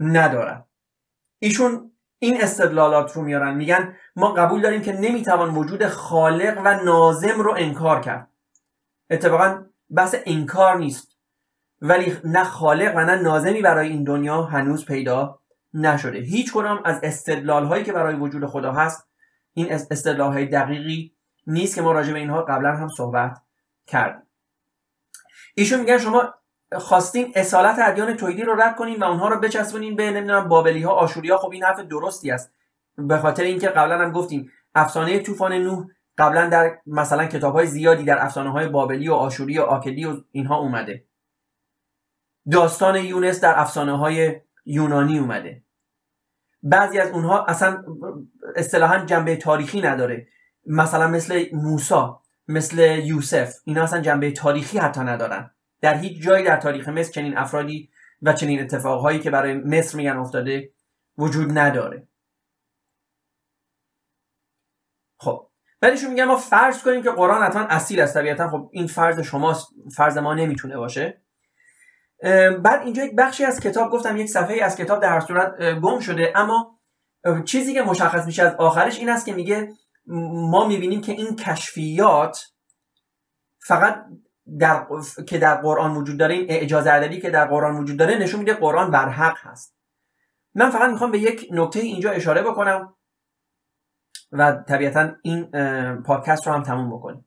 ندارد. 0.00 0.68
ایشون 1.38 1.93
این 2.18 2.42
استدلالات 2.42 3.12
رو 3.12 3.22
میارن 3.22 3.54
میگن 3.54 3.96
ما 4.16 4.32
قبول 4.32 4.62
داریم 4.62 4.82
که 4.82 4.92
نمی‌توان 4.92 5.54
وجود 5.54 5.86
خالق 5.86 6.60
و 6.64 6.84
نازم 6.84 7.40
رو 7.40 7.54
انکار 7.58 8.00
کرد. 8.00 8.28
اتفاقا 9.10 9.64
بحث 9.90 10.14
انکار 10.26 10.76
نیست. 10.76 11.16
ولی 11.80 12.16
نه 12.24 12.44
خالق 12.44 12.92
و 12.96 13.04
نه 13.04 13.14
نازمی 13.14 13.62
برای 13.62 13.88
این 13.88 14.04
دنیا 14.04 14.42
هنوز 14.42 14.84
پیدا 14.84 15.38
نشده. 15.74 16.18
هیچ 16.18 16.52
کدام 16.52 16.82
از 16.84 17.00
استدلال 17.02 17.64
هایی 17.64 17.84
که 17.84 17.92
برای 17.92 18.14
وجود 18.14 18.46
خدا 18.46 18.72
هست 18.72 19.08
این 19.54 19.72
استدلال 19.72 20.32
های 20.32 20.46
دقیقی 20.46 21.14
نیست 21.46 21.74
که 21.74 21.82
ما 21.82 21.92
راجع 21.92 22.12
به 22.12 22.18
اینها 22.18 22.42
قبلا 22.42 22.76
هم 22.76 22.88
صحبت 22.88 23.42
کردیم. 23.86 24.22
ایشون 25.54 25.80
میگن 25.80 25.98
شما 25.98 26.34
خواستین 26.78 27.32
اصالت 27.34 27.78
ادیان 27.78 28.16
تویدی 28.16 28.42
رو 28.42 28.54
رد 28.60 28.76
کنین 28.76 28.98
و 29.00 29.04
اونها 29.04 29.28
رو 29.28 29.40
بچسبونین 29.40 29.96
به 29.96 30.10
نمی‌دونم 30.10 30.48
بابلی 30.48 30.82
ها 30.82 30.92
آشوری 30.92 31.30
ها 31.30 31.36
خب 31.36 31.50
این 31.50 31.64
حرف 31.64 31.80
درستی 31.80 32.30
است. 32.30 32.52
به 32.98 33.18
خاطر 33.18 33.42
اینکه 33.42 33.68
قبلا 33.68 33.98
هم 33.98 34.12
گفتیم 34.12 34.50
افسانه 34.74 35.18
طوفان 35.18 35.52
نوح 35.52 35.86
قبلا 36.18 36.48
در 36.48 36.78
مثلا 36.86 37.26
کتاب 37.26 37.54
های 37.54 37.66
زیادی 37.66 38.04
در 38.04 38.24
افسانه 38.24 38.50
های 38.50 38.68
بابلی 38.68 39.08
و 39.08 39.14
آشوری 39.14 39.58
و 39.58 39.62
آکدی 39.62 40.04
و 40.04 40.16
اینها 40.32 40.56
اومده. 40.56 41.04
داستان 42.50 42.96
یونس 42.96 43.40
در 43.40 43.60
افسانه 43.60 43.98
های 43.98 44.40
یونانی 44.64 45.18
اومده. 45.18 45.62
بعضی 46.62 46.98
از 46.98 47.10
اونها 47.10 47.44
اصلا 47.44 47.84
اصطلاحا 48.56 48.98
جنبه 48.98 49.36
تاریخی 49.36 49.82
نداره. 49.82 50.26
مثلا 50.66 51.08
مثل 51.08 51.44
موسا 51.52 52.22
مثل 52.48 52.78
یوسف 53.04 53.54
اینا 53.64 53.82
اصلا 53.82 54.00
جنبه 54.00 54.30
تاریخی 54.30 54.78
حتی 54.78 55.00
ندارن. 55.00 55.50
در 55.84 55.98
هیچ 55.98 56.22
جایی 56.22 56.44
در 56.44 56.56
تاریخ 56.56 56.88
مصر 56.88 57.12
چنین 57.12 57.38
افرادی 57.38 57.90
و 58.22 58.32
چنین 58.32 58.60
اتفاقهایی 58.60 59.18
که 59.18 59.30
برای 59.30 59.54
مصر 59.54 59.96
میگن 59.96 60.16
افتاده 60.16 60.72
وجود 61.18 61.58
نداره. 61.58 62.08
خب 65.20 65.50
ولیشون 65.82 66.10
میگن 66.10 66.24
ما 66.24 66.36
فرض 66.36 66.82
کنیم 66.82 67.02
که 67.02 67.10
قرآن 67.10 67.42
حتما 67.42 67.62
اصیل 67.62 68.00
است. 68.00 68.14
طبیعتا 68.14 68.50
خب 68.50 68.70
این 68.72 68.86
فرض 68.86 69.20
شماست 69.20 69.68
فرض 69.96 70.18
ما 70.18 70.34
نمی‌تونه 70.34 70.76
باشه. 70.76 71.22
بعد 72.62 72.82
اینجا 72.82 73.04
یک 73.04 73.14
بخشی 73.18 73.44
از 73.44 73.60
کتاب 73.60 73.90
گفتم 73.90 74.16
یک 74.16 74.28
صفحه 74.28 74.64
از 74.64 74.76
کتاب 74.76 75.02
در 75.02 75.08
هر 75.08 75.20
صورت 75.20 75.74
گم 75.80 76.00
شده. 76.00 76.32
اما 76.34 76.80
چیزی 77.44 77.74
که 77.74 77.82
مشخص 77.82 78.26
میشه 78.26 78.42
از 78.42 78.54
آخرش 78.54 78.98
این 78.98 79.08
است 79.08 79.26
که 79.26 79.32
میگه 79.32 79.72
ما 80.50 80.66
می‌بینیم 80.68 81.00
که 81.00 81.12
این 81.12 81.36
کشفیات 81.36 82.38
فقط 83.66 84.06
در 84.60 84.86
که 85.28 85.38
در 85.38 85.54
قرآن 85.54 85.96
وجود 85.96 86.18
داره 86.18 86.34
این 86.34 86.46
اعجاز 86.48 86.86
عددی 86.86 87.20
که 87.20 87.30
در 87.30 87.46
قرآن 87.46 87.76
وجود 87.76 87.96
داره 87.96 88.18
نشون 88.18 88.40
میده 88.40 88.54
قرآن 88.54 88.90
برحق 88.90 89.36
هست. 89.40 89.76
من 90.54 90.70
فقط 90.70 90.90
می‌خوام 90.90 91.10
به 91.10 91.18
یک 91.18 91.48
نکته 91.50 91.80
اینجا 91.80 92.10
اشاره 92.10 92.42
بکنم 92.42 92.94
و 94.32 94.52
طبیعتا 94.68 95.10
این 95.22 95.50
پادکست 96.02 96.46
رو 96.46 96.52
هم 96.52 96.62
تموم 96.62 96.96
بکنیم. 96.96 97.26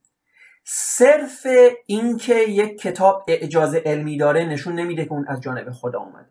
صرف 0.65 1.47
اینکه 1.86 2.36
یک 2.36 2.82
کتاب 2.82 3.26
اعجاز 3.28 3.76
علمی 3.76 4.18
داره 4.18 4.45
نشون 4.45 4.76
نمیده 4.76 5.05
که 5.05 5.11
اون 5.11 5.26
از 5.28 5.41
جانب 5.41 5.72
خدا 5.72 5.99
اومده. 5.99 6.30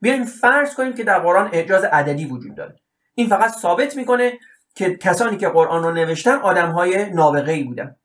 بیاین 0.00 0.24
فرض 0.24 0.74
کنیم 0.74 0.94
که 0.94 1.04
در 1.04 1.18
قرآن 1.18 1.50
اعجاز 1.52 1.84
عددی 1.84 2.26
وجود 2.26 2.56
داره. 2.56 2.80
این 3.14 3.28
فقط 3.28 3.50
ثابت 3.50 3.96
می‌کنه 3.96 4.38
که 4.74 4.96
کسانی 4.96 5.36
که 5.36 5.48
قرآن 5.48 5.82
رو 5.82 5.90
نوشتن 5.92 6.36
آدم 6.36 6.70
های 6.70 7.10
نابغه 7.10 7.52
ای 7.52 7.64
بودن. 7.64 7.96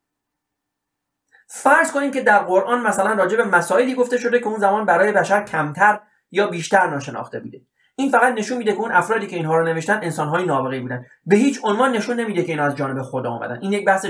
فرض 1.53 1.91
کنیم 1.91 2.11
که 2.11 2.21
در 2.21 2.39
قرآن 2.39 2.81
مثلا 2.81 3.13
راجع 3.13 3.37
به 3.37 3.43
مسائلی 3.43 3.95
گفته 3.95 4.17
شده 4.17 4.39
که 4.39 4.47
اون 4.47 4.59
زمان 4.59 4.85
برای 4.85 5.11
بشر 5.11 5.43
کمتر 5.43 5.99
یا 6.31 6.47
بیشتر 6.47 6.89
ناشناخته 6.89 7.39
بوده. 7.39 7.61
این 7.95 8.11
فقط 8.11 8.33
نشون 8.33 8.57
میده 8.57 8.71
که 8.71 8.79
اون 8.79 8.91
افرادی 8.91 9.27
که 9.27 9.35
اینها 9.35 9.57
رو 9.57 9.65
نوشتن 9.65 9.99
انسانهای 10.03 10.45
نابغه 10.45 10.79
بودن. 10.79 11.05
به 11.25 11.35
هیچ 11.35 11.59
عنوان 11.63 11.91
نشون 11.91 12.19
نمیده 12.19 12.43
که 12.43 12.51
اینا 12.51 12.63
از 12.63 12.75
جانب 12.75 13.01
خدا 13.01 13.29
آمدن 13.29 13.59
این 13.61 13.73
یک 13.73 13.85
بحث 13.85 14.05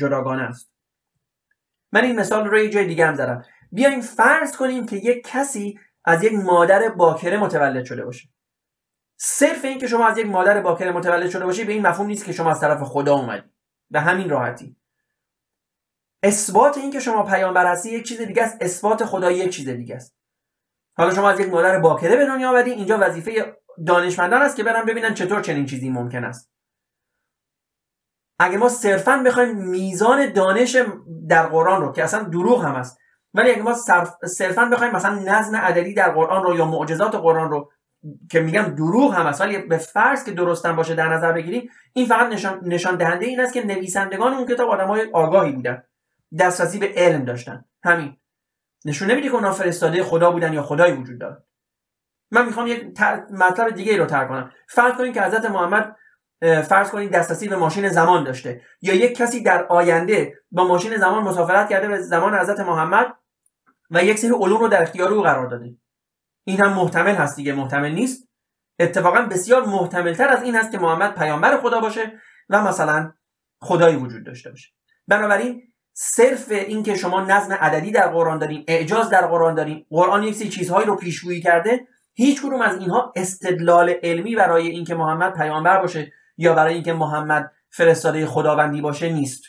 جداگانه 0.00 0.42
است. 0.42 0.72
من 1.92 2.04
این 2.04 2.20
مثال 2.20 2.46
رو 2.46 2.58
یه 2.58 2.70
جای 2.70 2.86
دیگه 2.86 3.06
هم 3.06 3.14
دارم. 3.14 3.44
بیایم 3.72 4.00
فرض 4.00 4.56
کنیم 4.56 4.86
که 4.86 4.96
یک 4.96 5.26
کسی 5.26 5.78
از 6.04 6.24
یک 6.24 6.32
مادر 6.32 6.88
باکره 6.88 7.36
متولد 7.36 7.84
شده 7.84 8.04
باشه. 8.04 8.28
صرف 9.16 9.64
این 9.64 9.78
که 9.78 9.86
شما 9.86 10.06
از 10.06 10.18
یک 10.18 10.26
مادر 10.26 10.60
باکره 10.60 10.92
متولد 10.92 11.30
شده 11.30 11.44
باشی 11.44 11.64
به 11.64 11.72
این 11.72 11.86
مفهوم 11.86 12.06
نیست 12.06 12.24
که 12.24 12.32
شما 12.32 12.50
از 12.50 12.60
طرف 12.60 12.82
خدا 12.82 13.14
اومدی. 13.14 13.48
به 13.90 14.00
همین 14.00 14.30
راحتی. 14.30 14.76
اثبات 16.22 16.78
این 16.78 16.90
که 16.90 17.00
شما 17.00 17.22
پیامبر 17.22 17.66
هستی 17.66 17.90
یک 17.90 18.08
چیز 18.08 18.20
دیگه 18.20 18.42
است 18.42 18.56
اثبات 18.60 19.04
خدا 19.04 19.30
یک 19.30 19.50
چیز 19.50 19.68
دیگه 19.68 19.94
است. 19.94 20.16
حالا 20.96 21.14
شما 21.14 21.30
از 21.30 21.40
یک 21.40 21.48
مادر 21.48 21.78
باکره 21.78 22.16
به 22.16 22.26
دنیا 22.26 22.50
آمدی 22.50 22.70
اینجا 22.70 22.98
وظیفه 23.00 23.56
دانشمندان 23.86 24.42
است 24.42 24.56
که 24.56 24.62
برن 24.62 24.84
ببینن 24.84 25.14
چطور 25.14 25.40
چنین 25.40 25.66
چیزی 25.66 25.90
ممکن 25.90 26.24
است. 26.24 26.52
اگه 28.38 28.58
ما 28.58 28.68
صرفا 28.68 29.22
بخوایم 29.26 29.56
میزان 29.56 30.32
دانش 30.32 30.76
در 31.28 31.46
قرآن 31.46 31.82
رو 31.82 31.92
که 31.92 32.04
اصلا 32.04 32.22
دروغ 32.22 32.64
هم 32.64 32.74
است 32.74 32.98
ولی 33.34 33.50
اگه 33.50 33.62
ما 33.62 33.74
صرفا 34.24 34.64
بخوایم 34.64 34.92
مثلا 34.92 35.14
نظم 35.14 35.56
عددی 35.56 35.94
در 35.94 36.10
قرآن 36.10 36.42
رو 36.42 36.56
یا 36.56 36.64
معجزات 36.64 37.14
قرآن 37.14 37.50
رو 37.50 37.70
که 38.30 38.40
میگم 38.40 38.62
دروغ 38.62 39.14
هم 39.14 39.26
است 39.26 39.40
ولی 39.40 39.58
به 39.58 39.76
فرض 39.76 40.24
که 40.24 40.30
درستن 40.30 40.76
باشه 40.76 40.94
در 40.94 41.08
نظر 41.08 41.32
بگیریم 41.32 41.70
این 41.92 42.06
فقط 42.06 42.32
نشان, 42.32 42.60
نشان 42.62 42.96
دهنده 42.96 43.26
این 43.26 43.40
است 43.40 43.52
که 43.52 43.66
نویسندگان 43.66 44.32
اون 44.32 44.46
کتاب 44.46 44.70
آدمای 44.70 45.10
آگاهی 45.12 45.52
بودن. 45.52 45.82
دسترسی 46.38 46.78
به 46.78 46.92
علم 46.96 47.24
داشتن. 47.24 47.64
همین. 47.84 48.16
نشون 48.84 49.10
نمیده 49.10 49.28
که 49.28 49.34
اونا 49.34 49.52
فرستاده 49.52 50.02
خدا 50.02 50.30
بودن 50.30 50.52
یا 50.52 50.62
خدایی 50.62 50.92
وجود 50.92 51.20
داره 51.20 51.44
من 52.30 52.46
می‌خوام 52.46 52.66
یک 52.66 53.00
مطلب 53.30 53.74
دیگه 53.74 53.96
رو 53.96 54.06
تر 54.06 54.28
کنم. 54.28 54.52
فرض 54.68 54.94
کنید 54.94 55.14
که 55.14 55.22
حضرت 55.22 55.44
محمد 55.44 55.96
فرض 56.42 56.90
کنید 56.90 57.10
دسترسی 57.10 57.48
به 57.48 57.56
ماشین 57.56 57.88
زمان 57.88 58.24
داشته. 58.24 58.62
یا 58.82 58.94
یک 58.94 59.16
کسی 59.16 59.42
در 59.42 59.66
آینده 59.66 60.38
با 60.50 60.64
ماشین 60.64 60.96
زمان 60.96 61.22
مسافرت 61.22 61.68
کرده 61.68 61.88
به 61.88 61.98
زمان 61.98 62.34
حضرت 62.38 62.60
محمد 62.60 63.14
و 63.90 64.04
یک 64.04 64.18
سری 64.18 64.30
علوم 64.30 64.60
رو 64.60 64.68
در 64.68 64.82
اختیار 64.82 65.12
او 65.12 65.22
قرار 65.22 65.46
داده. 65.46 65.76
این 66.46 66.60
هم 66.60 66.72
محتمل 66.72 67.14
هست 67.14 67.36
دیگه. 67.36 67.52
محتمل 67.52 67.92
نیست. 67.92 68.28
اتفاقا 68.78 69.22
بسیار 69.22 69.66
محتمل 69.66 70.14
تر 70.14 70.28
از 70.28 70.42
این 70.42 70.56
هست 70.56 70.72
که 70.72 70.78
محمد 70.78 71.14
پیامبر 71.14 71.60
خدا 71.60 71.80
باشه 71.80 72.20
و 72.48 72.62
مثلا 72.62 73.12
خدایی 73.60 73.96
وجود 73.96 74.26
داشته 74.26 74.50
باشه. 74.50 74.68
بنابراین 75.08 75.71
صرف 75.92 76.50
این 76.50 76.82
که 76.82 76.96
شما 76.96 77.20
نظم 77.20 77.52
عددی 77.52 77.90
در 77.90 78.08
قرآن 78.08 78.38
دارین 78.38 78.64
اعجاز 78.68 79.10
در 79.10 79.26
قرآن 79.26 79.54
دارین 79.54 79.86
قرآن 79.90 80.22
یک 80.22 80.54
چیزهایی 80.54 80.86
رو 80.86 80.96
پیشگویی 80.96 81.40
کرده 81.40 81.86
هیچ 82.14 82.42
کدوم 82.42 82.60
از 82.60 82.78
اینها 82.78 83.12
استدلال 83.16 83.94
علمی 84.02 84.36
برای 84.36 84.68
اینکه 84.68 84.94
محمد 84.94 85.34
پیامبر 85.34 85.80
باشه 85.80 86.12
یا 86.36 86.54
برای 86.54 86.74
اینکه 86.74 86.92
محمد 86.92 87.52
فرستاده 87.70 88.26
خداوندی 88.26 88.80
باشه 88.80 89.12
نیست 89.12 89.42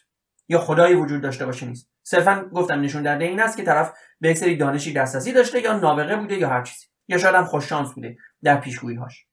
یا 0.48 0.60
خدایی 0.60 0.96
وجود 0.96 1.22
داشته 1.22 1.46
باشه 1.46 1.66
نیست. 1.66 1.90
صرفا 2.04 2.50
گفتم 2.54 2.82
نشون 2.82 3.04
دهنده 3.04 3.26
این 3.26 3.40
است 3.40 3.58
که 3.58 3.64
طرف 3.64 3.94
به 4.20 4.34
سری 4.34 4.58
دانشی 4.58 4.94
دسترسی 4.94 5.32
داشته 5.32 5.62
یا 5.62 5.78
نابغه 5.78 6.16
بوده 6.16 6.36
یا 6.36 6.50
هر 6.50 6.64
چیزی 6.64 6.86
یا 7.08 7.18
شاید 7.18 7.36
هم 7.36 7.46
خوش 7.46 7.70
شانس 7.70 7.94
بوده 7.94 8.18
در 8.44 8.58
پیشگویی 8.58 8.98
هاش 8.98 9.26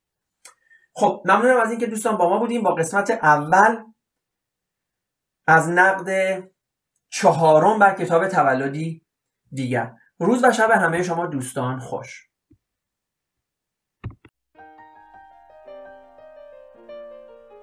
خب 0.93 1.23
ممنونم 1.25 1.61
از 1.61 1.71
اینکه 1.71 1.87
دوستان 1.87 2.17
با 2.17 2.29
ما 2.29 2.39
بودیم 2.39 2.63
با 2.63 2.75
قسمت 2.75 3.11
اول 3.11 3.85
از 5.47 5.69
نقد 5.69 6.43
چهارم 7.11 7.79
بر 7.79 7.95
کتاب 7.95 8.29
تولدی 8.29 9.07
دیگر 9.53 9.95
روز 10.19 10.45
و 10.45 10.53
شب 10.53 10.71
همه 10.71 11.03
شما 11.03 11.27
دوستان 11.27 11.79
خوش 11.79 12.31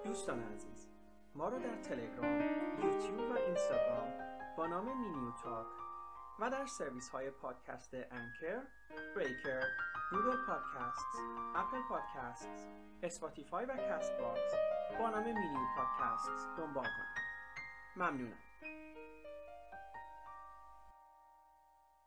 دوستان 0.06 0.44
عزیز 0.54 0.88
ما 1.36 1.50
رو 1.50 1.60
در 1.60 1.76
تلگرام، 1.76 2.42
یوتیوب 2.84 3.32
و 3.32 3.38
اینستاگرام 3.38 4.14
با 4.58 4.68
نام 4.68 4.86
مینیو 4.86 5.32
تاک 5.44 5.68
و 6.40 6.50
در 6.50 6.66
سرویس 6.66 7.10
های 7.10 7.32
پادکست 7.32 7.94
Anchor، 7.94 8.62
Breaker، 9.16 9.64
Google 10.12 10.38
Podcast، 10.48 11.06
Apple 11.56 11.78
Podcast، 11.90 12.50
Spotify 13.04 13.66
و 13.66 13.78
Castbox 13.78 14.54
با 15.00 15.10
نام 15.10 15.24
مینیو 15.24 15.68
پادکست 15.78 16.30
دنبال 16.58 16.84
کنید. 16.84 17.28
ممنونم. 17.96 18.47